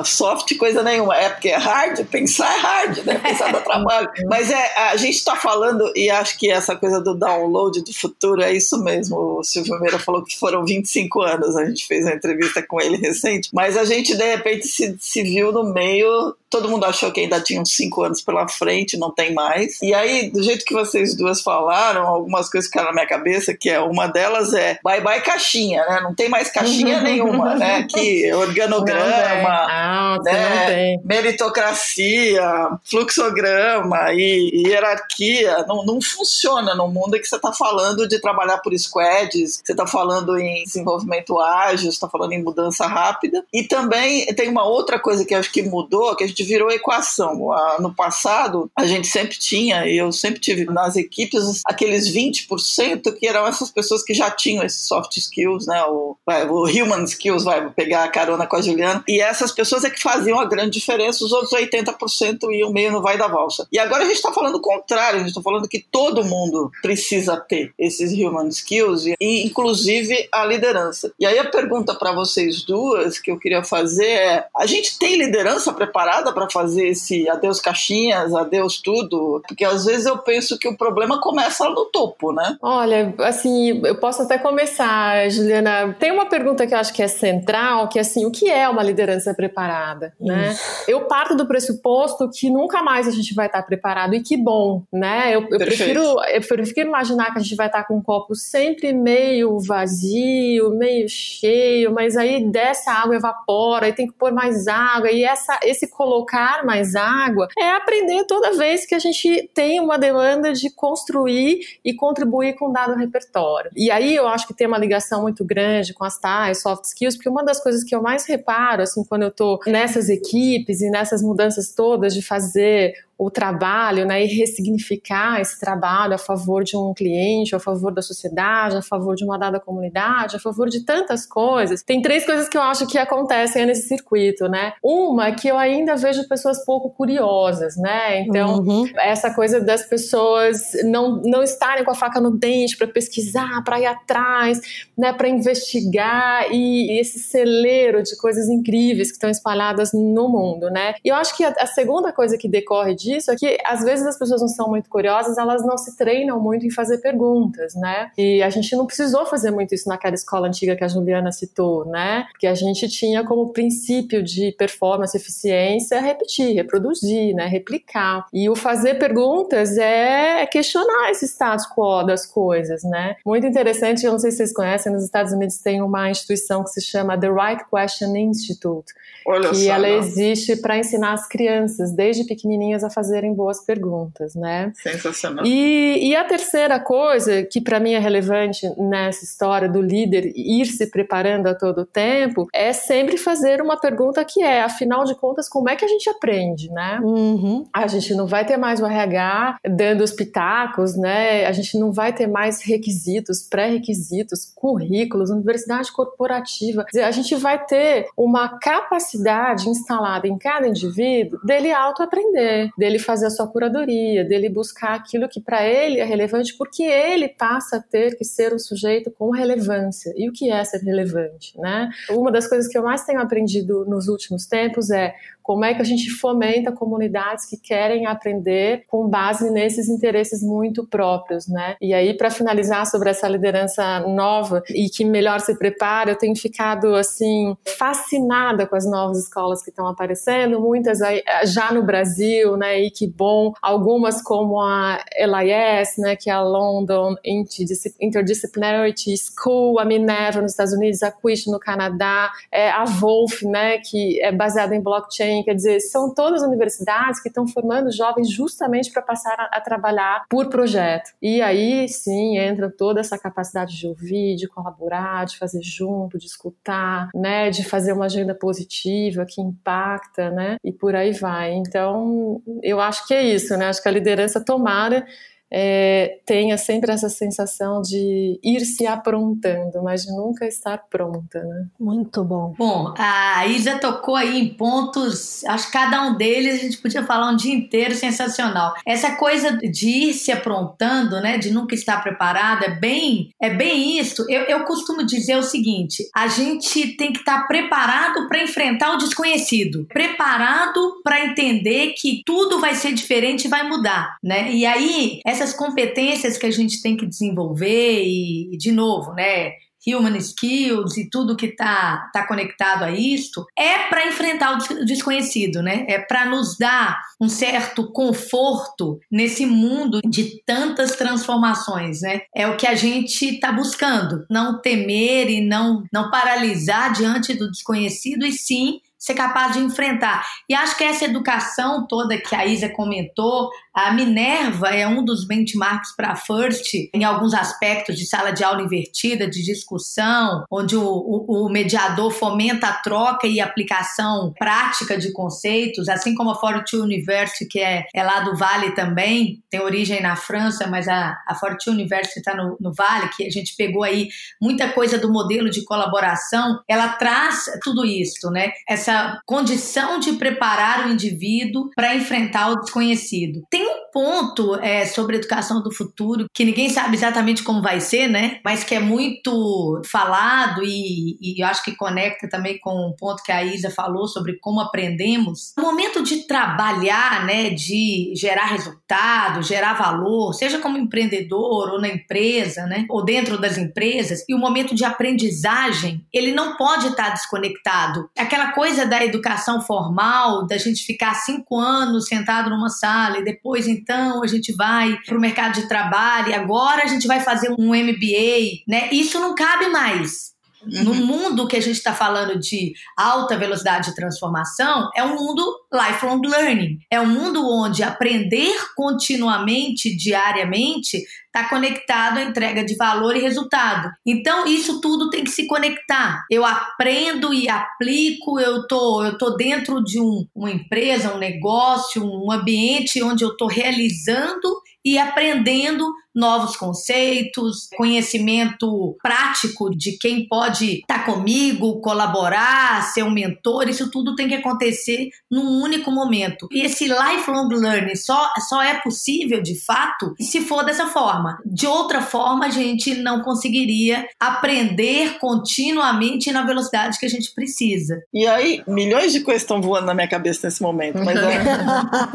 soft 0.04 0.56
coisa 0.58 0.82
nenhuma, 0.82 1.16
é 1.16 1.30
porque 1.30 1.48
é 1.48 1.56
hard, 1.56 2.04
pensar 2.06 2.52
é 2.52 2.58
hard, 2.58 2.98
né? 3.04 3.18
Pensar 3.18 3.52
no 3.52 3.60
trabalho. 3.60 4.10
Mas 4.28 4.50
é, 4.50 4.90
a 4.90 4.96
gente 4.96 5.16
está 5.16 5.36
falando, 5.36 5.90
e 5.96 6.10
acho 6.10 6.38
que 6.38 6.50
essa 6.50 6.76
coisa 6.76 7.00
do 7.00 7.14
download 7.14 7.82
do 7.82 7.92
futuro 7.92 8.42
é 8.42 8.52
isso 8.52 8.82
mesmo. 8.82 9.38
O 9.38 9.44
Silvio 9.44 9.78
Meira 9.80 9.98
falou 9.98 10.22
que 10.22 10.38
foram 10.38 10.64
25 10.64 11.21
anos, 11.22 11.56
a 11.56 11.64
gente 11.64 11.86
fez 11.86 12.04
uma 12.04 12.14
entrevista 12.14 12.62
com 12.62 12.80
ele 12.80 12.96
recente, 12.96 13.50
mas 13.52 13.76
a 13.76 13.84
gente 13.84 14.16
de 14.16 14.24
repente 14.24 14.66
se, 14.66 14.96
se 14.98 15.22
viu 15.22 15.52
no 15.52 15.72
meio 15.72 16.34
todo 16.52 16.68
mundo 16.68 16.84
achou 16.84 17.10
que 17.10 17.22
ainda 17.22 17.40
tinha 17.40 17.60
uns 17.60 17.74
cinco 17.74 18.02
anos 18.02 18.20
pela 18.20 18.46
frente, 18.46 18.98
não 18.98 19.10
tem 19.10 19.32
mais. 19.32 19.80
E 19.80 19.94
aí, 19.94 20.30
do 20.30 20.42
jeito 20.42 20.66
que 20.66 20.74
vocês 20.74 21.16
duas 21.16 21.40
falaram, 21.40 22.06
algumas 22.06 22.50
coisas 22.50 22.68
ficaram 22.68 22.88
na 22.88 22.94
minha 22.94 23.06
cabeça, 23.06 23.56
que 23.58 23.70
é 23.70 23.80
uma 23.80 24.06
delas 24.06 24.52
é 24.52 24.78
bye 24.84 25.00
bye 25.00 25.22
caixinha, 25.22 25.82
né? 25.86 26.00
Não 26.02 26.14
tem 26.14 26.28
mais 26.28 26.50
caixinha 26.50 27.00
nenhuma, 27.02 27.54
né? 27.54 27.86
Que 27.88 28.30
organograma, 28.34 29.48
ah, 29.48 30.18
né? 30.22 30.98
meritocracia, 31.04 32.42
fluxograma 32.84 34.12
e 34.12 34.66
hierarquia. 34.66 35.64
Não, 35.66 35.86
não 35.86 36.02
funciona 36.02 36.74
no 36.74 36.86
mundo 36.88 37.16
em 37.16 37.20
que 37.20 37.28
você 37.28 37.36
está 37.36 37.52
falando 37.52 38.06
de 38.06 38.20
trabalhar 38.20 38.58
por 38.58 38.76
squads, 38.78 39.62
você 39.64 39.72
está 39.72 39.86
falando 39.86 40.38
em 40.38 40.64
desenvolvimento 40.64 41.38
ágil, 41.40 41.90
você 41.90 41.96
está 41.96 42.08
falando 42.10 42.32
em 42.32 42.42
mudança 42.42 42.86
rápida. 42.86 43.42
E 43.50 43.62
também 43.62 44.26
tem 44.34 44.50
uma 44.50 44.64
outra 44.64 44.98
coisa 44.98 45.24
que 45.24 45.34
eu 45.34 45.38
acho 45.38 45.50
que 45.50 45.62
mudou, 45.62 46.14
que 46.14 46.24
a 46.24 46.26
gente 46.26 46.41
gente 46.42 46.44
virou 46.44 46.70
equação. 46.70 47.50
No 47.78 47.94
passado, 47.94 48.70
a 48.76 48.86
gente 48.86 49.06
sempre 49.06 49.38
tinha, 49.38 49.86
e 49.86 49.96
eu 49.96 50.12
sempre 50.12 50.40
tive 50.40 50.64
nas 50.66 50.96
equipes, 50.96 51.62
aqueles 51.66 52.12
20% 52.12 53.14
que 53.14 53.26
eram 53.26 53.46
essas 53.46 53.70
pessoas 53.70 54.02
que 54.02 54.12
já 54.12 54.30
tinham 54.30 54.64
esses 54.64 54.86
soft 54.86 55.16
skills, 55.16 55.66
né? 55.66 55.82
O, 55.84 56.16
o 56.26 56.68
human 56.68 57.04
skills, 57.04 57.44
vai 57.44 57.70
pegar 57.70 58.04
a 58.04 58.08
carona 58.08 58.46
com 58.46 58.56
a 58.56 58.62
Juliana. 58.62 59.02
E 59.08 59.20
essas 59.20 59.52
pessoas 59.52 59.84
é 59.84 59.90
que 59.90 60.00
faziam 60.00 60.38
a 60.38 60.44
grande 60.44 60.72
diferença, 60.72 61.24
os 61.24 61.32
outros 61.32 61.52
80% 61.52 62.50
iam 62.52 62.72
meio 62.72 62.92
no 62.92 63.02
vai 63.02 63.16
da 63.16 63.28
valsa. 63.28 63.66
E 63.72 63.78
agora 63.78 64.02
a 64.02 64.06
gente 64.06 64.16
está 64.16 64.32
falando 64.32 64.56
o 64.56 64.60
contrário, 64.60 65.16
a 65.16 65.20
gente 65.20 65.30
está 65.30 65.42
falando 65.42 65.68
que 65.68 65.84
todo 65.90 66.24
mundo 66.24 66.70
precisa 66.82 67.36
ter 67.36 67.72
esses 67.78 68.12
human 68.12 68.48
skills, 68.48 69.06
e 69.20 69.46
inclusive 69.46 70.28
a 70.32 70.44
liderança. 70.44 71.12
E 71.18 71.26
aí 71.26 71.38
a 71.38 71.50
pergunta 71.50 71.94
para 71.94 72.12
vocês 72.12 72.62
duas 72.64 73.18
que 73.18 73.30
eu 73.30 73.38
queria 73.38 73.62
fazer 73.62 74.06
é: 74.06 74.46
a 74.56 74.66
gente 74.66 74.98
tem 74.98 75.16
liderança 75.16 75.72
preparada 75.72 76.31
para 76.32 76.48
fazer 76.50 76.88
esse 76.88 77.28
adeus 77.28 77.60
caixinhas, 77.60 78.34
adeus 78.34 78.80
tudo, 78.80 79.42
porque 79.46 79.64
às 79.64 79.84
vezes 79.84 80.06
eu 80.06 80.18
penso 80.18 80.58
que 80.58 80.68
o 80.68 80.76
problema 80.76 81.20
começa 81.20 81.68
no 81.68 81.86
topo, 81.86 82.32
né? 82.32 82.56
Olha, 82.60 83.14
assim, 83.20 83.80
eu 83.84 83.96
posso 83.96 84.22
até 84.22 84.38
começar, 84.38 85.28
Juliana. 85.30 85.94
Tem 85.98 86.10
uma 86.10 86.26
pergunta 86.26 86.66
que 86.66 86.74
eu 86.74 86.78
acho 86.78 86.92
que 86.92 87.02
é 87.02 87.08
central, 87.08 87.88
que 87.88 87.98
é 87.98 88.02
assim, 88.02 88.24
o 88.24 88.30
que 88.30 88.50
é 88.50 88.68
uma 88.68 88.82
liderança 88.82 89.34
preparada, 89.34 90.12
né? 90.20 90.56
Eu 90.88 91.02
parto 91.02 91.36
do 91.36 91.46
pressuposto 91.46 92.28
que 92.30 92.50
nunca 92.50 92.82
mais 92.82 93.06
a 93.06 93.10
gente 93.10 93.34
vai 93.34 93.46
estar 93.46 93.62
preparado 93.62 94.14
e 94.14 94.22
que 94.22 94.36
bom, 94.36 94.82
né? 94.92 95.34
Eu, 95.34 95.46
eu 95.50 95.58
prefiro, 95.58 96.02
eu 96.02 96.40
prefiro 96.40 96.88
imaginar 96.88 97.32
que 97.32 97.38
a 97.38 97.42
gente 97.42 97.54
vai 97.54 97.66
estar 97.66 97.84
com 97.84 97.96
um 97.96 98.02
copo 98.02 98.34
sempre 98.34 98.92
meio 98.92 99.58
vazio, 99.60 100.70
meio 100.70 101.08
cheio, 101.08 101.92
mas 101.92 102.16
aí 102.16 102.44
dessa 102.44 102.92
água 102.92 103.16
evapora 103.16 103.88
e 103.88 103.92
tem 103.92 104.06
que 104.06 104.14
pôr 104.14 104.32
mais 104.32 104.66
água 104.66 105.10
e 105.10 105.24
essa, 105.24 105.58
esse 105.62 105.88
colocar 105.88 106.21
colocar 106.22 106.64
mais 106.64 106.94
água 106.94 107.48
é 107.58 107.70
aprender 107.70 108.24
toda 108.26 108.56
vez 108.56 108.86
que 108.86 108.94
a 108.94 108.98
gente 108.98 109.50
tem 109.54 109.80
uma 109.80 109.98
demanda 109.98 110.52
de 110.52 110.70
construir 110.70 111.60
e 111.84 111.94
contribuir 111.94 112.54
com 112.54 112.68
um 112.68 112.72
dado 112.72 112.94
repertório. 112.94 113.70
E 113.76 113.90
aí 113.90 114.14
eu 114.14 114.26
acho 114.28 114.46
que 114.46 114.54
tem 114.54 114.66
uma 114.66 114.78
ligação 114.78 115.22
muito 115.22 115.44
grande 115.44 115.92
com 115.92 116.04
as 116.04 116.18
tais 116.18 116.62
soft 116.62 116.84
skills, 116.84 117.16
porque 117.16 117.28
uma 117.28 117.44
das 117.44 117.62
coisas 117.62 117.84
que 117.84 117.94
eu 117.94 118.02
mais 118.02 118.24
reparo, 118.26 118.82
assim, 118.82 119.04
quando 119.04 119.22
eu 119.22 119.30
tô 119.30 119.60
nessas 119.66 120.08
equipes 120.08 120.80
e 120.80 120.90
nessas 120.90 121.22
mudanças 121.22 121.74
todas 121.74 122.14
de 122.14 122.22
fazer 122.22 122.94
o 123.18 123.30
trabalho, 123.30 124.04
né, 124.04 124.24
e 124.24 124.26
ressignificar 124.26 125.40
esse 125.40 125.58
trabalho 125.60 126.14
a 126.14 126.18
favor 126.18 126.64
de 126.64 126.76
um 126.76 126.92
cliente, 126.92 127.54
a 127.54 127.60
favor 127.60 127.92
da 127.92 128.02
sociedade, 128.02 128.76
a 128.76 128.82
favor 128.82 129.14
de 129.14 129.24
uma 129.24 129.38
dada 129.38 129.60
comunidade, 129.60 130.36
a 130.36 130.40
favor 130.40 130.68
de 130.68 130.84
tantas 130.84 131.24
coisas. 131.24 131.82
Tem 131.82 132.02
três 132.02 132.26
coisas 132.26 132.48
que 132.48 132.56
eu 132.56 132.62
acho 132.62 132.86
que 132.86 132.98
acontecem 132.98 133.66
nesse 133.66 133.86
circuito, 133.88 134.48
né? 134.48 134.72
Uma 134.82 135.28
é 135.28 135.32
que 135.32 135.48
eu 135.48 135.56
ainda 135.56 135.94
vejo 135.96 136.26
pessoas 136.28 136.64
pouco 136.64 136.90
curiosas, 136.90 137.76
né? 137.76 138.20
Então, 138.20 138.58
uhum. 138.58 138.88
essa 138.96 139.32
coisa 139.32 139.60
das 139.60 139.84
pessoas 139.84 140.72
não, 140.84 141.20
não 141.24 141.42
estarem 141.42 141.84
com 141.84 141.90
a 141.90 141.94
faca 141.94 142.20
no 142.20 142.36
dente 142.36 142.76
para 142.76 142.86
pesquisar, 142.86 143.62
para 143.64 143.80
ir 143.80 143.86
atrás, 143.86 144.60
né, 144.96 145.12
para 145.12 145.28
investigar 145.28 146.50
e, 146.50 146.92
e, 146.92 147.00
esse 147.00 147.18
celeiro 147.18 148.02
de 148.02 148.16
coisas 148.16 148.48
incríveis 148.48 149.08
que 149.08 149.14
estão 149.14 149.30
espalhadas 149.30 149.92
no 149.92 150.28
mundo, 150.28 150.70
né? 150.70 150.94
E 151.04 151.08
eu 151.08 151.14
acho 151.14 151.36
que 151.36 151.44
a, 151.44 151.54
a 151.58 151.66
segunda 151.66 152.12
coisa 152.12 152.36
que 152.36 152.48
decorre 152.48 152.94
disso 153.02 153.30
é 153.30 153.36
que 153.36 153.58
às 153.64 153.82
vezes 153.82 154.06
as 154.06 154.18
pessoas 154.18 154.40
não 154.40 154.48
são 154.48 154.68
muito 154.68 154.88
curiosas, 154.88 155.38
elas 155.38 155.64
não 155.64 155.76
se 155.76 155.96
treinam 155.96 156.40
muito 156.40 156.66
em 156.66 156.70
fazer 156.70 156.98
perguntas, 156.98 157.74
né? 157.74 158.10
E 158.16 158.42
a 158.42 158.50
gente 158.50 158.74
não 158.76 158.86
precisou 158.86 159.26
fazer 159.26 159.50
muito 159.50 159.74
isso 159.74 159.88
naquela 159.88 160.14
escola 160.14 160.48
antiga 160.48 160.76
que 160.76 160.84
a 160.84 160.88
Juliana 160.88 161.32
citou, 161.32 161.84
né? 161.86 162.26
Porque 162.30 162.46
a 162.46 162.54
gente 162.54 162.88
tinha 162.88 163.24
como 163.24 163.52
princípio 163.52 164.22
de 164.22 164.52
performance, 164.52 165.16
eficiência, 165.16 166.00
repetir, 166.00 166.54
reproduzir, 166.54 167.34
né? 167.34 167.46
Replicar. 167.46 168.26
E 168.32 168.48
o 168.48 168.56
fazer 168.56 168.94
perguntas 168.94 169.76
é 169.78 170.46
questionar 170.46 171.10
esse 171.10 171.26
status 171.26 171.66
quo 171.66 172.02
das 172.02 172.26
coisas, 172.26 172.82
né? 172.84 173.16
Muito 173.24 173.46
interessante, 173.46 174.04
eu 174.04 174.12
não 174.12 174.18
sei 174.18 174.30
se 174.30 174.38
vocês 174.38 174.52
conhecem, 174.52 174.92
nos 174.92 175.04
Estados 175.04 175.32
Unidos 175.32 175.58
tem 175.58 175.82
uma 175.82 176.10
instituição 176.10 176.62
que 176.64 176.70
se 176.70 176.80
chama 176.80 177.18
The 177.18 177.28
Right 177.28 177.64
Question 177.70 178.16
Institute, 178.16 178.92
Olha 179.26 179.50
que 179.50 179.68
ela 179.68 179.88
não. 179.88 179.98
existe 179.98 180.56
para 180.56 180.78
ensinar 180.78 181.14
as 181.14 181.26
crianças, 181.28 181.92
desde 181.92 182.24
pequenininhas, 182.24 182.84
a 182.84 182.90
fazerem 182.92 183.34
boas 183.34 183.64
perguntas, 183.64 184.34
né? 184.34 184.72
Sensacional. 184.74 185.44
E, 185.46 186.08
e 186.08 186.16
a 186.16 186.24
terceira 186.24 186.78
coisa, 186.78 187.42
que 187.42 187.60
para 187.60 187.80
mim 187.80 187.92
é 187.92 187.98
relevante 187.98 188.68
nessa 188.78 189.24
história 189.24 189.68
do 189.68 189.80
líder 189.80 190.32
ir 190.34 190.66
se 190.66 190.90
preparando 190.90 191.46
a 191.46 191.54
todo 191.54 191.84
tempo, 191.84 192.46
é 192.52 192.72
sempre 192.72 193.16
fazer 193.16 193.60
uma 193.60 193.78
pergunta 193.78 194.24
que 194.24 194.42
é, 194.42 194.62
afinal 194.62 195.04
de 195.04 195.14
contas, 195.14 195.48
como 195.48 195.68
é 195.68 195.76
que 195.76 195.84
a 195.84 195.88
gente 195.88 196.08
aprende, 196.08 196.70
né? 196.70 197.00
Uhum. 197.02 197.64
A 197.72 197.86
gente 197.86 198.14
não 198.14 198.26
vai 198.26 198.44
ter 198.44 198.56
mais 198.56 198.80
o 198.80 198.86
RH 198.86 199.58
dando 199.68 200.02
os 200.02 200.12
pitacos, 200.12 200.96
né? 200.96 201.46
A 201.46 201.52
gente 201.52 201.78
não 201.78 201.92
vai 201.92 202.12
ter 202.12 202.26
mais 202.26 202.62
requisitos, 202.62 203.42
pré-requisitos, 203.48 204.52
currículos, 204.54 205.30
universidade 205.30 205.92
corporativa. 205.92 206.84
A 207.04 207.10
gente 207.10 207.34
vai 207.36 207.64
ter 207.64 208.06
uma 208.16 208.58
capacidade 208.58 209.22
capacidade 209.22 209.68
instalada 209.68 210.26
em 210.26 210.38
cada 210.38 210.68
indivíduo 210.68 211.40
dele 211.44 211.72
autoaprender, 211.72 212.70
dele 212.82 212.98
fazer 212.98 213.26
a 213.26 213.30
sua 213.30 213.46
curadoria, 213.46 214.24
dele 214.24 214.48
buscar 214.48 214.94
aquilo 214.94 215.28
que 215.28 215.40
para 215.40 215.64
ele 215.64 216.00
é 216.00 216.04
relevante, 216.04 216.56
porque 216.58 216.82
ele 216.82 217.28
passa 217.28 217.76
a 217.76 217.80
ter 217.80 218.16
que 218.16 218.24
ser 218.24 218.52
um 218.52 218.58
sujeito 218.58 219.08
com 219.08 219.30
relevância. 219.30 220.12
E 220.16 220.28
o 220.28 220.32
que 220.32 220.50
é 220.50 220.64
ser 220.64 220.78
relevante, 220.78 221.56
né? 221.60 221.88
Uma 222.10 222.32
das 222.32 222.48
coisas 222.48 222.66
que 222.66 222.76
eu 222.76 222.82
mais 222.82 223.04
tenho 223.04 223.20
aprendido 223.20 223.84
nos 223.84 224.08
últimos 224.08 224.46
tempos 224.46 224.90
é 224.90 225.14
como 225.42 225.64
é 225.64 225.74
que 225.74 225.82
a 225.82 225.84
gente 225.84 226.08
fomenta 226.10 226.70
comunidades 226.70 227.46
que 227.46 227.56
querem 227.56 228.06
aprender 228.06 228.84
com 228.86 229.08
base 229.08 229.50
nesses 229.50 229.88
interesses 229.88 230.40
muito 230.40 230.86
próprios, 230.86 231.48
né? 231.48 231.74
E 231.80 231.92
aí, 231.92 232.16
para 232.16 232.30
finalizar 232.30 232.86
sobre 232.86 233.10
essa 233.10 233.28
liderança 233.28 234.00
nova 234.00 234.62
e 234.70 234.88
que 234.88 235.04
melhor 235.04 235.40
se 235.40 235.58
prepara, 235.58 236.10
eu 236.10 236.16
tenho 236.16 236.36
ficado, 236.36 236.94
assim, 236.94 237.56
fascinada 237.76 238.66
com 238.66 238.76
as 238.76 238.88
novas 238.88 239.18
escolas 239.18 239.62
que 239.62 239.70
estão 239.70 239.88
aparecendo, 239.88 240.60
muitas 240.60 241.00
já 241.44 241.72
no 241.72 241.82
Brasil, 241.82 242.56
né? 242.56 242.71
E 242.78 242.90
que 242.90 243.06
bom, 243.06 243.52
algumas 243.60 244.22
como 244.22 244.60
a 244.60 244.98
LIS, 245.16 245.98
né? 245.98 246.16
Que 246.16 246.30
é 246.30 246.32
a 246.32 246.42
London 246.42 247.14
Interdisciplinarity 247.24 249.14
School, 249.16 249.78
a 249.78 249.84
Minerva 249.84 250.40
nos 250.40 250.52
Estados 250.52 250.72
Unidos, 250.72 251.02
a 251.02 251.10
Quish 251.10 251.46
no 251.46 251.58
Canadá, 251.58 252.30
é, 252.50 252.70
a 252.70 252.84
Wolf, 252.84 253.42
né? 253.42 253.78
Que 253.78 254.20
é 254.22 254.32
baseada 254.32 254.74
em 254.74 254.80
blockchain 254.80 255.42
quer 255.42 255.54
dizer, 255.54 255.80
são 255.80 256.12
todas 256.12 256.42
universidades 256.42 257.20
que 257.20 257.28
estão 257.28 257.46
formando 257.46 257.90
jovens 257.92 258.30
justamente 258.30 258.90
para 258.90 259.02
passar 259.02 259.34
a, 259.38 259.56
a, 259.56 259.60
trabalhar 259.60 260.24
por 260.28 260.48
projeto. 260.48 261.10
E 261.20 261.40
aí 261.40 261.88
sim 261.88 262.38
entra 262.38 262.70
toda 262.70 263.00
essa 263.00 263.18
capacidade 263.18 263.76
de 263.76 263.86
ouvir, 263.86 264.36
de 264.36 264.48
colaborar, 264.48 265.24
de 265.26 265.38
fazer 265.38 265.62
junto, 265.62 266.18
de 266.18 266.26
escutar, 266.26 267.08
né, 267.14 267.50
de 267.50 267.64
fazer 267.64 267.92
uma 267.92 268.06
agenda 268.06 268.34
positiva 268.34 269.24
que 269.26 269.40
impacta, 269.40 270.30
né, 270.30 270.56
e 270.64 270.72
por 270.72 270.94
aí 270.94 271.12
vai. 271.12 271.52
Então, 271.52 272.42
eu 272.62 272.80
acho 272.80 273.06
que 273.06 273.14
é 273.14 273.22
isso, 273.22 273.56
né? 273.56 273.66
Acho 273.66 273.82
que 273.82 273.88
a 273.88 273.92
liderança 273.92 274.40
tomara 274.44 275.06
é, 275.52 276.18
tenha 276.24 276.56
sempre 276.56 276.90
essa 276.90 277.10
sensação 277.10 277.82
de 277.82 278.40
ir 278.42 278.60
se 278.64 278.86
aprontando, 278.86 279.82
mas 279.82 280.04
de 280.04 280.12
nunca 280.12 280.46
estar 280.46 280.78
pronta, 280.90 281.42
né? 281.42 281.66
Muito 281.78 282.24
bom. 282.24 282.54
Bom, 282.56 282.94
a 282.96 283.46
Isa 283.46 283.78
tocou 283.78 284.16
aí 284.16 284.38
em 284.38 284.48
pontos, 284.54 285.44
acho 285.44 285.66
que 285.66 285.72
cada 285.72 286.02
um 286.06 286.16
deles 286.16 286.54
a 286.54 286.58
gente 286.58 286.78
podia 286.78 287.04
falar 287.04 287.30
um 287.30 287.36
dia 287.36 287.54
inteiro, 287.54 287.94
sensacional. 287.94 288.72
Essa 288.86 289.16
coisa 289.16 289.58
de 289.58 289.88
ir 289.88 290.14
se 290.14 290.32
aprontando, 290.32 291.20
né, 291.20 291.36
de 291.36 291.50
nunca 291.50 291.74
estar 291.74 292.02
preparado, 292.02 292.64
é 292.64 292.70
bem, 292.70 293.30
é 293.40 293.50
bem 293.50 293.98
isso. 293.98 294.24
Eu, 294.30 294.42
eu 294.44 294.64
costumo 294.64 295.04
dizer 295.04 295.36
o 295.36 295.42
seguinte: 295.42 296.08
a 296.14 296.28
gente 296.28 296.96
tem 296.96 297.12
que 297.12 297.18
estar 297.18 297.46
preparado 297.46 298.26
para 298.28 298.42
enfrentar 298.42 298.94
o 298.94 298.98
desconhecido, 298.98 299.84
preparado 299.86 301.00
para 301.04 301.24
entender 301.24 301.94
que 301.96 302.22
tudo 302.24 302.58
vai 302.58 302.74
ser 302.74 302.92
diferente 302.92 303.44
e 303.44 303.48
vai 303.48 303.68
mudar, 303.68 304.16
né? 304.22 304.50
E 304.52 304.64
aí 304.64 305.20
essa 305.26 305.41
essas 305.42 305.52
competências 305.52 306.38
que 306.38 306.46
a 306.46 306.50
gente 306.50 306.80
tem 306.80 306.96
que 306.96 307.06
desenvolver 307.06 308.02
e, 308.04 308.56
de 308.56 308.70
novo, 308.70 309.12
né? 309.12 309.52
Human 309.84 310.16
skills 310.18 310.96
e 310.96 311.10
tudo 311.10 311.36
que 311.36 311.46
está 311.46 312.08
tá 312.12 312.24
conectado 312.24 312.84
a 312.84 312.92
isto, 312.92 313.44
é 313.58 313.88
para 313.88 314.06
enfrentar 314.06 314.56
o 314.56 314.84
desconhecido, 314.84 315.60
né? 315.60 315.84
É 315.88 315.98
para 315.98 316.24
nos 316.24 316.56
dar 316.56 317.00
um 317.20 317.28
certo 317.28 317.90
conforto 317.90 319.00
nesse 319.10 319.44
mundo 319.44 320.00
de 320.06 320.40
tantas 320.46 320.94
transformações, 320.94 322.02
né? 322.02 322.20
É 322.32 322.46
o 322.46 322.56
que 322.56 322.66
a 322.66 322.76
gente 322.76 323.34
está 323.34 323.50
buscando, 323.50 324.24
não 324.30 324.60
temer 324.60 325.28
e 325.28 325.40
não, 325.40 325.82
não 325.92 326.12
paralisar 326.12 326.92
diante 326.92 327.34
do 327.34 327.50
desconhecido, 327.50 328.24
e 328.24 328.30
sim 328.30 328.78
ser 329.02 329.14
capaz 329.14 329.54
de 329.54 329.58
enfrentar. 329.58 330.24
E 330.48 330.54
acho 330.54 330.78
que 330.78 330.84
essa 330.84 331.04
educação 331.04 331.88
toda 331.88 332.16
que 332.16 332.36
a 332.36 332.46
Isa 332.46 332.68
comentou, 332.68 333.50
a 333.74 333.92
Minerva 333.92 334.68
é 334.68 334.86
um 334.86 335.04
dos 335.04 335.26
benchmarks 335.26 335.94
para 335.96 336.12
a 336.12 336.16
FIRST 336.16 336.90
em 336.94 337.04
alguns 337.04 337.34
aspectos 337.34 337.96
de 337.96 338.06
sala 338.06 338.30
de 338.30 338.44
aula 338.44 338.62
invertida, 338.62 339.28
de 339.28 339.42
discussão, 339.42 340.44
onde 340.50 340.76
o, 340.76 340.84
o, 340.84 341.46
o 341.46 341.48
mediador 341.50 342.10
fomenta 342.10 342.68
a 342.68 342.74
troca 342.74 343.26
e 343.26 343.40
aplicação 343.40 344.32
prática 344.38 344.96
de 344.96 345.12
conceitos, 345.12 345.88
assim 345.88 346.14
como 346.14 346.30
a 346.30 346.38
Fortune 346.38 346.94
University, 346.94 347.46
que 347.46 347.58
é, 347.58 347.84
é 347.94 348.02
lá 348.02 348.20
do 348.20 348.36
Vale 348.36 348.72
também, 348.72 349.42
tem 349.50 349.60
origem 349.60 350.00
na 350.00 350.16
França, 350.16 350.66
mas 350.68 350.86
a, 350.86 351.16
a 351.26 351.34
Fortune 351.34 351.82
University 351.82 352.20
está 352.20 352.36
no, 352.36 352.56
no 352.60 352.72
Vale, 352.72 353.08
que 353.16 353.26
a 353.26 353.30
gente 353.30 353.56
pegou 353.56 353.82
aí 353.82 354.08
muita 354.40 354.68
coisa 354.68 354.98
do 354.98 355.10
modelo 355.10 355.50
de 355.50 355.64
colaboração, 355.64 356.60
ela 356.68 356.88
traz 356.90 357.46
tudo 357.62 357.84
isso, 357.84 358.30
né? 358.30 358.52
Essa 358.68 358.92
essa 358.92 359.20
condição 359.26 359.98
de 359.98 360.12
preparar 360.12 360.86
o 360.86 360.92
indivíduo 360.92 361.70
para 361.74 361.94
enfrentar 361.94 362.50
o 362.50 362.60
desconhecido. 362.60 363.42
Tem 363.50 363.61
um 363.66 363.90
ponto 363.92 364.56
é, 364.56 364.86
sobre 364.86 365.16
educação 365.16 365.62
do 365.62 365.72
futuro 365.72 366.26
que 366.32 366.44
ninguém 366.44 366.70
sabe 366.70 366.96
exatamente 366.96 367.42
como 367.42 367.62
vai 367.62 367.80
ser, 367.80 368.08
né? 368.08 368.40
Mas 368.44 368.64
que 368.64 368.74
é 368.74 368.80
muito 368.80 369.82
falado 369.90 370.62
e, 370.64 371.18
e 371.20 371.42
eu 371.42 371.46
acho 371.46 371.62
que 371.62 371.76
conecta 371.76 372.28
também 372.28 372.58
com 372.58 372.70
o 372.70 372.88
um 372.90 372.96
ponto 372.96 373.22
que 373.22 373.32
a 373.32 373.44
Isa 373.44 373.70
falou 373.70 374.06
sobre 374.06 374.38
como 374.40 374.60
aprendemos. 374.60 375.52
O 375.58 375.62
momento 375.62 376.02
de 376.02 376.26
trabalhar, 376.26 377.26
né, 377.26 377.50
de 377.50 378.12
gerar 378.16 378.46
resultado, 378.46 379.42
gerar 379.42 379.74
valor, 379.74 380.32
seja 380.32 380.58
como 380.58 380.78
empreendedor 380.78 381.72
ou 381.72 381.80
na 381.80 381.88
empresa, 381.88 382.66
né, 382.66 382.86
ou 382.88 383.04
dentro 383.04 383.38
das 383.38 383.58
empresas, 383.58 384.24
e 384.28 384.34
o 384.34 384.38
momento 384.38 384.74
de 384.74 384.84
aprendizagem, 384.84 386.06
ele 386.12 386.32
não 386.32 386.56
pode 386.56 386.88
estar 386.88 387.10
desconectado. 387.10 388.08
Aquela 388.16 388.52
coisa 388.52 388.86
da 388.86 389.04
educação 389.04 389.60
formal, 389.60 390.46
da 390.46 390.58
gente 390.58 390.84
ficar 390.84 391.14
cinco 391.14 391.58
anos 391.58 392.06
sentado 392.06 392.50
numa 392.50 392.68
sala 392.68 393.18
e 393.18 393.24
depois 393.24 393.51
então 393.66 394.22
a 394.22 394.26
gente 394.26 394.54
vai 394.54 394.96
para 395.06 395.16
o 395.16 395.20
mercado 395.20 395.54
de 395.54 395.68
trabalho 395.68 396.34
agora 396.34 396.82
a 396.82 396.86
gente 396.86 397.06
vai 397.06 397.20
fazer 397.20 397.50
um 397.58 397.74
MBA, 397.74 398.62
né? 398.68 398.88
Isso 398.92 399.18
não 399.18 399.34
cabe 399.34 399.68
mais. 399.68 400.31
Uhum. 400.64 400.84
No 400.84 400.94
mundo 400.94 401.48
que 401.48 401.56
a 401.56 401.60
gente 401.60 401.76
está 401.76 401.92
falando 401.92 402.38
de 402.38 402.72
alta 402.96 403.36
velocidade 403.36 403.90
de 403.90 403.96
transformação, 403.96 404.90
é 404.94 405.02
um 405.02 405.16
mundo 405.16 405.42
lifelong 405.72 406.20
learning. 406.20 406.78
É 406.90 407.00
um 407.00 407.06
mundo 407.06 407.44
onde 407.48 407.82
aprender 407.82 408.54
continuamente, 408.76 409.96
diariamente, 409.96 411.02
está 411.26 411.48
conectado 411.48 412.18
à 412.18 412.22
entrega 412.22 412.64
de 412.64 412.76
valor 412.76 413.16
e 413.16 413.20
resultado. 413.20 413.90
Então, 414.06 414.46
isso 414.46 414.80
tudo 414.80 415.08
tem 415.08 415.24
que 415.24 415.30
se 415.30 415.46
conectar. 415.46 416.24
Eu 416.30 416.44
aprendo 416.44 417.32
e 417.32 417.48
aplico, 417.48 418.38
eu 418.38 418.66
tô, 418.66 419.02
eu 419.02 419.16
tô 419.16 419.30
dentro 419.30 419.82
de 419.82 419.98
um, 419.98 420.26
uma 420.34 420.50
empresa, 420.50 421.14
um 421.14 421.18
negócio, 421.18 422.04
um 422.04 422.30
ambiente 422.30 423.02
onde 423.02 423.24
eu 423.24 423.30
estou 423.30 423.48
realizando 423.48 424.60
e 424.84 424.98
aprendendo 424.98 425.90
novos 426.14 426.56
conceitos, 426.56 427.68
conhecimento 427.76 428.96
prático 429.02 429.70
de 429.70 429.98
quem 429.98 430.26
pode 430.26 430.80
estar 430.80 431.00
tá 431.00 431.04
comigo, 431.04 431.80
colaborar, 431.80 432.82
ser 432.82 433.02
um 433.02 433.10
mentor, 433.10 433.68
isso 433.68 433.90
tudo 433.90 434.14
tem 434.14 434.28
que 434.28 434.34
acontecer 434.34 435.08
num 435.30 435.62
único 435.62 435.90
momento. 435.90 436.48
E 436.50 436.62
esse 436.62 436.86
lifelong 436.86 437.48
learning 437.48 437.96
só, 437.96 438.30
só 438.48 438.62
é 438.62 438.80
possível, 438.80 439.42
de 439.42 439.58
fato, 439.64 440.14
se 440.20 440.40
for 440.42 440.64
dessa 440.64 440.86
forma. 440.86 441.38
De 441.44 441.66
outra 441.66 442.02
forma, 442.02 442.46
a 442.46 442.50
gente 442.50 442.94
não 442.94 443.22
conseguiria 443.22 444.06
aprender 444.20 445.18
continuamente 445.18 446.30
na 446.30 446.42
velocidade 446.44 446.98
que 446.98 447.06
a 447.06 447.10
gente 447.10 447.32
precisa. 447.34 448.02
E 448.12 448.26
aí, 448.26 448.62
milhões 448.66 449.12
de 449.12 449.20
coisas 449.20 449.42
estão 449.42 449.60
voando 449.60 449.86
na 449.86 449.94
minha 449.94 450.08
cabeça 450.08 450.46
nesse 450.46 450.62
momento, 450.62 450.98
mas 451.04 451.18
é, 451.18 451.42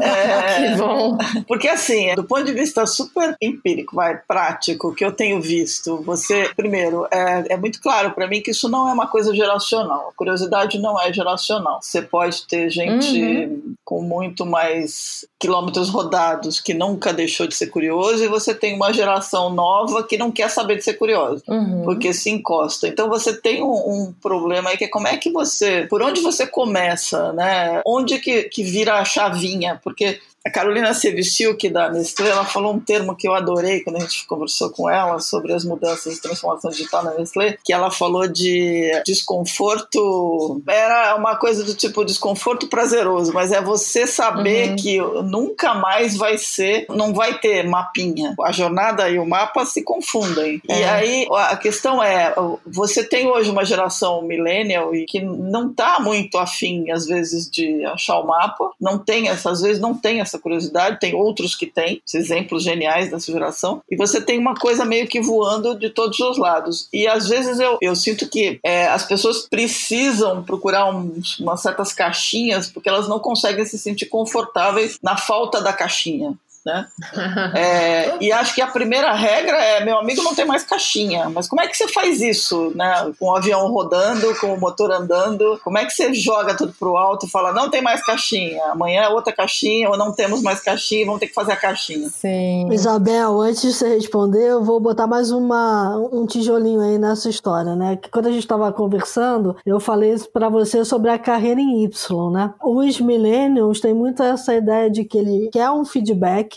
é, 0.00 0.70
que 0.70 0.76
bom. 0.76 1.16
Porque 1.46 1.68
assim, 1.68 2.14
do 2.14 2.24
ponto 2.24 2.44
de 2.44 2.52
vista 2.52 2.86
super 2.86 3.36
empírico, 3.40 3.87
vai, 3.92 4.16
prático, 4.16 4.94
que 4.94 5.04
eu 5.04 5.12
tenho 5.12 5.40
visto, 5.40 6.02
você, 6.02 6.50
primeiro, 6.56 7.06
é, 7.10 7.54
é 7.54 7.56
muito 7.56 7.80
claro 7.80 8.12
para 8.12 8.26
mim 8.26 8.40
que 8.40 8.50
isso 8.50 8.68
não 8.68 8.88
é 8.88 8.92
uma 8.92 9.06
coisa 9.06 9.34
geracional. 9.34 10.08
A 10.08 10.16
curiosidade 10.16 10.78
não 10.78 11.00
é 11.00 11.12
geracional. 11.12 11.78
Você 11.80 12.02
pode 12.02 12.46
ter 12.46 12.70
gente 12.70 13.18
uhum. 13.18 13.74
com 13.84 14.02
muito 14.02 14.44
mais 14.44 15.26
quilômetros 15.38 15.88
rodados 15.88 16.60
que 16.60 16.74
nunca 16.74 17.12
deixou 17.12 17.46
de 17.46 17.54
ser 17.54 17.68
curioso 17.68 18.24
e 18.24 18.28
você 18.28 18.54
tem 18.54 18.74
uma 18.74 18.92
geração 18.92 19.50
nova 19.50 20.02
que 20.02 20.18
não 20.18 20.32
quer 20.32 20.50
saber 20.50 20.76
de 20.76 20.84
ser 20.84 20.94
curioso, 20.94 21.42
uhum. 21.48 21.82
porque 21.84 22.12
se 22.12 22.30
encosta. 22.30 22.88
Então 22.88 23.08
você 23.08 23.32
tem 23.32 23.62
um, 23.62 23.68
um, 23.68 24.14
problema 24.20 24.70
aí 24.70 24.76
que 24.76 24.84
é 24.84 24.88
como 24.88 25.06
é 25.06 25.16
que 25.16 25.30
você, 25.30 25.86
por 25.88 26.02
onde 26.02 26.20
você 26.20 26.46
começa, 26.46 27.32
né? 27.32 27.80
Onde 27.86 28.18
que, 28.18 28.44
que 28.44 28.62
vira 28.62 28.94
a 28.94 29.04
chavinha? 29.04 29.80
Porque 29.82 30.20
a 30.48 30.50
Carolina 30.50 30.94
Seviciuk 30.94 31.68
da 31.68 31.90
Nestlé, 31.90 32.30
ela 32.30 32.44
falou 32.44 32.74
um 32.74 32.80
termo 32.80 33.14
que 33.14 33.28
eu 33.28 33.34
adorei 33.34 33.80
quando 33.80 33.96
a 33.96 34.00
gente 34.00 34.26
conversou 34.26 34.70
com 34.70 34.88
ela 34.88 35.20
sobre 35.20 35.52
as 35.52 35.64
mudanças 35.64 36.14
de 36.14 36.20
transformação 36.20 36.70
digital 36.70 37.04
na 37.04 37.14
Nestlé, 37.14 37.58
que 37.62 37.72
ela 37.72 37.90
falou 37.90 38.26
de 38.26 38.90
desconforto, 39.04 40.62
era 40.66 41.14
uma 41.16 41.36
coisa 41.36 41.62
do 41.62 41.74
tipo 41.74 42.04
desconforto 42.04 42.66
prazeroso, 42.66 43.32
mas 43.32 43.52
é 43.52 43.60
você 43.60 44.06
saber 44.06 44.70
uhum. 44.70 44.76
que 44.76 44.98
nunca 45.22 45.74
mais 45.74 46.16
vai 46.16 46.38
ser, 46.38 46.86
não 46.88 47.12
vai 47.12 47.38
ter 47.38 47.68
mapinha. 47.68 48.34
A 48.42 48.52
jornada 48.52 49.08
e 49.10 49.18
o 49.18 49.26
mapa 49.26 49.66
se 49.66 49.82
confundem. 49.82 50.62
É. 50.68 50.80
E 50.80 50.84
aí 50.84 51.28
a 51.30 51.56
questão 51.56 52.02
é, 52.02 52.34
você 52.66 53.04
tem 53.04 53.26
hoje 53.26 53.50
uma 53.50 53.64
geração 53.64 54.22
millennial 54.22 54.94
e 54.94 55.04
que 55.04 55.20
não 55.20 55.70
está 55.70 56.00
muito 56.00 56.38
afim 56.38 56.90
às 56.90 57.06
vezes 57.06 57.50
de 57.50 57.84
achar 57.84 58.18
o 58.18 58.26
mapa, 58.26 58.70
não 58.80 58.98
tem 58.98 59.28
às 59.28 59.60
vezes 59.60 59.78
não 59.78 59.94
tem 59.94 60.20
essa 60.20 60.37
essa 60.38 60.40
curiosidade, 60.40 61.00
tem 61.00 61.14
outros 61.14 61.54
que 61.54 61.66
têm, 61.66 62.00
exemplos 62.14 62.62
geniais 62.62 63.10
dessa 63.10 63.30
geração, 63.30 63.82
e 63.90 63.96
você 63.96 64.20
tem 64.20 64.38
uma 64.38 64.54
coisa 64.54 64.84
meio 64.84 65.06
que 65.06 65.20
voando 65.20 65.78
de 65.78 65.90
todos 65.90 66.18
os 66.20 66.38
lados. 66.38 66.88
E 66.92 67.06
às 67.06 67.28
vezes 67.28 67.58
eu, 67.58 67.78
eu 67.80 67.94
sinto 67.96 68.28
que 68.28 68.60
é, 68.62 68.86
as 68.86 69.04
pessoas 69.04 69.46
precisam 69.48 70.42
procurar 70.42 70.86
um, 70.86 71.20
umas 71.40 71.60
certas 71.60 71.92
caixinhas 71.92 72.68
porque 72.70 72.88
elas 72.88 73.08
não 73.08 73.18
conseguem 73.18 73.64
se 73.64 73.78
sentir 73.78 74.06
confortáveis 74.06 74.98
na 75.02 75.16
falta 75.16 75.60
da 75.60 75.72
caixinha 75.72 76.36
né? 76.64 76.86
É, 77.54 78.16
e 78.20 78.30
acho 78.30 78.54
que 78.54 78.60
a 78.60 78.66
primeira 78.66 79.12
regra 79.12 79.56
é, 79.56 79.84
meu 79.84 79.98
amigo 79.98 80.22
não 80.22 80.34
tem 80.34 80.44
mais 80.44 80.64
caixinha, 80.64 81.28
mas 81.30 81.48
como 81.48 81.60
é 81.60 81.66
que 81.66 81.76
você 81.76 81.88
faz 81.88 82.20
isso, 82.20 82.72
né? 82.74 83.12
Com 83.18 83.26
o 83.26 83.36
avião 83.36 83.66
rodando, 83.68 84.34
com 84.38 84.54
o 84.54 84.60
motor 84.60 84.90
andando, 84.92 85.58
como 85.64 85.78
é 85.78 85.84
que 85.84 85.90
você 85.90 86.12
joga 86.14 86.56
tudo 86.56 86.74
pro 86.78 86.96
alto 86.96 87.26
e 87.26 87.30
fala, 87.30 87.52
não 87.52 87.70
tem 87.70 87.82
mais 87.82 88.04
caixinha, 88.04 88.62
amanhã 88.66 89.02
é 89.02 89.08
outra 89.08 89.32
caixinha, 89.32 89.88
ou 89.88 89.96
não 89.96 90.12
temos 90.12 90.42
mais 90.42 90.60
caixinha, 90.60 91.06
vamos 91.06 91.20
ter 91.20 91.28
que 91.28 91.34
fazer 91.34 91.52
a 91.52 91.56
caixinha. 91.56 92.08
Sim. 92.08 92.68
Isabel, 92.72 93.40
antes 93.40 93.62
de 93.62 93.72
você 93.72 93.94
responder, 93.94 94.48
eu 94.48 94.62
vou 94.62 94.80
botar 94.80 95.06
mais 95.06 95.30
uma, 95.30 95.96
um 96.12 96.26
tijolinho 96.26 96.80
aí 96.80 96.98
nessa 96.98 97.28
história, 97.28 97.74
né? 97.74 97.96
Que 97.96 98.10
quando 98.10 98.26
a 98.26 98.30
gente 98.30 98.42
estava 98.42 98.72
conversando, 98.72 99.56
eu 99.64 99.80
falei 99.80 100.16
para 100.32 100.48
você 100.48 100.84
sobre 100.84 101.10
a 101.10 101.18
carreira 101.18 101.60
em 101.60 101.84
Y, 101.84 102.30
né? 102.30 102.52
Os 102.62 103.00
millennials 103.00 103.80
têm 103.80 103.94
muito 103.94 104.22
essa 104.22 104.54
ideia 104.54 104.90
de 104.90 105.04
que 105.04 105.18
ele 105.18 105.50
quer 105.52 105.70
um 105.70 105.84
feedback 105.84 106.47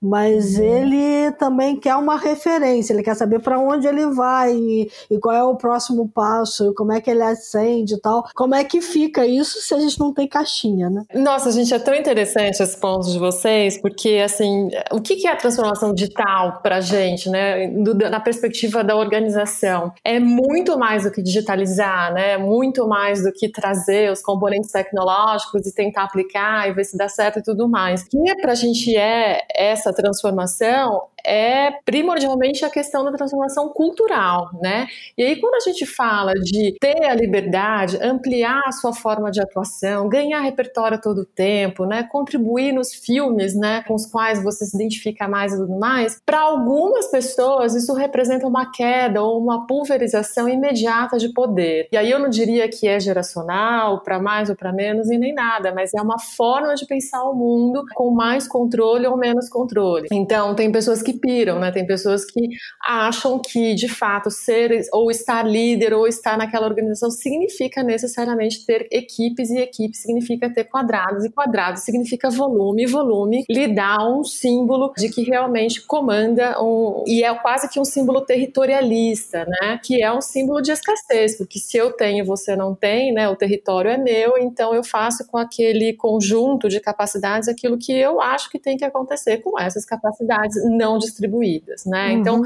mas 0.00 0.56
uhum. 0.56 0.64
ele 0.64 1.32
também 1.32 1.76
quer 1.76 1.96
uma 1.96 2.16
referência, 2.16 2.92
ele 2.92 3.02
quer 3.02 3.14
saber 3.14 3.40
para 3.40 3.58
onde 3.58 3.86
ele 3.86 4.06
vai 4.06 4.54
e, 4.54 4.90
e, 5.10 5.18
qual 5.18 5.34
é 5.34 5.42
o 5.42 5.56
próximo 5.56 6.08
passo, 6.08 6.72
como 6.74 6.92
é 6.92 7.00
que 7.00 7.10
ele 7.10 7.22
acende 7.22 7.94
e 7.94 8.00
tal. 8.00 8.24
Como 8.34 8.54
é 8.54 8.62
que 8.62 8.80
fica 8.80 9.26
isso 9.26 9.60
se 9.60 9.74
a 9.74 9.80
gente 9.80 9.98
não 9.98 10.12
tem 10.12 10.28
caixinha, 10.28 10.90
né? 10.90 11.02
Nossa, 11.14 11.50
gente, 11.50 11.72
é 11.72 11.78
tão 11.78 11.94
interessante 11.94 12.62
esse 12.62 12.76
ponto 12.78 13.10
de 13.10 13.18
vocês, 13.18 13.80
porque 13.80 14.20
assim, 14.24 14.68
o 14.92 15.00
que 15.00 15.26
é 15.26 15.32
a 15.32 15.36
transformação 15.36 15.94
digital 15.94 16.60
para 16.62 16.76
a 16.76 16.80
gente, 16.80 17.28
né? 17.30 17.68
Do, 17.68 17.94
na 17.94 18.20
perspectiva 18.20 18.84
da 18.84 18.96
organização, 18.96 19.92
é 20.04 20.20
muito 20.20 20.78
mais 20.78 21.04
do 21.04 21.10
que 21.10 21.22
digitalizar, 21.22 22.12
né? 22.12 22.36
Muito 22.36 22.86
mais 22.86 23.22
do 23.22 23.32
que 23.32 23.48
trazer 23.48 24.12
os 24.12 24.20
componentes 24.20 24.70
tecnológicos 24.70 25.66
e 25.66 25.74
tentar 25.74 26.04
aplicar 26.04 26.68
e 26.68 26.72
ver 26.72 26.84
se 26.84 26.96
dá 26.96 27.08
certo 27.08 27.38
e 27.38 27.42
tudo 27.42 27.68
mais. 27.68 28.02
O 28.02 28.08
que 28.08 28.36
para 28.36 28.52
a 28.52 28.54
gente 28.54 28.94
é 28.96 29.25
essa 29.54 29.92
transformação 29.92 31.08
é 31.26 31.72
primordialmente 31.84 32.64
a 32.64 32.70
questão 32.70 33.04
da 33.04 33.12
transformação 33.12 33.68
cultural, 33.68 34.50
né? 34.62 34.86
E 35.18 35.22
aí 35.22 35.36
quando 35.40 35.56
a 35.56 35.60
gente 35.60 35.84
fala 35.84 36.32
de 36.34 36.76
ter 36.80 37.04
a 37.04 37.14
liberdade, 37.14 37.98
ampliar 38.00 38.62
a 38.66 38.72
sua 38.72 38.92
forma 38.92 39.30
de 39.30 39.40
atuação, 39.40 40.08
ganhar 40.08 40.40
repertório 40.40 41.00
todo 41.00 41.22
o 41.22 41.24
tempo, 41.24 41.84
né? 41.84 42.04
Contribuir 42.04 42.72
nos 42.72 42.94
filmes, 42.94 43.54
né? 43.54 43.82
Com 43.86 43.94
os 43.94 44.06
quais 44.06 44.42
você 44.42 44.64
se 44.64 44.76
identifica 44.76 45.26
mais 45.26 45.52
e 45.52 45.56
tudo 45.56 45.78
mais, 45.78 46.20
para 46.24 46.40
algumas 46.40 47.08
pessoas 47.10 47.74
isso 47.74 47.92
representa 47.92 48.46
uma 48.46 48.70
queda 48.70 49.22
ou 49.22 49.40
uma 49.40 49.66
pulverização 49.66 50.48
imediata 50.48 51.18
de 51.18 51.32
poder. 51.32 51.88
E 51.90 51.96
aí 51.96 52.10
eu 52.10 52.18
não 52.18 52.28
diria 52.28 52.68
que 52.68 52.86
é 52.86 53.00
geracional, 53.00 54.02
para 54.02 54.20
mais 54.20 54.48
ou 54.48 54.56
para 54.56 54.72
menos 54.72 55.10
e 55.10 55.18
nem 55.18 55.34
nada, 55.34 55.72
mas 55.74 55.92
é 55.94 56.00
uma 56.00 56.18
forma 56.18 56.74
de 56.74 56.86
pensar 56.86 57.24
o 57.24 57.34
mundo 57.34 57.84
com 57.94 58.10
mais 58.10 58.46
controle 58.46 59.06
ou 59.06 59.16
menos 59.16 59.48
controle. 59.48 60.06
Então 60.12 60.54
tem 60.54 60.70
pessoas 60.70 61.02
que 61.02 61.15
piram, 61.18 61.58
né? 61.58 61.70
Tem 61.70 61.86
pessoas 61.86 62.24
que 62.24 62.40
acham 62.84 63.40
que, 63.40 63.74
de 63.74 63.88
fato, 63.88 64.30
ser 64.30 64.82
ou 64.92 65.10
estar 65.10 65.42
líder 65.42 65.92
ou 65.92 66.06
estar 66.06 66.36
naquela 66.36 66.66
organização 66.66 67.10
significa 67.10 67.82
necessariamente 67.82 68.64
ter 68.64 68.86
equipes 68.90 69.50
e 69.50 69.58
equipes 69.58 70.02
significa 70.02 70.52
ter 70.52 70.64
quadrados 70.64 71.24
e 71.24 71.30
quadrados 71.30 71.82
significa 71.82 72.30
volume 72.30 72.84
e 72.84 72.86
volume 72.86 73.44
lhe 73.48 73.68
dá 73.68 73.98
um 74.06 74.24
símbolo 74.24 74.92
de 74.96 75.08
que 75.08 75.22
realmente 75.22 75.84
comanda 75.86 76.60
um, 76.62 77.04
e 77.06 77.22
é 77.22 77.34
quase 77.34 77.68
que 77.68 77.80
um 77.80 77.84
símbolo 77.84 78.20
territorialista, 78.20 79.44
né? 79.44 79.80
Que 79.82 80.02
é 80.02 80.12
um 80.12 80.20
símbolo 80.20 80.60
de 80.60 80.72
escassez, 80.72 81.36
porque 81.36 81.58
se 81.58 81.76
eu 81.76 81.92
tenho 81.92 82.24
você 82.24 82.56
não 82.56 82.74
tem, 82.74 83.12
né? 83.12 83.28
O 83.28 83.36
território 83.36 83.90
é 83.90 83.96
meu, 83.96 84.36
então 84.38 84.74
eu 84.74 84.84
faço 84.84 85.26
com 85.26 85.38
aquele 85.38 85.92
conjunto 85.94 86.68
de 86.68 86.80
capacidades 86.80 87.48
aquilo 87.48 87.78
que 87.78 87.92
eu 87.92 88.20
acho 88.20 88.50
que 88.50 88.58
tem 88.58 88.76
que 88.76 88.84
acontecer 88.84 89.38
com 89.38 89.58
essas 89.58 89.84
capacidades 89.84 90.56
não 90.70 90.98
distribuídas, 91.06 91.84
né? 91.86 92.12
Uhum. 92.12 92.18
Então, 92.18 92.42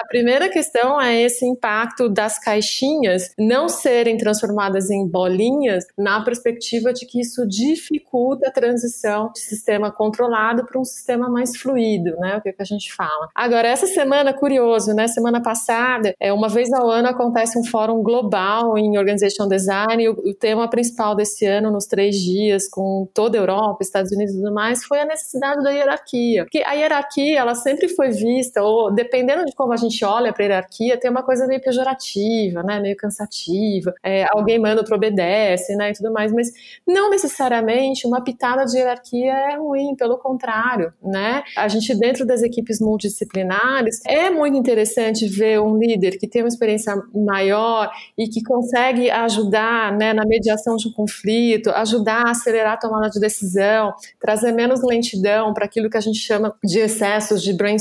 a 0.00 0.06
primeira 0.06 0.48
questão 0.48 1.00
é 1.00 1.22
esse 1.22 1.44
impacto 1.46 2.08
das 2.08 2.38
caixinhas 2.38 3.32
não 3.38 3.68
serem 3.68 4.16
transformadas 4.16 4.90
em 4.90 5.06
bolinhas 5.06 5.86
na 5.96 6.22
perspectiva 6.22 6.92
de 6.92 7.06
que 7.06 7.20
isso 7.20 7.46
dificulta 7.46 8.48
a 8.48 8.52
transição 8.52 9.30
de 9.32 9.40
sistema 9.40 9.90
controlado 9.90 10.64
para 10.66 10.80
um 10.80 10.84
sistema 10.84 11.28
mais 11.28 11.56
fluido, 11.56 12.16
né? 12.16 12.36
O 12.36 12.40
que, 12.40 12.52
que 12.52 12.62
a 12.62 12.64
gente 12.64 12.92
fala. 12.92 13.28
Agora, 13.34 13.68
essa 13.68 13.86
semana, 13.86 14.32
curioso, 14.32 14.94
né? 14.94 15.08
Semana 15.08 15.42
passada, 15.42 16.14
é, 16.18 16.32
uma 16.32 16.48
vez 16.48 16.72
ao 16.72 16.88
ano 16.88 17.08
acontece 17.08 17.58
um 17.58 17.64
fórum 17.64 18.02
global 18.02 18.76
em 18.78 18.98
Organization 18.98 19.48
Design 19.48 20.02
e 20.02 20.08
o, 20.08 20.12
o 20.12 20.34
tema 20.34 20.68
principal 20.68 21.14
desse 21.14 21.46
ano, 21.46 21.70
nos 21.70 21.86
três 21.86 22.16
dias, 22.16 22.68
com 22.68 23.08
toda 23.12 23.38
a 23.38 23.40
Europa, 23.40 23.78
Estados 23.82 24.12
Unidos 24.12 24.34
e 24.34 24.38
tudo 24.38 24.52
mais, 24.52 24.84
foi 24.84 25.00
a 25.00 25.04
necessidade 25.04 25.62
da 25.62 25.70
hierarquia. 25.70 26.44
Porque 26.44 26.62
a 26.64 26.72
hierarquia, 26.72 27.38
ela 27.38 27.54
sempre 27.54 27.88
foi 27.90 28.10
vista, 28.10 28.62
ou 28.62 28.92
dependendo 28.92 29.44
de 29.44 29.54
como 29.54 29.72
a 29.72 29.76
gente 29.76 30.04
olha 30.04 30.32
para 30.32 30.44
a 30.44 30.46
hierarquia, 30.46 30.98
tem 30.98 31.10
uma 31.10 31.22
coisa 31.22 31.46
meio 31.46 31.60
pejorativa, 31.60 32.62
né, 32.62 32.80
meio 32.80 32.96
cansativa, 32.96 33.94
é, 34.02 34.26
alguém 34.30 34.58
manda, 34.58 34.80
outro 34.80 34.94
obedece, 34.94 35.74
né, 35.76 35.90
e 35.90 35.92
tudo 35.92 36.12
mais, 36.12 36.32
mas 36.32 36.50
não 36.86 37.10
necessariamente 37.10 38.06
uma 38.06 38.22
pitada 38.22 38.64
de 38.64 38.76
hierarquia 38.76 39.32
é 39.32 39.56
ruim, 39.56 39.94
pelo 39.96 40.18
contrário, 40.18 40.92
né, 41.02 41.42
a 41.56 41.68
gente 41.68 41.94
dentro 41.94 42.26
das 42.26 42.42
equipes 42.42 42.80
multidisciplinares, 42.80 44.00
é 44.06 44.30
muito 44.30 44.56
interessante 44.56 45.26
ver 45.26 45.60
um 45.60 45.76
líder 45.76 46.18
que 46.18 46.28
tem 46.28 46.42
uma 46.42 46.48
experiência 46.48 46.94
maior 47.14 47.90
e 48.16 48.28
que 48.28 48.42
consegue 48.42 49.10
ajudar, 49.10 49.96
né, 49.96 50.12
na 50.12 50.24
mediação 50.24 50.76
de 50.76 50.88
um 50.88 50.92
conflito, 50.92 51.70
ajudar 51.70 52.26
a 52.26 52.30
acelerar 52.30 52.74
a 52.74 52.76
tomada 52.76 53.10
de 53.10 53.20
decisão, 53.20 53.92
trazer 54.18 54.52
menos 54.52 54.82
lentidão 54.82 55.52
para 55.52 55.64
aquilo 55.64 55.90
que 55.90 55.96
a 55.96 56.00
gente 56.00 56.18
chama 56.18 56.54
de 56.64 56.78
excessos 56.78 57.42
de 57.42 57.52
brainstorming 57.52 57.79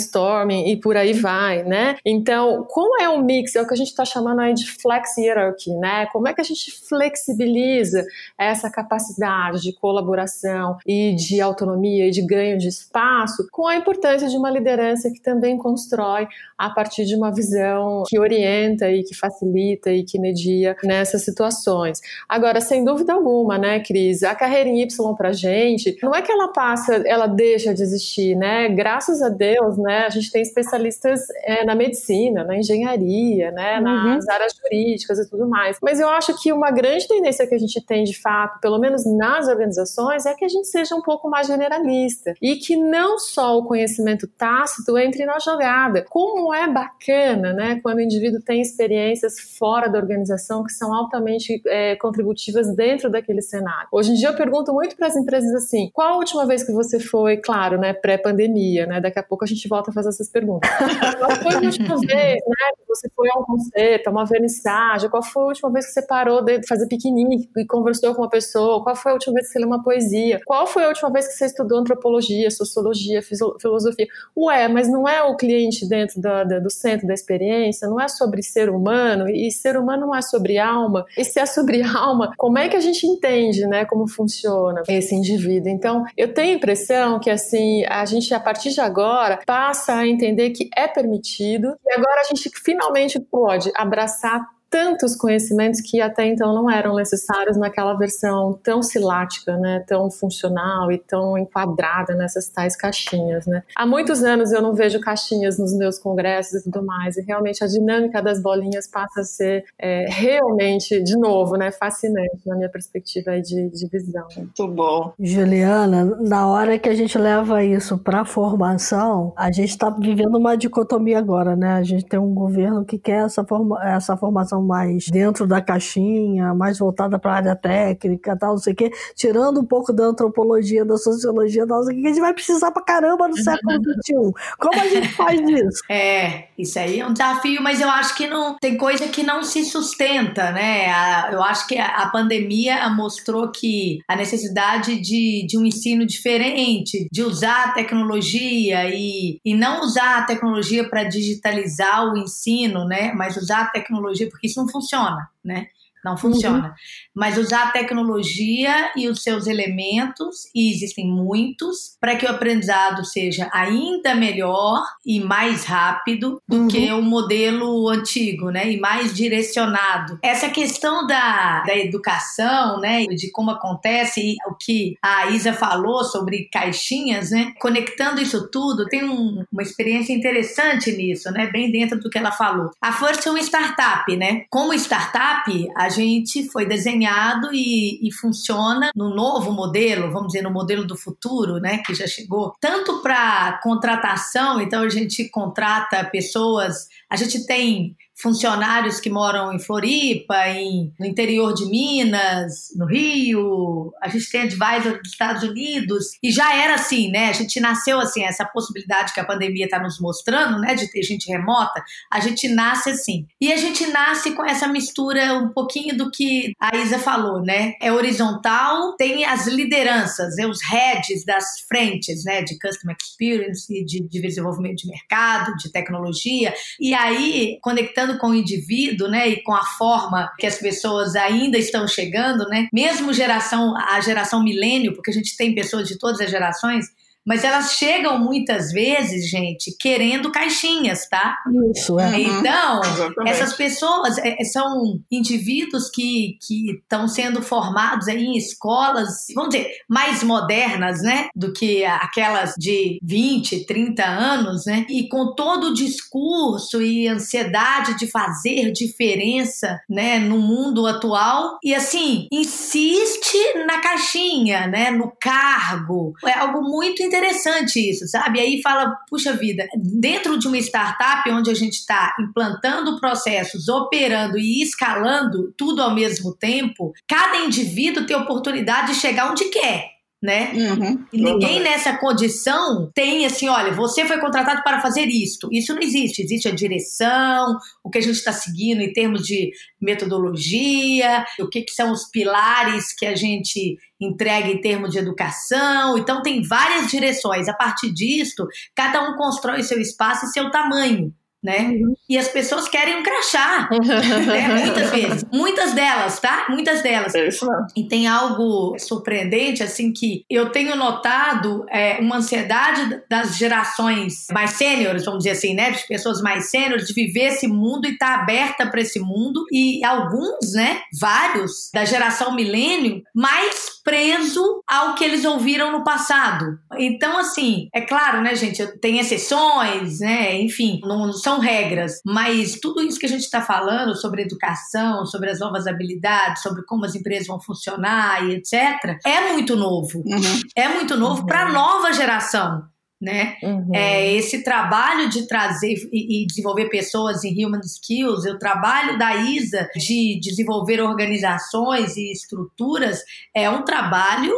e 0.67 0.77
por 0.77 0.95
aí 0.97 1.13
vai, 1.13 1.63
né? 1.63 1.97
Então, 2.05 2.65
como 2.69 3.01
é 3.01 3.09
um 3.09 3.23
mix, 3.23 3.55
é 3.55 3.61
o 3.61 3.67
que 3.67 3.73
a 3.73 3.77
gente 3.77 3.89
está 3.89 4.05
chamando 4.05 4.41
aí 4.41 4.53
de 4.53 4.69
flex 4.69 5.17
hierarchy, 5.17 5.73
né? 5.75 6.05
Como 6.11 6.27
é 6.27 6.33
que 6.33 6.41
a 6.41 6.43
gente 6.43 6.71
flexibiliza 6.87 8.05
essa 8.37 8.69
capacidade 8.69 9.61
de 9.61 9.73
colaboração 9.73 10.77
e 10.85 11.15
de 11.15 11.41
autonomia 11.41 12.07
e 12.07 12.11
de 12.11 12.21
ganho 12.21 12.57
de 12.57 12.67
espaço 12.67 13.47
com 13.51 13.67
a 13.67 13.75
importância 13.75 14.27
de 14.27 14.37
uma 14.37 14.49
liderança 14.49 15.09
que 15.11 15.21
também 15.21 15.57
constrói 15.57 16.27
a 16.57 16.69
partir 16.69 17.05
de 17.05 17.15
uma 17.15 17.33
visão 17.33 18.03
que 18.07 18.19
orienta 18.19 18.89
e 18.91 19.03
que 19.03 19.15
facilita 19.15 19.91
e 19.91 20.03
que 20.03 20.19
media 20.19 20.75
nessas 20.83 21.23
situações. 21.23 21.99
Agora, 22.27 22.59
sem 22.61 22.83
dúvida 22.83 23.13
alguma, 23.13 23.57
né, 23.57 23.79
Cris, 23.79 24.23
a 24.23 24.35
carreira 24.35 24.69
em 24.69 24.81
Y 24.81 25.15
pra 25.15 25.31
gente, 25.31 25.97
não 26.03 26.13
é 26.13 26.21
que 26.21 26.31
ela 26.31 26.49
passa, 26.49 26.95
ela 27.05 27.27
deixa 27.27 27.73
de 27.73 27.81
existir, 27.81 28.35
né? 28.35 28.69
Graças 28.69 29.21
a 29.21 29.29
Deus, 29.29 29.77
né, 29.77 29.88
a 29.97 30.09
gente 30.09 30.31
tem 30.31 30.41
especialistas 30.41 31.21
é, 31.43 31.65
na 31.65 31.75
medicina, 31.75 32.43
na 32.43 32.57
engenharia, 32.57 33.51
né, 33.51 33.77
uhum. 33.77 33.83
nas 33.83 34.27
áreas 34.27 34.53
jurídicas 34.55 35.19
e 35.19 35.29
tudo 35.29 35.47
mais. 35.47 35.77
Mas 35.81 35.99
eu 35.99 36.09
acho 36.09 36.39
que 36.41 36.51
uma 36.51 36.71
grande 36.71 37.07
tendência 37.07 37.47
que 37.47 37.55
a 37.55 37.57
gente 37.57 37.83
tem, 37.85 38.03
de 38.03 38.19
fato, 38.19 38.59
pelo 38.59 38.79
menos 38.79 39.05
nas 39.05 39.47
organizações, 39.47 40.25
é 40.25 40.33
que 40.33 40.45
a 40.45 40.49
gente 40.49 40.67
seja 40.67 40.95
um 40.95 41.01
pouco 41.01 41.29
mais 41.29 41.47
generalista 41.47 42.33
e 42.41 42.55
que 42.55 42.75
não 42.75 43.17
só 43.19 43.57
o 43.57 43.65
conhecimento 43.65 44.27
tácito 44.27 44.97
entre 44.97 45.25
na 45.25 45.39
jogada. 45.39 46.05
Como 46.09 46.53
é 46.53 46.67
bacana, 46.67 47.53
né, 47.53 47.79
quando 47.81 47.97
o 47.97 48.01
indivíduo 48.01 48.41
tem 48.41 48.61
experiências 48.61 49.39
fora 49.57 49.87
da 49.87 49.97
organização 49.97 50.63
que 50.63 50.71
são 50.71 50.93
altamente 50.93 51.61
é, 51.67 51.95
contributivas 51.95 52.73
dentro 52.75 53.09
daquele 53.09 53.41
cenário. 53.41 53.87
Hoje 53.91 54.11
em 54.11 54.15
dia 54.15 54.29
eu 54.29 54.35
pergunto 54.35 54.73
muito 54.73 54.95
para 54.95 55.07
as 55.07 55.15
empresas 55.15 55.53
assim: 55.53 55.89
qual 55.93 56.13
a 56.13 56.17
última 56.17 56.45
vez 56.45 56.63
que 56.63 56.71
você 56.71 56.99
foi, 56.99 57.37
claro, 57.37 57.77
né, 57.77 57.93
pré-pandemia, 57.93 58.85
né? 58.85 58.99
Daqui 58.99 59.19
a 59.19 59.23
pouco 59.23 59.43
a 59.43 59.47
gente 59.47 59.67
volta 59.67 59.78
a 59.87 59.93
fazer 59.93 60.09
essas 60.09 60.29
perguntas. 60.29 60.69
qual 61.17 61.31
foi 61.37 61.55
a 61.55 61.59
última 61.59 61.97
vez, 61.97 62.35
né, 62.35 62.69
você 62.87 63.09
foi 63.15 63.29
a 63.33 63.39
um 63.39 63.43
concerto, 63.43 64.09
a 64.09 64.11
uma 64.11 64.25
vernissagem? 64.25 65.09
Qual 65.09 65.23
foi 65.23 65.43
a 65.43 65.47
última 65.47 65.71
vez 65.71 65.85
que 65.87 65.91
você 65.93 66.01
parou 66.05 66.43
de 66.43 66.65
fazer 66.67 66.87
piquenique 66.87 67.49
e 67.57 67.65
conversou 67.65 68.13
com 68.13 68.21
uma 68.21 68.29
pessoa? 68.29 68.83
Qual 68.83 68.95
foi 68.95 69.11
a 69.11 69.13
última 69.15 69.33
vez 69.33 69.47
que 69.47 69.53
você 69.53 69.59
leu 69.59 69.67
uma 69.67 69.83
poesia? 69.83 70.39
Qual 70.45 70.67
foi 70.67 70.83
a 70.83 70.87
última 70.87 71.11
vez 71.11 71.27
que 71.27 71.33
você 71.33 71.45
estudou 71.45 71.79
antropologia, 71.79 72.49
sociologia, 72.51 73.21
filosofia? 73.21 74.07
Ué, 74.35 74.67
mas 74.67 74.87
não 74.87 75.07
é 75.07 75.23
o 75.23 75.35
cliente 75.35 75.87
dentro 75.87 76.21
da, 76.21 76.43
da, 76.43 76.59
do 76.59 76.69
centro 76.69 77.07
da 77.07 77.13
experiência? 77.13 77.87
Não 77.87 77.99
é 77.99 78.07
sobre 78.07 78.41
ser 78.43 78.69
humano? 78.69 79.29
E 79.29 79.51
ser 79.51 79.77
humano 79.77 80.07
não 80.07 80.15
é 80.15 80.21
sobre 80.21 80.57
alma? 80.57 81.05
E 81.17 81.23
se 81.23 81.39
é 81.39 81.45
sobre 81.45 81.81
alma, 81.83 82.33
como 82.37 82.57
é 82.57 82.67
que 82.67 82.75
a 82.75 82.79
gente 82.79 83.05
entende, 83.05 83.65
né, 83.67 83.85
como 83.85 84.07
funciona 84.07 84.83
esse 84.87 85.15
indivíduo? 85.15 85.69
Então, 85.69 86.03
eu 86.17 86.33
tenho 86.33 86.53
a 86.53 86.55
impressão 86.55 87.19
que, 87.19 87.29
assim, 87.29 87.85
a 87.85 88.05
gente, 88.05 88.33
a 88.33 88.39
partir 88.39 88.71
de 88.71 88.81
agora, 88.81 89.39
passa 89.69 89.97
a 89.97 90.07
entender 90.07 90.49
que 90.49 90.67
é 90.75 90.87
permitido. 90.87 91.75
E 91.85 91.93
agora 91.93 92.21
a 92.21 92.23
gente 92.23 92.49
finalmente 92.63 93.19
pode 93.19 93.71
abraçar 93.75 94.43
tantos 94.69 95.15
conhecimentos 95.15 95.81
que 95.81 95.99
até 95.99 96.27
então 96.27 96.53
não 96.53 96.69
eram 96.69 96.95
necessários 96.95 97.57
naquela 97.57 97.95
versão 97.95 98.57
tão 98.63 98.83
silática, 98.83 99.57
né, 99.57 99.83
tão 99.87 100.11
funcional 100.11 100.91
e 100.91 100.97
tão 100.97 101.37
enquadrada 101.37 102.13
nessas 102.13 102.47
tais 102.49 102.75
caixinhas, 102.75 103.47
né. 103.47 103.63
Há 103.75 103.85
muitos 103.85 104.23
anos 104.23 104.51
eu 104.51 104.61
não 104.61 104.73
vejo 104.73 104.99
caixinhas 104.99 105.57
nos 105.57 105.75
meus 105.75 105.97
congressos 105.97 106.61
e 106.61 106.63
tudo 106.65 106.85
mais, 106.85 107.17
e 107.17 107.21
realmente 107.21 107.63
a 107.63 107.67
dinâmica 107.67 108.21
das 108.21 108.41
bolinhas 108.41 108.87
passa 108.87 109.21
a 109.21 109.23
ser 109.23 109.65
é, 109.77 110.05
realmente, 110.09 111.01
de 111.01 111.17
novo, 111.17 111.55
né, 111.55 111.71
fascinante 111.71 112.41
na 112.45 112.55
minha 112.55 112.69
perspectiva 112.69 113.39
de, 113.41 113.69
de 113.69 113.87
visão. 113.87 114.27
Muito 114.37 114.67
bom. 114.67 115.13
Juliana, 115.19 116.05
na 116.21 116.47
hora 116.47 116.77
que 116.77 116.89
a 116.89 116.95
gente 116.95 117.17
leva 117.17 117.63
isso 117.63 117.97
para 117.97 118.21
a 118.21 118.25
formação, 118.25 119.33
a 119.35 119.51
gente 119.51 119.69
está 119.69 119.89
vivendo 119.89 120.37
uma 120.37 120.55
dicotomia 120.55 121.17
agora, 121.17 121.55
né, 121.55 121.73
a 121.73 121.83
gente 121.83 122.05
tem 122.05 122.19
um 122.19 122.33
governo 122.33 122.85
que 122.85 122.99
quer 122.99 123.25
essa, 123.25 123.43
forma, 123.43 123.79
essa 123.83 124.15
formação 124.15 124.58
mais 124.61 125.05
dentro 125.07 125.47
da 125.47 125.61
caixinha, 125.61 126.53
mais 126.53 126.77
voltada 126.79 127.17
para 127.19 127.31
a 127.31 127.35
área 127.35 127.55
técnica, 127.55 128.37
tal, 128.37 128.51
não 128.51 128.57
sei 128.57 128.73
o 128.73 128.75
quê, 128.75 128.91
tirando 129.15 129.61
um 129.61 129.65
pouco 129.65 129.91
da 129.93 130.05
antropologia, 130.05 130.85
da 130.85 130.97
sociologia, 130.97 131.65
tal, 131.67 131.79
não 131.79 131.85
sei 131.85 131.97
o 131.97 132.01
que, 132.01 132.07
a 132.07 132.09
gente 132.09 132.21
vai 132.21 132.33
precisar 132.33 132.71
para 132.71 132.83
caramba 132.83 133.27
no 133.27 133.37
século 133.37 133.73
XXI. 133.73 134.13
Como 134.57 134.81
a 134.81 134.87
gente 134.87 135.09
faz 135.09 135.39
isso? 135.39 135.79
É, 135.89 136.45
isso 136.57 136.77
aí 136.77 136.99
é 136.99 137.05
um 137.05 137.13
desafio, 137.13 137.61
mas 137.61 137.81
eu 137.81 137.89
acho 137.89 138.15
que 138.15 138.27
não 138.27 138.57
tem 138.57 138.77
coisa 138.77 139.07
que 139.07 139.23
não 139.23 139.43
se 139.43 139.65
sustenta, 139.65 140.51
né? 140.51 140.87
eu 141.31 141.41
acho 141.41 141.67
que 141.67 141.77
a, 141.77 142.03
a 142.03 142.09
pandemia 142.09 142.87
mostrou 142.89 143.51
que 143.51 143.99
a 144.07 144.15
necessidade 144.15 144.99
de, 144.99 145.45
de 145.47 145.57
um 145.57 145.65
ensino 145.65 146.05
diferente, 146.05 147.07
de 147.11 147.23
usar 147.23 147.65
a 147.65 147.71
tecnologia 147.71 148.89
e, 148.93 149.39
e 149.43 149.53
não 149.55 149.81
usar 149.81 150.19
a 150.19 150.23
tecnologia 150.23 150.87
para 150.87 151.03
digitalizar 151.03 152.11
o 152.11 152.17
ensino, 152.17 152.85
né? 152.85 153.13
Mas 153.13 153.37
usar 153.37 153.61
a 153.61 153.69
tecnologia 153.69 154.29
porque 154.29 154.48
isso 154.49 154.61
não 154.61 154.69
funciona, 154.69 155.29
né? 155.43 155.67
Não 156.03 156.17
funciona. 156.17 156.67
Uhum. 156.67 156.73
Mas 157.15 157.37
usar 157.37 157.67
a 157.67 157.71
tecnologia 157.71 158.91
e 158.95 159.07
os 159.07 159.21
seus 159.21 159.47
elementos, 159.47 160.45
e 160.55 160.71
existem 160.71 161.07
muitos, 161.07 161.97
para 161.99 162.15
que 162.15 162.25
o 162.25 162.29
aprendizado 162.29 163.03
seja 163.05 163.49
ainda 163.53 164.15
melhor 164.15 164.81
e 165.05 165.19
mais 165.19 165.65
rápido 165.65 166.41
do 166.47 166.57
uhum. 166.57 166.67
que 166.67 166.91
o 166.91 167.01
modelo 167.01 167.89
antigo, 167.89 168.49
né? 168.49 168.71
E 168.71 168.79
mais 168.79 169.13
direcionado. 169.13 170.17
Essa 170.23 170.49
questão 170.49 171.05
da, 171.05 171.63
da 171.63 171.77
educação, 171.77 172.79
né? 172.79 173.03
De 173.05 173.31
como 173.31 173.51
acontece, 173.51 174.21
e 174.21 174.35
o 174.47 174.55
que 174.55 174.95
a 175.03 175.27
Isa 175.27 175.53
falou 175.53 176.03
sobre 176.03 176.49
caixinhas, 176.51 177.31
né? 177.31 177.53
Conectando 177.59 178.21
isso 178.21 178.49
tudo, 178.49 178.85
tem 178.85 179.03
um, 179.03 179.43
uma 179.51 179.61
experiência 179.61 180.13
interessante 180.13 180.91
nisso, 180.91 181.31
né? 181.31 181.47
Bem 181.47 181.71
dentro 181.71 181.99
do 181.99 182.09
que 182.09 182.17
ela 182.17 182.31
falou. 182.31 182.71
A 182.81 182.93
First 182.93 183.25
é 183.25 183.29
uma 183.29 183.39
startup, 183.39 184.15
né? 184.15 184.45
Como 184.49 184.73
startup, 184.73 185.69
a 185.75 185.88
a 185.89 185.91
gente 185.91 186.47
foi 186.51 186.67
desenhado 186.67 187.49
e, 187.51 188.07
e, 188.07 188.13
funciona 188.13 188.91
no 188.95 189.09
novo 189.09 189.51
modelo, 189.51 190.11
vamos 190.11 190.27
dizer, 190.27 190.43
no 190.43 190.51
modelo 190.51 190.85
do 190.85 190.95
futuro, 190.95 191.59
né, 191.59 191.79
que 191.79 191.95
já 191.95 192.05
chegou, 192.05 192.53
tanto 192.61 193.01
para 193.01 193.59
contratação, 193.63 194.61
então 194.61 194.83
a 194.83 194.89
gente 194.89 195.27
contrata 195.29 196.03
pessoas, 196.05 196.87
a 197.09 197.15
gente 197.15 197.45
tem 197.47 197.95
funcionários 198.21 198.99
que 198.99 199.09
moram 199.09 199.53
em 199.53 199.59
Floripa, 199.59 200.47
em, 200.49 200.93
no 200.99 201.05
interior 201.05 201.53
de 201.53 201.65
Minas, 201.65 202.69
no 202.75 202.85
Rio, 202.85 203.93
a 204.01 204.09
gente 204.09 204.29
tem 204.29 204.41
advisor 204.41 204.99
dos 205.01 205.11
Estados 205.11 205.43
Unidos, 205.43 206.17
e 206.21 206.31
já 206.31 206.53
era 206.55 206.75
assim, 206.75 207.09
né? 207.09 207.29
A 207.29 207.33
gente 207.33 207.59
nasceu 207.59 207.99
assim, 207.99 208.23
essa 208.23 208.45
possibilidade 208.45 209.13
que 209.13 209.19
a 209.19 209.25
pandemia 209.25 209.65
está 209.65 209.79
nos 209.79 209.99
mostrando, 209.99 210.59
né, 210.59 210.75
de 210.75 210.91
ter 210.91 211.01
gente 211.03 211.29
remota, 211.29 211.81
a 212.11 212.19
gente 212.19 212.47
nasce 212.49 212.89
assim. 212.89 213.25
E 213.39 213.53
a 213.53 213.57
gente 213.57 213.87
nasce 213.87 214.31
com 214.31 214.45
essa 214.45 214.67
mistura 214.67 215.35
um 215.35 215.49
pouquinho 215.49 215.95
do 215.95 216.11
que 216.11 216.53
a 216.59 216.75
Isa 216.75 216.99
falou, 216.99 217.41
né? 217.41 217.73
É 217.81 217.91
horizontal, 217.91 218.95
tem 218.97 219.23
as 219.25 219.47
lideranças, 219.47 220.37
é 220.37 220.45
os 220.45 220.59
heads 220.63 221.23
das 221.25 221.61
frentes, 221.67 222.23
né, 222.25 222.41
de 222.41 222.57
customer 222.59 222.95
experience, 223.01 223.67
de, 223.85 224.01
de 224.07 224.21
desenvolvimento 224.21 224.77
de 224.77 224.89
mercado, 224.89 225.55
de 225.55 225.71
tecnologia, 225.71 226.53
e 226.79 226.93
aí 226.93 227.57
conectando 227.61 228.08
com 228.17 228.29
o 228.29 228.35
indivíduo, 228.35 229.07
né, 229.07 229.27
e 229.27 229.43
com 229.43 229.53
a 229.53 229.63
forma 229.63 230.31
que 230.37 230.47
as 230.47 230.57
pessoas 230.57 231.15
ainda 231.15 231.57
estão 231.57 231.87
chegando, 231.87 232.47
né, 232.47 232.67
mesmo 232.73 233.13
geração, 233.13 233.75
a 233.77 233.99
geração 234.01 234.43
milênio, 234.43 234.93
porque 234.93 235.11
a 235.11 235.13
gente 235.13 235.35
tem 235.37 235.53
pessoas 235.53 235.87
de 235.87 235.97
todas 235.97 236.19
as 236.21 236.29
gerações, 236.29 236.87
mas 237.25 237.43
elas 237.43 237.73
chegam 237.73 238.17
muitas 238.17 238.71
vezes, 238.71 239.29
gente, 239.29 239.75
querendo 239.79 240.31
caixinhas, 240.31 241.07
tá? 241.07 241.37
Isso, 241.75 241.99
é. 241.99 242.19
Então, 242.19 242.81
Exatamente. 242.81 243.29
essas 243.29 243.53
pessoas 243.53 244.17
é, 244.17 244.35
é 244.39 244.45
são 244.45 244.99
indivíduos 245.11 245.89
que 245.89 246.37
estão 246.49 247.07
sendo 247.07 247.41
formados 247.41 248.07
em 248.07 248.37
escolas, 248.37 249.25
vamos 249.35 249.51
dizer, 249.51 249.69
mais 249.87 250.23
modernas, 250.23 251.01
né? 251.01 251.29
Do 251.35 251.53
que 251.53 251.85
aquelas 251.85 252.53
de 252.57 252.99
20, 253.03 253.65
30 253.65 254.03
anos, 254.03 254.65
né? 254.65 254.85
E 254.89 255.07
com 255.07 255.33
todo 255.35 255.67
o 255.67 255.73
discurso 255.73 256.81
e 256.81 257.07
ansiedade 257.07 257.97
de 257.97 258.07
fazer 258.07 258.71
diferença, 258.71 259.79
né? 259.89 260.19
No 260.19 260.39
mundo 260.39 260.87
atual. 260.87 261.57
E 261.63 261.75
assim, 261.75 262.27
insiste 262.31 263.37
na 263.65 263.79
caixinha, 263.79 264.67
né? 264.67 264.91
No 264.91 265.11
cargo. 265.19 266.13
É 266.25 266.33
algo 266.33 266.61
muito 266.61 267.03
interessante 267.09 267.89
isso, 267.89 268.07
sabe? 268.07 268.39
Aí 268.39 268.61
fala, 268.61 268.95
puxa 269.09 269.33
vida, 269.33 269.67
dentro 269.75 270.37
de 270.37 270.47
uma 270.47 270.57
startup 270.57 271.29
onde 271.31 271.49
a 271.49 271.53
gente 271.53 271.73
está 271.73 272.15
implantando 272.19 272.99
processos, 272.99 273.67
operando 273.67 274.37
e 274.37 274.61
escalando 274.61 275.53
tudo 275.57 275.81
ao 275.81 275.93
mesmo 275.93 276.33
tempo, 276.35 276.93
cada 277.07 277.37
indivíduo 277.39 278.05
tem 278.05 278.15
oportunidade 278.15 278.93
de 278.93 278.99
chegar 278.99 279.31
onde 279.31 279.45
quer 279.45 279.98
né? 280.21 280.51
Uhum. 280.53 281.05
E 281.13 281.21
ninguém 281.21 281.61
nessa 281.61 281.97
condição 281.97 282.91
tem 282.93 283.25
assim, 283.25 283.47
olha, 283.47 283.71
você 283.71 284.05
foi 284.05 284.19
contratado 284.19 284.61
para 284.63 284.81
fazer 284.81 285.05
isto. 285.05 285.47
Isso 285.51 285.73
não 285.73 285.81
existe. 285.81 286.21
Existe 286.21 286.49
a 286.49 286.55
direção, 286.55 287.57
o 287.83 287.89
que 287.89 287.99
a 287.99 288.01
gente 288.01 288.15
está 288.15 288.33
seguindo 288.33 288.81
em 288.81 288.91
termos 288.91 289.21
de 289.21 289.51
metodologia, 289.81 291.25
o 291.39 291.47
que, 291.47 291.61
que 291.61 291.71
são 291.71 291.91
os 291.91 292.05
pilares 292.11 292.93
que 292.93 293.05
a 293.05 293.15
gente 293.15 293.77
entrega 293.99 294.49
em 294.49 294.59
termos 294.59 294.91
de 294.91 294.99
educação. 294.99 295.97
Então 295.97 296.21
tem 296.21 296.41
várias 296.41 296.91
direções. 296.91 297.47
A 297.47 297.53
partir 297.53 297.93
disto, 297.93 298.45
cada 298.75 299.09
um 299.09 299.15
constrói 299.15 299.63
seu 299.63 299.79
espaço 299.79 300.25
e 300.25 300.29
seu 300.29 300.51
tamanho 300.51 301.13
né? 301.43 301.69
Uhum. 301.69 301.95
E 302.07 302.17
as 302.17 302.27
pessoas 302.27 302.67
querem 302.67 302.97
um 302.97 303.03
crachá, 303.03 303.69
né? 304.27 304.65
Muitas 304.65 304.89
vezes. 304.91 305.25
Muitas 305.31 305.73
delas, 305.73 306.19
tá? 306.19 306.47
Muitas 306.49 306.81
delas. 306.81 307.15
É 307.15 307.27
isso 307.27 307.49
mesmo. 307.49 307.67
E 307.75 307.87
tem 307.87 308.07
algo 308.07 308.77
surpreendente, 308.77 309.63
assim, 309.63 309.91
que 309.91 310.25
eu 310.29 310.51
tenho 310.51 310.75
notado 310.75 311.65
é, 311.69 311.99
uma 311.99 312.17
ansiedade 312.17 313.01
das 313.09 313.37
gerações 313.37 314.27
mais 314.31 314.51
sêniores, 314.51 315.05
vamos 315.05 315.19
dizer 315.19 315.31
assim, 315.31 315.53
né? 315.53 315.71
De 315.71 315.87
pessoas 315.87 316.21
mais 316.21 316.49
sêniores, 316.49 316.87
de 316.87 316.93
viver 316.93 317.27
esse 317.27 317.47
mundo 317.47 317.85
e 317.85 317.93
estar 317.93 318.17
tá 318.17 318.21
aberta 318.23 318.67
para 318.67 318.81
esse 318.81 318.99
mundo. 318.99 319.45
E 319.51 319.83
alguns, 319.83 320.53
né? 320.53 320.81
Vários 320.99 321.69
da 321.73 321.85
geração 321.85 322.35
milênio, 322.35 323.01
mais 323.15 323.78
preso 323.89 324.61
ao 324.67 324.93
que 324.93 325.03
eles 325.03 325.25
ouviram 325.25 325.71
no 325.71 325.83
passado. 325.83 326.59
Então, 326.77 327.17
assim, 327.17 327.67
é 327.73 327.81
claro, 327.81 328.21
né, 328.21 328.35
gente? 328.35 328.63
Tem 328.79 328.99
exceções, 328.99 329.99
né? 329.99 330.39
Enfim, 330.39 330.79
não 330.83 331.11
são 331.11 331.39
regras, 331.39 331.99
mas 332.05 332.59
tudo 332.59 332.83
isso 332.83 332.99
que 332.99 333.07
a 333.07 333.09
gente 333.09 333.23
está 333.23 333.41
falando 333.41 333.95
sobre 333.95 334.21
educação, 334.21 335.07
sobre 335.07 335.31
as 335.31 335.39
novas 335.39 335.65
habilidades, 335.65 336.43
sobre 336.43 336.63
como 336.65 336.85
as 336.85 336.93
empresas 336.93 337.25
vão 337.25 337.41
funcionar 337.41 338.23
e 338.29 338.35
etc., 338.35 338.99
é 339.03 339.31
muito 339.31 339.55
novo. 339.55 340.03
Uhum. 340.05 340.41
É 340.55 340.69
muito 340.69 340.95
novo 340.95 341.21
uhum. 341.21 341.25
para 341.25 341.47
a 341.47 341.51
nova 341.51 341.91
geração 341.91 342.63
né? 343.01 343.37
Uhum. 343.41 343.69
É, 343.73 344.13
esse 344.13 344.43
trabalho 344.43 345.09
de 345.09 345.25
trazer 345.27 345.73
e, 345.91 346.23
e, 346.23 346.27
desenvolver 346.27 346.69
pessoas 346.69 347.23
em 347.23 347.45
human 347.45 347.61
skills, 347.63 348.25
o 348.25 348.37
trabalho 348.37 348.97
da 348.97 349.15
ISA 349.15 349.69
de 349.75 350.19
desenvolver 350.21 350.81
organizações 350.81 351.95
e 351.95 352.11
estruturas 352.11 353.01
é 353.33 353.49
um 353.49 353.63
trabalho 353.63 354.33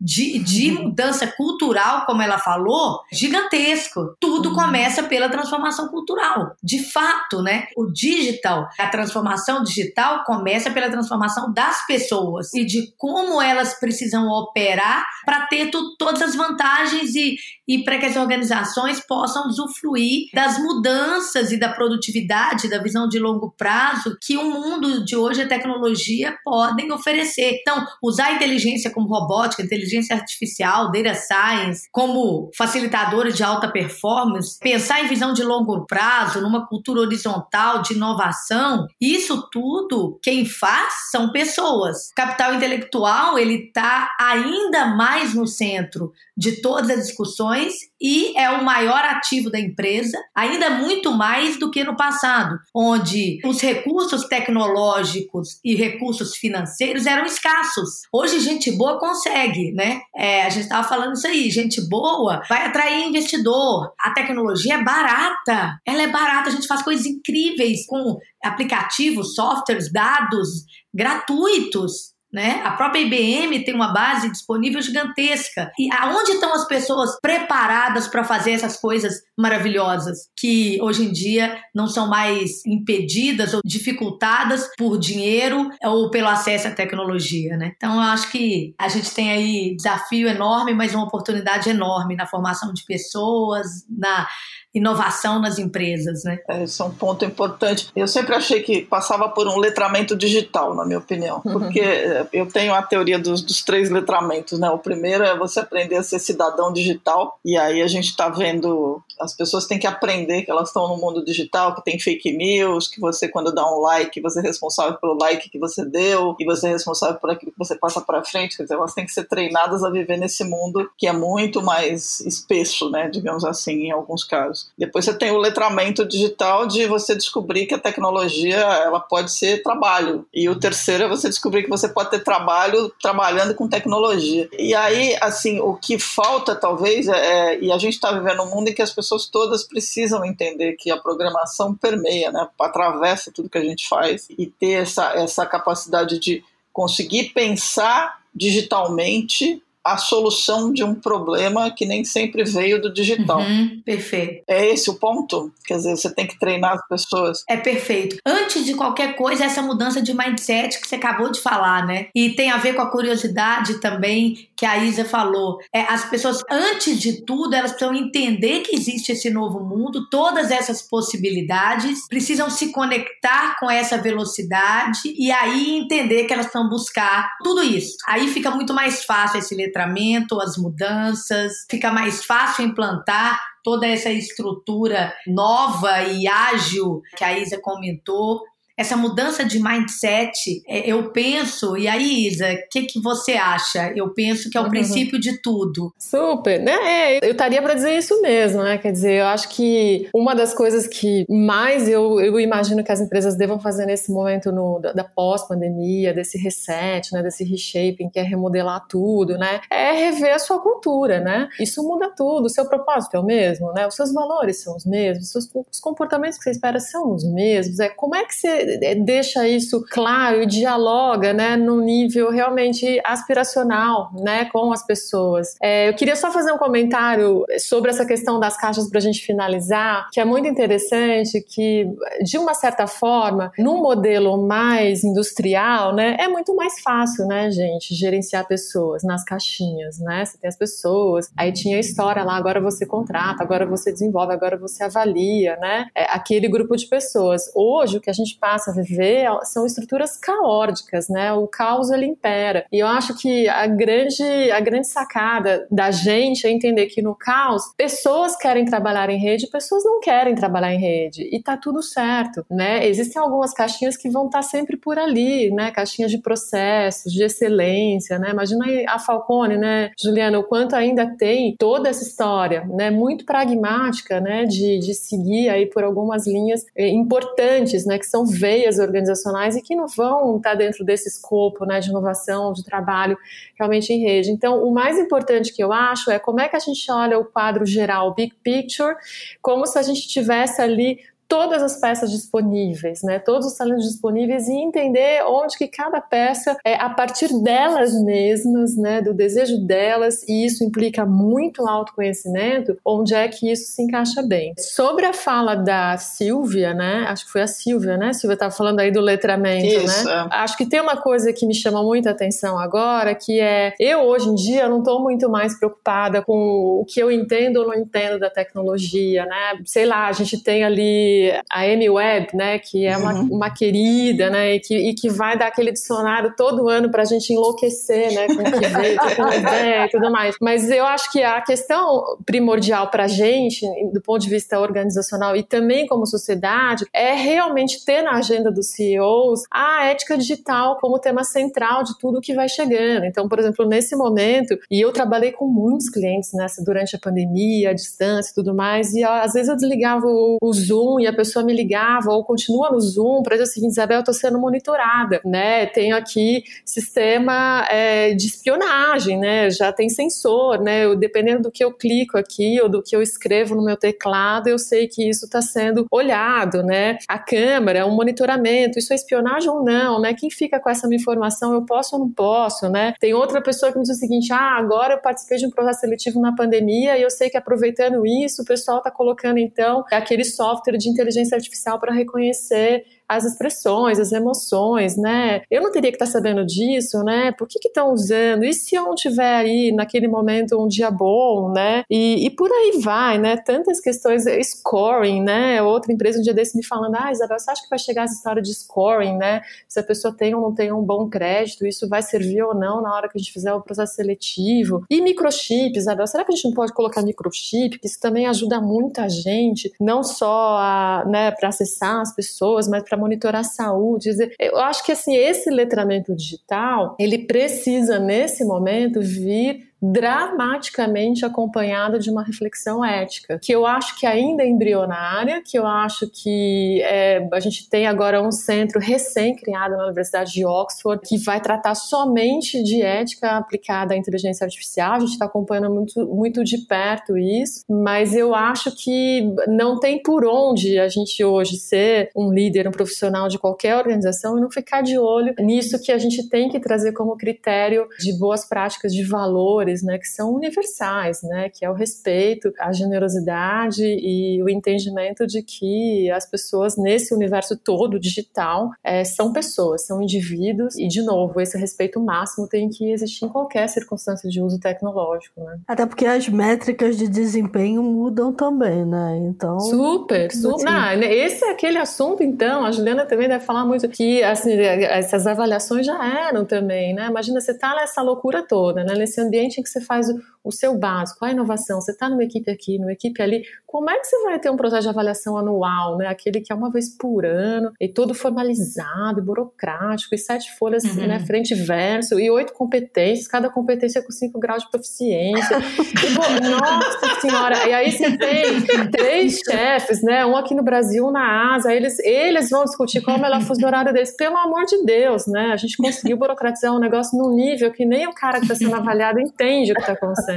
de, 0.00 0.38
de 0.38 0.72
uhum. 0.72 0.84
mudança 0.84 1.26
cultural, 1.26 2.06
como 2.06 2.22
ela 2.22 2.38
falou, 2.38 3.00
gigantesco. 3.12 4.16
Tudo 4.18 4.50
uhum. 4.50 4.54
começa 4.54 5.02
pela 5.02 5.28
transformação 5.28 5.88
cultural. 5.88 6.54
De 6.62 6.82
fato, 6.82 7.42
né? 7.42 7.66
O 7.76 7.86
digital, 7.86 8.66
a 8.78 8.86
transformação 8.88 9.62
digital 9.62 10.24
começa 10.24 10.70
pela 10.70 10.90
transformação 10.90 11.52
das 11.52 11.86
pessoas 11.86 12.54
e 12.54 12.64
de 12.64 12.92
como 12.96 13.42
elas 13.42 13.78
precisam 13.78 14.26
operar 14.28 15.06
para 15.24 15.46
ter 15.46 15.70
todas 15.98 16.22
as 16.22 16.34
vantagens 16.34 17.14
e, 17.14 17.36
e 17.68 17.84
para 17.90 17.98
que 17.98 18.06
as 18.06 18.14
organizações 18.14 19.00
possam 19.00 19.48
usufruir 19.48 20.28
das 20.32 20.58
mudanças 20.60 21.50
e 21.50 21.58
da 21.58 21.70
produtividade, 21.72 22.70
da 22.70 22.80
visão 22.80 23.08
de 23.08 23.18
longo 23.18 23.50
prazo 23.50 24.16
que 24.22 24.36
o 24.36 24.48
mundo 24.48 25.04
de 25.04 25.16
hoje, 25.16 25.42
a 25.42 25.48
tecnologia, 25.48 26.36
podem 26.44 26.92
oferecer. 26.92 27.58
Então, 27.60 27.84
usar 28.00 28.26
a 28.26 28.32
inteligência 28.34 28.92
como 28.92 29.08
robótica, 29.08 29.64
inteligência 29.64 30.14
artificial, 30.14 30.92
data 30.92 31.16
science, 31.16 31.88
como 31.90 32.48
facilitadores 32.56 33.34
de 33.34 33.42
alta 33.42 33.66
performance, 33.66 34.56
pensar 34.60 35.02
em 35.02 35.08
visão 35.08 35.32
de 35.32 35.42
longo 35.42 35.84
prazo, 35.84 36.40
numa 36.40 36.68
cultura 36.68 37.00
horizontal 37.00 37.82
de 37.82 37.94
inovação, 37.94 38.86
isso 39.00 39.48
tudo 39.50 40.16
quem 40.22 40.44
faz 40.44 41.10
são 41.10 41.32
pessoas. 41.32 42.12
Capital 42.14 42.54
intelectual, 42.54 43.36
ele 43.36 43.64
está 43.64 44.14
ainda 44.20 44.86
mais 44.86 45.34
no 45.34 45.44
centro 45.44 46.12
de 46.40 46.62
todas 46.62 46.88
as 46.88 47.06
discussões 47.06 47.74
e 48.00 48.34
é 48.34 48.48
o 48.48 48.64
maior 48.64 49.04
ativo 49.04 49.50
da 49.50 49.60
empresa, 49.60 50.18
ainda 50.34 50.70
muito 50.70 51.12
mais 51.12 51.58
do 51.58 51.70
que 51.70 51.84
no 51.84 51.94
passado, 51.94 52.58
onde 52.74 53.38
os 53.44 53.60
recursos 53.60 54.24
tecnológicos 54.24 55.60
e 55.62 55.74
recursos 55.74 56.34
financeiros 56.34 57.04
eram 57.04 57.26
escassos. 57.26 58.00
Hoje, 58.10 58.40
gente 58.40 58.72
boa 58.72 58.98
consegue, 58.98 59.72
né? 59.72 60.00
É, 60.16 60.44
a 60.44 60.48
gente 60.48 60.62
estava 60.62 60.88
falando 60.88 61.12
isso 61.12 61.26
aí, 61.26 61.50
gente 61.50 61.86
boa 61.90 62.40
vai 62.48 62.64
atrair 62.64 63.06
investidor. 63.06 63.92
A 64.00 64.12
tecnologia 64.14 64.76
é 64.76 64.82
barata, 64.82 65.78
ela 65.86 66.02
é 66.02 66.08
barata, 66.08 66.48
a 66.48 66.52
gente 66.52 66.66
faz 66.66 66.82
coisas 66.82 67.04
incríveis 67.04 67.84
com 67.86 68.16
aplicativos, 68.42 69.34
softwares, 69.34 69.92
dados 69.92 70.64
gratuitos. 70.94 72.14
Né? 72.32 72.60
A 72.64 72.70
própria 72.72 73.00
IBM 73.00 73.64
tem 73.64 73.74
uma 73.74 73.92
base 73.92 74.30
disponível 74.30 74.80
gigantesca. 74.80 75.72
E 75.76 75.92
aonde 75.92 76.32
estão 76.32 76.54
as 76.54 76.66
pessoas 76.66 77.18
preparadas 77.20 78.06
para 78.06 78.22
fazer 78.22 78.52
essas 78.52 78.76
coisas 78.76 79.14
maravilhosas 79.36 80.28
que 80.38 80.78
hoje 80.80 81.04
em 81.04 81.12
dia 81.12 81.58
não 81.74 81.88
são 81.88 82.08
mais 82.08 82.64
impedidas 82.64 83.52
ou 83.52 83.60
dificultadas 83.64 84.68
por 84.78 84.96
dinheiro 84.98 85.70
ou 85.82 86.10
pelo 86.10 86.28
acesso 86.28 86.68
à 86.68 86.70
tecnologia, 86.70 87.56
né? 87.56 87.72
Então 87.74 87.94
eu 87.94 88.00
acho 88.00 88.30
que 88.30 88.74
a 88.78 88.88
gente 88.88 89.12
tem 89.12 89.32
aí 89.32 89.74
desafio 89.74 90.28
enorme, 90.28 90.72
mas 90.72 90.94
uma 90.94 91.04
oportunidade 91.04 91.68
enorme 91.68 92.14
na 92.14 92.26
formação 92.26 92.72
de 92.72 92.84
pessoas, 92.84 93.66
na 93.88 94.28
inovação 94.74 95.40
nas 95.40 95.58
empresas, 95.58 96.22
né? 96.24 96.38
É, 96.48 96.62
esse 96.62 96.80
é 96.80 96.84
um 96.84 96.90
ponto 96.90 97.24
importante. 97.24 97.88
Eu 97.94 98.06
sempre 98.06 98.34
achei 98.34 98.62
que 98.62 98.82
passava 98.82 99.28
por 99.28 99.48
um 99.48 99.58
letramento 99.58 100.16
digital, 100.16 100.74
na 100.74 100.84
minha 100.84 100.98
opinião, 100.98 101.42
uhum. 101.44 101.52
porque 101.52 101.80
uhum. 101.80 102.26
eu 102.32 102.46
tenho 102.46 102.72
a 102.72 102.82
teoria 102.82 103.18
dos, 103.18 103.42
dos, 103.42 103.62
três 103.62 103.90
letramentos, 103.90 104.58
né? 104.58 104.70
O 104.70 104.78
primeiro 104.78 105.24
é 105.24 105.36
você 105.36 105.60
aprender 105.60 105.96
a 105.96 106.02
ser 106.02 106.20
cidadão 106.20 106.72
digital, 106.72 107.38
e 107.44 107.56
aí 107.56 107.82
a 107.82 107.88
gente 107.88 108.06
está 108.06 108.28
vendo 108.28 109.02
as 109.20 109.34
pessoas 109.34 109.66
têm 109.66 109.78
que 109.78 109.86
aprender 109.86 110.42
que 110.42 110.50
elas 110.50 110.68
estão 110.68 110.88
no 110.88 110.96
mundo 110.96 111.24
digital, 111.24 111.74
que 111.74 111.84
tem 111.84 111.98
fake 111.98 112.32
news, 112.32 112.88
que 112.88 113.00
você 113.00 113.28
quando 113.28 113.52
dá 113.52 113.66
um 113.70 113.80
like, 113.80 114.20
você 114.20 114.40
é 114.40 114.42
responsável 114.42 114.98
pelo 114.98 115.16
like 115.18 115.48
que 115.48 115.58
você 115.58 115.84
deu, 115.84 116.34
e 116.38 116.44
você 116.44 116.68
é 116.68 116.72
responsável 116.72 117.16
por 117.16 117.30
aquilo 117.30 117.52
que 117.52 117.58
você 117.58 117.76
passa 117.76 118.00
para 118.00 118.24
frente, 118.24 118.56
quer 118.56 118.64
dizer, 118.64 118.74
elas 118.74 118.94
têm 118.94 119.04
que 119.04 119.12
ser 119.12 119.24
treinadas 119.24 119.84
a 119.84 119.90
viver 119.90 120.16
nesse 120.16 120.44
mundo 120.44 120.90
que 120.96 121.06
é 121.06 121.12
muito 121.12 121.62
mais 121.62 122.20
espesso, 122.20 122.90
né, 122.90 123.08
digamos 123.08 123.44
assim, 123.44 123.86
em 123.86 123.90
alguns 123.90 124.24
casos. 124.24 124.70
Depois 124.76 125.04
você 125.04 125.14
tem 125.14 125.30
o 125.30 125.38
letramento 125.38 126.06
digital 126.06 126.66
de 126.66 126.86
você 126.86 127.14
descobrir 127.14 127.66
que 127.66 127.74
a 127.74 127.78
tecnologia 127.78 128.56
ela 128.56 129.00
pode 129.00 129.32
ser 129.32 129.62
trabalho. 129.62 130.26
E 130.32 130.48
o 130.48 130.58
terceiro 130.58 131.04
é 131.04 131.08
você 131.08 131.28
descobrir 131.28 131.64
que 131.64 131.70
você 131.70 131.88
pode 131.88 132.10
ter 132.10 132.20
trabalho 132.20 132.92
trabalhando 133.00 133.54
com 133.54 133.68
tecnologia. 133.68 134.48
E 134.58 134.74
aí, 134.74 135.16
assim, 135.20 135.60
o 135.60 135.74
que 135.74 135.98
falta 135.98 136.54
talvez 136.54 137.08
é, 137.08 137.54
é 137.54 137.60
e 137.60 137.72
a 137.72 137.78
gente 137.78 137.94
está 137.94 138.12
vivendo 138.12 138.42
um 138.42 138.50
mundo 138.50 138.68
em 138.68 138.74
que 138.74 138.82
as 138.82 138.92
pessoas 138.92 139.09
todas 139.28 139.64
precisam 139.64 140.24
entender 140.24 140.76
que 140.76 140.90
a 140.90 140.96
programação 140.96 141.74
permeia, 141.74 142.30
né, 142.30 142.48
atravessa 142.60 143.32
tudo 143.32 143.48
que 143.48 143.58
a 143.58 143.64
gente 143.64 143.88
faz 143.88 144.28
e 144.38 144.46
ter 144.46 144.82
essa, 144.82 145.12
essa 145.14 145.46
capacidade 145.46 146.18
de 146.18 146.44
conseguir 146.72 147.30
pensar 147.30 148.20
digitalmente 148.34 149.62
a 149.84 149.96
solução 149.96 150.72
de 150.72 150.84
um 150.84 150.94
problema 150.94 151.70
que 151.70 151.86
nem 151.86 152.04
sempre 152.04 152.44
veio 152.44 152.80
do 152.80 152.92
digital. 152.92 153.40
Uhum, 153.40 153.80
perfeito. 153.84 154.42
É 154.48 154.68
esse 154.68 154.90
o 154.90 154.94
ponto? 154.94 155.52
Quer 155.64 155.76
dizer, 155.76 155.96
você 155.96 156.14
tem 156.14 156.26
que 156.26 156.38
treinar 156.38 156.74
as 156.74 156.88
pessoas. 156.88 157.44
É 157.48 157.56
perfeito. 157.56 158.16
Antes 158.26 158.64
de 158.64 158.74
qualquer 158.74 159.16
coisa, 159.16 159.44
essa 159.44 159.62
mudança 159.62 160.02
de 160.02 160.14
mindset 160.14 160.80
que 160.80 160.86
você 160.86 160.96
acabou 160.96 161.30
de 161.30 161.40
falar, 161.40 161.86
né? 161.86 162.08
E 162.14 162.30
tem 162.30 162.50
a 162.50 162.58
ver 162.58 162.74
com 162.74 162.82
a 162.82 162.90
curiosidade 162.90 163.80
também 163.80 164.48
que 164.56 164.66
a 164.66 164.84
Isa 164.84 165.04
falou. 165.04 165.58
É, 165.74 165.82
as 165.82 166.04
pessoas, 166.04 166.42
antes 166.50 167.00
de 167.00 167.24
tudo, 167.24 167.54
elas 167.54 167.72
precisam 167.72 167.94
entender 167.94 168.60
que 168.60 168.76
existe 168.76 169.12
esse 169.12 169.30
novo 169.30 169.60
mundo, 169.60 170.08
todas 170.10 170.50
essas 170.50 170.82
possibilidades, 170.82 172.06
precisam 172.08 172.50
se 172.50 172.70
conectar 172.70 173.56
com 173.58 173.70
essa 173.70 173.96
velocidade 173.96 175.00
e 175.16 175.30
aí 175.30 175.78
entender 175.78 176.24
que 176.24 176.32
elas 176.32 176.46
precisam 176.46 176.68
buscar 176.68 177.30
tudo 177.42 177.62
isso. 177.62 177.96
Aí 178.06 178.28
fica 178.28 178.50
muito 178.50 178.74
mais 178.74 179.04
fácil 179.04 179.38
esse 179.38 179.54
letramento, 179.70 180.40
as 180.40 180.56
mudanças, 180.56 181.64
fica 181.70 181.90
mais 181.90 182.24
fácil 182.24 182.66
implantar 182.66 183.40
toda 183.62 183.86
essa 183.86 184.10
estrutura 184.10 185.14
nova 185.26 186.02
e 186.02 186.26
ágil 186.26 187.00
que 187.16 187.24
a 187.24 187.38
Isa 187.38 187.58
comentou. 187.60 188.42
Essa 188.80 188.96
mudança 188.96 189.44
de 189.44 189.62
mindset, 189.62 190.62
é, 190.66 190.90
eu 190.90 191.12
penso, 191.12 191.76
e 191.76 191.86
aí, 191.86 192.28
Isa, 192.28 192.50
o 192.50 192.68
que, 192.70 192.84
que 192.84 192.98
você 192.98 193.32
acha? 193.32 193.92
Eu 193.94 194.14
penso 194.14 194.48
que 194.48 194.56
é 194.56 194.60
o 194.60 194.64
uhum. 194.64 194.70
princípio 194.70 195.20
de 195.20 195.36
tudo. 195.42 195.92
Super, 195.98 196.58
né? 196.58 196.72
É, 196.72 197.18
eu 197.22 197.32
estaria 197.32 197.60
para 197.60 197.74
dizer 197.74 197.98
isso 197.98 198.22
mesmo, 198.22 198.62
né? 198.62 198.78
Quer 198.78 198.92
dizer, 198.92 199.20
eu 199.20 199.26
acho 199.26 199.50
que 199.50 200.08
uma 200.14 200.34
das 200.34 200.54
coisas 200.54 200.86
que 200.86 201.26
mais 201.28 201.90
eu, 201.90 202.18
eu 202.20 202.40
imagino 202.40 202.82
que 202.82 202.90
as 202.90 203.02
empresas 203.02 203.36
devam 203.36 203.60
fazer 203.60 203.84
nesse 203.84 204.10
momento 204.10 204.50
no, 204.50 204.78
da, 204.78 204.92
da 204.92 205.04
pós-pandemia, 205.04 206.14
desse 206.14 206.38
reset, 206.38 207.12
né? 207.12 207.22
Desse 207.22 207.44
reshaping, 207.44 208.08
que 208.08 208.18
é 208.18 208.22
remodelar 208.22 208.86
tudo, 208.88 209.36
né? 209.36 209.60
É 209.70 209.92
rever 209.92 210.34
a 210.34 210.38
sua 210.38 210.58
cultura, 210.58 211.20
né? 211.20 211.50
Isso 211.60 211.82
muda 211.82 212.10
tudo. 212.16 212.46
O 212.46 212.50
seu 212.50 212.64
propósito 212.64 213.14
é 213.14 213.20
o 213.20 213.24
mesmo, 213.24 213.74
né? 213.74 213.86
Os 213.86 213.94
seus 213.94 214.10
valores 214.10 214.62
são 214.62 214.74
os 214.74 214.86
mesmos, 214.86 215.26
os, 215.26 215.32
seus, 215.32 215.66
os 215.70 215.80
comportamentos 215.80 216.38
que 216.38 216.44
você 216.44 216.50
espera 216.52 216.80
são 216.80 217.14
os 217.14 217.30
mesmos. 217.30 217.78
É, 217.78 217.90
como 217.90 218.14
é 218.14 218.24
que 218.24 218.34
você 218.34 218.69
deixa 219.04 219.48
isso 219.48 219.84
claro 219.90 220.42
e 220.42 220.46
dialoga, 220.46 221.32
né? 221.32 221.56
Num 221.56 221.80
nível 221.80 222.30
realmente 222.30 223.00
aspiracional, 223.04 224.10
né? 224.22 224.46
Com 224.46 224.72
as 224.72 224.84
pessoas. 224.84 225.56
É, 225.62 225.88
eu 225.88 225.94
queria 225.94 226.16
só 226.16 226.30
fazer 226.30 226.52
um 226.52 226.58
comentário 226.58 227.44
sobre 227.58 227.90
essa 227.90 228.04
questão 228.04 228.38
das 228.38 228.56
caixas 228.56 228.88
para 228.88 228.98
a 228.98 229.02
gente 229.02 229.24
finalizar, 229.24 230.08
que 230.12 230.20
é 230.20 230.24
muito 230.24 230.48
interessante, 230.48 231.40
que 231.40 231.86
de 232.22 232.38
uma 232.38 232.54
certa 232.54 232.86
forma, 232.86 233.52
num 233.58 233.80
modelo 233.80 234.46
mais 234.46 235.04
industrial, 235.04 235.94
né? 235.94 236.16
É 236.18 236.28
muito 236.28 236.54
mais 236.54 236.80
fácil, 236.80 237.26
né, 237.26 237.50
gente, 237.50 237.94
gerenciar 237.94 238.46
pessoas 238.46 239.02
nas 239.02 239.24
caixinhas, 239.24 239.98
né? 239.98 240.24
Você 240.24 240.38
tem 240.38 240.48
as 240.48 240.56
pessoas, 240.56 241.30
aí 241.36 241.52
tinha 241.52 241.76
a 241.76 241.80
história 241.80 242.22
lá, 242.22 242.36
agora 242.36 242.60
você 242.60 242.86
contrata, 242.86 243.42
agora 243.42 243.66
você 243.66 243.92
desenvolve, 243.92 244.32
agora 244.32 244.56
você 244.56 244.84
avalia, 244.84 245.56
né? 245.56 245.86
É 245.94 246.04
aquele 246.04 246.48
grupo 246.48 246.76
de 246.76 246.86
pessoas. 246.86 247.50
Hoje, 247.54 247.98
o 247.98 248.00
que 248.00 248.10
a 248.10 248.12
gente 248.12 248.38
passa 248.38 248.59
a 248.68 248.72
viver 248.72 249.28
são 249.44 249.66
estruturas 249.66 250.16
caóticas, 250.16 251.08
né? 251.08 251.32
O 251.32 251.46
caos 251.46 251.90
ele 251.90 252.06
impera. 252.06 252.64
E 252.72 252.78
eu 252.78 252.86
acho 252.86 253.16
que 253.16 253.48
a 253.48 253.66
grande, 253.66 254.50
a 254.50 254.60
grande 254.60 254.86
sacada 254.86 255.66
da 255.70 255.90
gente 255.90 256.46
é 256.46 256.50
entender 256.50 256.86
que 256.86 257.02
no 257.02 257.14
caos, 257.14 257.62
pessoas 257.76 258.36
querem 258.36 258.64
trabalhar 258.64 259.10
em 259.10 259.18
rede, 259.18 259.46
pessoas 259.46 259.84
não 259.84 260.00
querem 260.00 260.34
trabalhar 260.34 260.72
em 260.72 260.80
rede. 260.80 261.28
E 261.32 261.42
tá 261.42 261.56
tudo 261.56 261.82
certo, 261.82 262.44
né? 262.50 262.86
Existem 262.86 263.20
algumas 263.20 263.52
caixinhas 263.52 263.96
que 263.96 264.08
vão 264.08 264.26
estar 264.26 264.38
tá 264.38 264.42
sempre 264.42 264.76
por 264.76 264.98
ali, 264.98 265.50
né? 265.50 265.70
Caixinhas 265.70 266.10
de 266.10 266.18
processos, 266.18 267.12
de 267.12 267.22
excelência, 267.22 268.18
né? 268.18 268.30
Imagina 268.30 268.64
a 268.88 268.98
Falcone, 268.98 269.56
né, 269.56 269.90
Juliana, 269.98 270.38
o 270.38 270.44
quanto 270.44 270.74
ainda 270.74 271.16
tem 271.16 271.54
toda 271.58 271.88
essa 271.88 272.02
história, 272.02 272.64
né? 272.66 272.90
Muito 272.90 273.24
pragmática, 273.24 274.20
né? 274.20 274.44
De, 274.44 274.78
de 274.78 274.94
seguir 274.94 275.48
aí 275.48 275.66
por 275.66 275.84
algumas 275.84 276.26
linhas 276.26 276.64
eh, 276.76 276.88
importantes, 276.88 277.86
né? 277.86 277.98
Que 277.98 278.06
são 278.06 278.24
veias 278.40 278.78
organizacionais 278.78 279.56
e 279.56 279.62
que 279.62 279.76
não 279.76 279.86
vão 279.86 280.36
estar 280.36 280.50
tá 280.50 280.56
dentro 280.56 280.84
desse 280.84 281.08
escopo, 281.08 281.64
né? 281.64 281.80
De 281.80 281.90
inovação, 281.90 282.52
de 282.52 282.64
trabalho 282.64 283.18
realmente 283.58 283.92
em 283.92 284.00
rede. 284.00 284.30
Então, 284.30 284.64
o 284.64 284.72
mais 284.72 284.98
importante 284.98 285.52
que 285.52 285.62
eu 285.62 285.72
acho 285.72 286.10
é 286.10 286.18
como 286.18 286.40
é 286.40 286.48
que 286.48 286.56
a 286.56 286.60
gente 286.60 286.90
olha 286.90 287.18
o 287.18 287.24
quadro 287.24 287.66
geral, 287.66 288.14
big 288.14 288.34
picture, 288.42 288.94
como 289.42 289.66
se 289.66 289.78
a 289.78 289.82
gente 289.82 290.08
tivesse 290.08 290.60
ali 290.60 290.98
todas 291.30 291.62
as 291.62 291.76
peças 291.76 292.10
disponíveis, 292.10 293.02
né? 293.04 293.20
Todos 293.20 293.46
os 293.46 293.54
talentos 293.54 293.84
disponíveis 293.84 294.48
e 294.48 294.52
entender 294.52 295.22
onde 295.24 295.56
que 295.56 295.68
cada 295.68 296.00
peça 296.00 296.56
é 296.64 296.74
a 296.74 296.90
partir 296.90 297.28
delas 297.40 297.94
mesmas, 298.02 298.76
né? 298.76 299.00
Do 299.00 299.14
desejo 299.14 299.64
delas 299.64 300.24
e 300.28 300.44
isso 300.44 300.64
implica 300.64 301.06
muito 301.06 301.68
autoconhecimento. 301.68 302.76
Onde 302.84 303.14
é 303.14 303.28
que 303.28 303.48
isso 303.48 303.70
se 303.70 303.80
encaixa 303.80 304.20
bem? 304.22 304.54
Sobre 304.58 305.06
a 305.06 305.12
fala 305.12 305.54
da 305.54 305.96
Silvia, 305.98 306.74
né? 306.74 307.04
Acho 307.06 307.24
que 307.24 307.30
foi 307.30 307.42
a 307.42 307.46
Silvia, 307.46 307.96
né? 307.96 308.12
Silvia 308.12 308.34
estava 308.34 308.50
falando 308.50 308.80
aí 308.80 308.90
do 308.90 309.00
letramento, 309.00 309.84
isso. 309.84 310.04
né? 310.04 310.26
Acho 310.32 310.56
que 310.56 310.66
tem 310.66 310.80
uma 310.80 310.96
coisa 310.96 311.32
que 311.32 311.46
me 311.46 311.54
chama 311.54 311.80
muita 311.80 312.10
atenção 312.10 312.58
agora, 312.58 313.14
que 313.14 313.38
é 313.38 313.72
eu 313.78 314.00
hoje 314.00 314.28
em 314.28 314.34
dia 314.34 314.68
não 314.68 314.80
estou 314.80 315.00
muito 315.00 315.30
mais 315.30 315.56
preocupada 315.56 316.22
com 316.22 316.80
o 316.80 316.84
que 316.84 317.00
eu 317.00 317.08
entendo 317.08 317.58
ou 317.58 317.68
não 317.68 317.74
entendo 317.74 318.18
da 318.18 318.28
tecnologia, 318.28 319.24
né? 319.26 319.60
Sei 319.64 319.86
lá, 319.86 320.08
a 320.08 320.12
gente 320.12 320.42
tem 320.42 320.64
ali 320.64 321.19
a 321.50 321.62
Amy 321.62 321.88
Webb, 321.88 322.28
né, 322.34 322.58
que 322.58 322.86
é 322.86 322.96
uma, 322.96 323.14
uhum. 323.14 323.28
uma 323.30 323.50
querida, 323.50 324.30
né, 324.30 324.54
e 324.54 324.60
que, 324.60 324.76
e 324.76 324.94
que 324.94 325.08
vai 325.08 325.36
dar 325.38 325.48
aquele 325.48 325.72
dicionário 325.72 326.34
todo 326.36 326.68
ano 326.68 326.90
para 326.90 327.02
a 327.02 327.04
gente 327.04 327.32
enlouquecer, 327.32 328.12
né, 328.12 328.26
com 328.26 328.34
o 328.34 328.60
que 328.60 328.68
veio, 328.68 328.98
com 329.16 329.28
ideia 329.32 329.86
e 329.86 329.88
tudo 329.90 330.10
mais. 330.10 330.36
Mas 330.40 330.70
eu 330.70 330.84
acho 330.84 331.10
que 331.12 331.22
a 331.22 331.40
questão 331.40 332.18
primordial 332.24 332.90
para 332.90 333.04
a 333.04 333.08
gente, 333.08 333.66
do 333.92 334.00
ponto 334.00 334.20
de 334.22 334.30
vista 334.30 334.58
organizacional 334.58 335.36
e 335.36 335.42
também 335.42 335.86
como 335.86 336.06
sociedade, 336.06 336.86
é 336.92 337.14
realmente 337.14 337.84
ter 337.84 338.02
na 338.02 338.12
agenda 338.12 338.50
dos 338.50 338.70
CEOs 338.70 339.42
a 339.50 339.86
ética 339.86 340.16
digital 340.16 340.78
como 340.80 340.98
tema 340.98 341.24
central 341.24 341.82
de 341.82 341.98
tudo 341.98 342.20
que 342.20 342.34
vai 342.34 342.48
chegando. 342.48 343.04
Então, 343.04 343.28
por 343.28 343.38
exemplo, 343.38 343.66
nesse 343.66 343.96
momento, 343.96 344.58
e 344.70 344.80
eu 344.80 344.92
trabalhei 344.92 345.32
com 345.32 345.46
muitos 345.46 345.88
clientes 345.88 346.30
nessa 346.34 346.62
durante 346.64 346.96
a 346.96 346.98
pandemia, 346.98 347.70
a 347.70 347.74
distância 347.74 348.30
e 348.30 348.34
tudo 348.34 348.54
mais, 348.54 348.92
e 348.94 349.02
às 349.04 349.32
vezes 349.32 349.48
eu 349.48 349.56
desligava 349.56 350.06
o 350.06 350.52
Zoom 350.52 351.00
e 351.00 351.06
a 351.10 351.16
pessoa 351.16 351.44
me 351.44 351.54
ligava 351.54 352.10
ou 352.10 352.24
continua 352.24 352.70
no 352.70 352.80
Zoom 352.80 353.22
para 353.22 353.36
dizer 353.36 353.48
o 353.48 353.52
seguinte, 353.52 353.72
Isabel, 353.72 353.98
eu 353.98 354.00
estou 354.00 354.14
sendo 354.14 354.38
monitorada, 354.38 355.20
né? 355.24 355.66
Tenho 355.66 355.96
aqui 355.96 356.42
sistema 356.64 357.66
é, 357.68 358.14
de 358.14 358.26
espionagem, 358.26 359.18
né? 359.18 359.50
Já 359.50 359.72
tem 359.72 359.88
sensor, 359.88 360.60
né? 360.60 360.84
Eu, 360.84 360.96
dependendo 360.96 361.42
do 361.42 361.50
que 361.50 361.64
eu 361.64 361.72
clico 361.72 362.16
aqui 362.16 362.60
ou 362.60 362.68
do 362.68 362.82
que 362.82 362.94
eu 362.94 363.02
escrevo 363.02 363.54
no 363.54 363.64
meu 363.64 363.76
teclado, 363.76 364.48
eu 364.48 364.58
sei 364.58 364.88
que 364.88 365.08
isso 365.08 365.26
está 365.26 365.42
sendo 365.42 365.86
olhado, 365.90 366.62
né? 366.62 366.98
A 367.08 367.18
câmera, 367.18 367.86
um 367.86 367.94
monitoramento, 367.94 368.78
isso 368.78 368.92
é 368.92 368.96
espionagem 368.96 369.50
ou 369.50 369.62
não, 369.62 370.00
né? 370.00 370.14
Quem 370.14 370.30
fica 370.30 370.58
com 370.60 370.70
essa 370.70 370.86
minha 370.86 371.00
informação, 371.00 371.52
eu 371.52 371.64
posso 371.64 371.96
ou 371.96 372.00
não 372.00 372.10
posso, 372.10 372.68
né? 372.68 372.94
Tem 373.00 373.14
outra 373.14 373.42
pessoa 373.42 373.72
que 373.72 373.78
me 373.78 373.84
diz 373.84 373.96
o 373.96 373.98
seguinte, 373.98 374.32
ah, 374.32 374.56
agora 374.56 374.94
eu 374.94 374.98
participei 374.98 375.38
de 375.38 375.46
um 375.46 375.50
processo 375.50 375.80
seletivo 375.80 376.20
na 376.20 376.34
pandemia 376.34 376.96
e 376.98 377.02
eu 377.02 377.10
sei 377.10 377.30
que 377.30 377.36
aproveitando 377.36 378.06
isso, 378.06 378.42
o 378.42 378.44
pessoal 378.44 378.78
está 378.78 378.90
colocando 378.90 379.38
então 379.38 379.84
aquele 379.90 380.24
software 380.24 380.76
de 380.76 380.88
artificial 381.34 381.78
para 381.80 381.94
reconhecer 381.94 382.84
as 383.10 383.24
expressões, 383.24 383.98
as 383.98 384.12
emoções, 384.12 384.96
né? 384.96 385.42
Eu 385.50 385.62
não 385.62 385.72
teria 385.72 385.90
que 385.90 385.96
estar 385.96 386.06
tá 386.06 386.12
sabendo 386.12 386.46
disso, 386.46 387.02
né? 387.02 387.32
Por 387.32 387.48
que 387.48 387.58
estão 387.66 387.92
usando? 387.92 388.44
E 388.44 388.54
se 388.54 388.76
eu 388.76 388.84
não 388.84 388.94
tiver 388.94 389.34
aí 389.34 389.72
naquele 389.72 390.06
momento 390.06 390.56
um 390.56 390.68
dia 390.68 390.92
bom, 390.92 391.52
né? 391.52 391.82
E, 391.90 392.24
e, 392.24 392.30
por 392.30 392.48
aí 392.52 392.78
vai, 392.80 393.18
né? 393.18 393.36
Tantas 393.36 393.80
questões, 393.80 394.24
scoring, 394.46 395.22
né? 395.24 395.60
Outra 395.60 395.92
empresa 395.92 396.20
um 396.20 396.22
dia 396.22 396.32
desse 396.32 396.56
me 396.56 396.64
falando, 396.64 396.94
ah, 397.00 397.10
Isabel, 397.10 397.36
você 397.36 397.50
acha 397.50 397.62
que 397.64 397.68
vai 397.68 397.80
chegar 397.80 398.04
essa 398.04 398.14
história 398.14 398.40
de 398.40 398.54
scoring, 398.54 399.16
né? 399.16 399.42
Se 399.68 399.80
a 399.80 399.82
pessoa 399.82 400.14
tem 400.16 400.32
ou 400.32 400.40
não 400.40 400.54
tem 400.54 400.72
um 400.72 400.82
bom 400.82 401.08
crédito, 401.08 401.66
isso 401.66 401.88
vai 401.88 402.02
servir 402.02 402.42
ou 402.44 402.54
não 402.54 402.80
na 402.80 402.94
hora 402.94 403.08
que 403.08 403.18
a 403.18 403.20
gente 403.20 403.32
fizer 403.32 403.52
o 403.52 403.60
processo 403.60 403.96
seletivo. 403.96 404.84
E 404.88 405.00
microchips, 405.00 405.82
Isabel, 405.82 406.06
será 406.06 406.24
que 406.24 406.32
a 406.32 406.36
gente 406.36 406.44
não 406.44 406.54
pode 406.54 406.72
colocar 406.72 407.02
microchip? 407.02 407.76
Que 407.80 407.88
isso 407.88 407.98
também 407.98 408.28
ajuda 408.28 408.60
muita 408.60 409.08
gente, 409.08 409.72
não 409.80 410.04
só 410.04 410.56
a, 410.58 411.04
né, 411.08 411.32
para 411.32 411.48
acessar 411.48 412.00
as 412.00 412.14
pessoas, 412.14 412.68
mas 412.68 412.84
para 412.84 412.99
monitorar 413.00 413.40
a 413.40 413.44
saúde. 413.44 414.10
Eu 414.38 414.58
acho 414.58 414.84
que 414.84 414.92
assim, 414.92 415.16
esse 415.16 415.50
letramento 415.50 416.14
digital, 416.14 416.96
ele 416.98 417.26
precisa 417.26 417.98
nesse 417.98 418.44
momento 418.44 419.00
vir 419.00 419.69
dramaticamente 419.82 421.24
acompanhada 421.24 421.98
de 421.98 422.10
uma 422.10 422.22
reflexão 422.22 422.84
ética, 422.84 423.38
que 423.42 423.52
eu 423.52 423.64
acho 423.64 423.98
que 423.98 424.06
ainda 424.06 424.42
é 424.42 424.48
embrionária, 424.48 425.42
que 425.44 425.58
eu 425.58 425.66
acho 425.66 426.08
que 426.10 426.82
é, 426.82 427.26
a 427.32 427.40
gente 427.40 427.68
tem 427.68 427.86
agora 427.86 428.22
um 428.22 428.30
centro 428.30 428.78
recém-criado 428.78 429.76
na 429.76 429.84
Universidade 429.84 430.32
de 430.32 430.44
Oxford 430.44 431.00
que 431.06 431.16
vai 431.18 431.40
tratar 431.40 431.74
somente 431.74 432.62
de 432.62 432.82
ética 432.82 433.38
aplicada 433.38 433.94
à 433.94 433.96
inteligência 433.96 434.44
artificial. 434.44 434.94
A 434.94 435.00
gente 435.00 435.12
está 435.12 435.24
acompanhando 435.24 435.70
muito, 435.70 436.06
muito 436.06 436.44
de 436.44 436.58
perto 436.58 437.16
isso, 437.16 437.64
mas 437.68 438.14
eu 438.14 438.34
acho 438.34 438.74
que 438.76 439.34
não 439.48 439.78
tem 439.78 440.02
por 440.02 440.24
onde 440.24 440.78
a 440.78 440.88
gente 440.88 441.24
hoje 441.24 441.56
ser 441.56 442.10
um 442.14 442.32
líder, 442.32 442.68
um 442.68 442.72
profissional 442.72 443.28
de 443.28 443.38
qualquer 443.38 443.76
organização 443.76 444.36
e 444.36 444.40
não 444.40 444.50
ficar 444.50 444.82
de 444.82 444.98
olho 444.98 445.34
nisso 445.38 445.80
que 445.80 445.92
a 445.92 445.98
gente 445.98 446.28
tem 446.28 446.48
que 446.48 446.60
trazer 446.60 446.92
como 446.92 447.16
critério 447.16 447.86
de 447.98 448.18
boas 448.18 448.46
práticas 448.46 448.92
de 448.92 449.02
valores 449.04 449.69
valores, 449.70 449.82
né, 449.82 449.98
que 449.98 450.06
são 450.06 450.34
universais, 450.34 451.22
né, 451.22 451.48
que 451.48 451.64
é 451.64 451.70
o 451.70 451.74
respeito, 451.74 452.52
a 452.58 452.72
generosidade 452.72 453.82
e 453.84 454.42
o 454.42 454.48
entendimento 454.48 455.26
de 455.26 455.42
que 455.42 456.10
as 456.10 456.28
pessoas 456.28 456.76
nesse 456.76 457.14
universo 457.14 457.56
todo 457.56 457.98
digital 457.98 458.70
é, 458.82 459.04
são 459.04 459.32
pessoas, 459.32 459.86
são 459.86 460.02
indivíduos 460.02 460.76
e 460.76 460.88
de 460.88 461.02
novo 461.02 461.40
esse 461.40 461.56
respeito 461.56 462.00
máximo 462.00 462.48
tem 462.48 462.68
que 462.68 462.90
existir 462.90 463.24
em 463.24 463.28
qualquer 463.28 463.68
circunstância 463.68 464.28
de 464.28 464.40
uso 464.40 464.58
tecnológico, 464.58 465.40
né? 465.40 465.58
Até 465.66 465.86
porque 465.86 466.06
as 466.06 466.28
métricas 466.28 466.96
de 466.96 467.08
desempenho 467.08 467.82
mudam 467.82 468.32
também, 468.32 468.84
né? 468.84 469.18
Então 469.22 469.58
super, 469.60 470.30
super. 470.32 470.54
Assim. 470.54 470.64
Não, 470.64 470.96
né, 470.98 471.14
esse 471.14 471.44
é 471.44 471.50
aquele 471.50 471.78
assunto 471.78 472.22
então. 472.22 472.64
A 472.64 472.72
Juliana 472.72 473.06
também 473.06 473.28
deve 473.28 473.44
falar 473.44 473.64
muito 473.64 473.88
que 473.88 474.22
assim 474.22 474.52
essas 474.60 475.26
avaliações 475.26 475.86
já 475.86 476.28
eram 476.28 476.44
também, 476.44 476.94
né? 476.94 477.06
Imagina 477.06 477.40
você 477.40 477.54
tá 477.56 477.74
nessa 477.74 478.02
loucura 478.02 478.42
toda, 478.42 478.84
né? 478.84 478.94
Nesse 478.94 479.20
ambiente 479.20 479.59
que 479.62 479.68
você 479.68 479.80
faz 479.80 480.06
seu 480.50 480.78
básico, 480.78 481.24
a 481.24 481.30
inovação, 481.30 481.80
você 481.80 481.92
está 481.92 482.08
numa 482.08 482.24
equipe 482.24 482.50
aqui, 482.50 482.78
numa 482.78 482.92
equipe 482.92 483.20
ali, 483.20 483.42
como 483.66 483.90
é 483.90 483.98
que 483.98 484.06
você 484.06 484.22
vai 484.22 484.38
ter 484.38 484.50
um 484.50 484.56
processo 484.56 484.82
de 484.82 484.88
avaliação 484.88 485.36
anual, 485.36 485.98
né? 485.98 486.06
Aquele 486.06 486.40
que 486.40 486.52
é 486.52 486.56
uma 486.56 486.70
vez 486.70 486.88
por 486.96 487.26
ano, 487.26 487.72
e 487.80 487.86
todo 487.86 488.14
formalizado, 488.14 489.22
burocrático, 489.22 490.14
e 490.14 490.18
sete 490.18 490.56
folhas 490.58 490.82
uhum. 490.84 491.06
né, 491.06 491.20
frente 491.20 491.52
e 491.52 491.54
verso, 491.54 492.18
e 492.18 492.30
oito 492.30 492.52
competências, 492.54 493.28
cada 493.28 493.50
competência 493.50 494.02
com 494.02 494.10
cinco 494.10 494.40
graus 494.40 494.64
de 494.64 494.70
proficiência. 494.70 495.58
e, 495.58 496.14
pô, 496.14 496.22
nossa 496.48 497.20
senhora! 497.20 497.68
E 497.68 497.74
aí 497.74 497.92
você 497.92 498.16
tem 498.16 498.90
três 498.90 499.38
chefes, 499.38 500.02
né? 500.02 500.24
Um 500.24 500.36
aqui 500.36 500.54
no 500.54 500.62
Brasil, 500.62 501.06
um 501.06 501.10
na 501.10 501.54
Ásia, 501.54 501.72
eles, 501.72 501.98
eles 502.00 502.48
vão 502.50 502.64
discutir 502.64 503.02
qual 503.02 503.16
é 503.16 503.18
o 503.18 503.22
melhor 503.22 503.42
fuso 503.42 503.64
horário 503.64 503.92
deles. 503.92 504.16
Pelo 504.16 504.36
amor 504.38 504.64
de 504.64 504.84
Deus, 504.84 505.26
né? 505.26 505.50
A 505.52 505.56
gente 505.56 505.76
conseguiu 505.76 506.16
burocratizar 506.16 506.74
um 506.74 506.80
negócio 506.80 507.18
num 507.18 507.34
nível 507.34 507.70
que 507.70 507.84
nem 507.84 508.06
o 508.08 508.14
cara 508.14 508.38
que 508.38 508.46
está 508.46 508.54
sendo 508.54 508.74
avaliado 508.74 509.20
entende 509.20 509.72
o 509.72 509.74
que 509.74 509.80
está 509.80 509.92
acontecendo. 509.92 510.29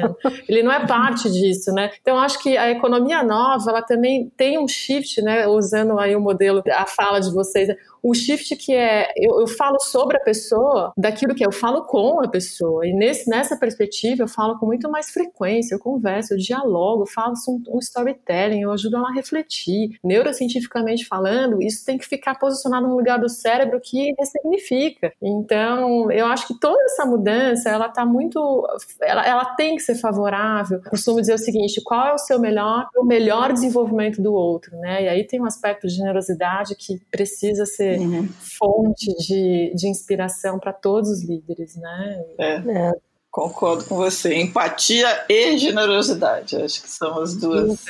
Ele 0.47 0.63
não 0.63 0.71
é 0.71 0.85
parte 0.85 1.29
disso, 1.31 1.71
né? 1.71 1.91
Então, 2.01 2.19
acho 2.19 2.41
que 2.41 2.57
a 2.57 2.69
economia 2.71 3.23
nova, 3.23 3.69
ela 3.69 3.81
também 3.81 4.31
tem 4.35 4.57
um 4.57 4.67
shift, 4.67 5.21
né, 5.21 5.47
usando 5.47 5.97
aí 5.99 6.15
o 6.15 6.21
modelo, 6.21 6.63
a 6.71 6.85
fala 6.85 7.19
de 7.19 7.31
vocês, 7.33 7.69
o 8.03 8.13
shift 8.13 8.55
que 8.57 8.73
é 8.73 9.07
eu, 9.15 9.39
eu, 9.39 9.47
falo 9.47 9.79
sobre 9.79 10.17
a 10.17 10.19
pessoa, 10.19 10.91
daquilo 10.97 11.33
que 11.33 11.45
eu 11.45 11.51
falo 11.51 11.85
com 11.85 12.21
a 12.21 12.27
pessoa. 12.27 12.85
E 12.85 12.93
nesse, 12.93 13.29
nessa 13.29 13.55
perspectiva 13.57 14.23
eu 14.23 14.27
falo 14.27 14.59
com 14.59 14.65
muito 14.65 14.91
mais 14.91 15.09
frequência, 15.09 15.73
eu 15.73 15.79
converso, 15.79 16.33
eu 16.33 16.37
dialogo, 16.37 17.03
eu 17.03 17.07
faço 17.07 17.49
um, 17.49 17.63
um 17.75 17.79
storytelling, 17.79 18.61
eu 18.61 18.71
ajudo 18.71 18.97
ela 18.97 19.09
a 19.09 19.13
refletir. 19.13 19.97
Neurocientificamente 20.03 21.05
falando, 21.05 21.61
isso 21.61 21.85
tem 21.85 21.97
que 21.97 22.05
ficar 22.05 22.37
posicionado 22.37 22.87
no 22.87 22.97
lugar 22.97 23.17
do 23.17 23.29
cérebro 23.29 23.79
que 23.81 24.13
ressignifica. 24.19 25.13
Então, 25.21 26.11
eu 26.11 26.25
acho 26.25 26.47
que 26.47 26.59
toda 26.59 26.83
essa 26.83 27.05
mudança, 27.05 27.69
ela 27.69 27.87
tá 27.87 28.05
muito. 28.05 28.67
Ela, 29.01 29.25
ela 29.25 29.45
tem 29.55 29.77
que 29.77 29.81
ser 29.81 29.95
favorável. 29.95 30.81
Eu 30.83 30.89
costumo 30.89 31.21
dizer 31.21 31.35
o 31.35 31.37
seguinte: 31.37 31.81
qual 31.83 32.07
é 32.07 32.13
o 32.13 32.17
seu 32.17 32.37
melhor, 32.37 32.87
o 32.97 33.05
melhor 33.05 33.53
desenvolvimento 33.53 34.21
do 34.21 34.33
outro, 34.33 34.75
né? 34.77 35.03
E 35.03 35.07
aí 35.07 35.23
tem 35.25 35.39
um 35.39 35.45
aspecto 35.45 35.87
de 35.87 35.93
generosidade 35.93 36.75
que 36.75 36.99
precisa 37.09 37.65
ser 37.65 37.92
uhum. 37.99 38.27
fonte 38.57 39.13
de, 39.17 39.73
de 39.75 39.87
inspiração 39.87 40.59
para 40.59 40.73
todos 40.73 41.09
os 41.09 41.23
líderes, 41.23 41.75
né? 41.75 42.23
É. 42.37 42.53
é. 42.55 42.91
Concordo 43.31 43.85
com 43.85 43.95
você. 43.95 44.35
Empatia 44.35 45.25
e 45.27 45.57
generosidade, 45.57 46.55
acho 46.55 46.83
que 46.83 46.89
são 46.89 47.19
as 47.19 47.35
duas. 47.35 47.83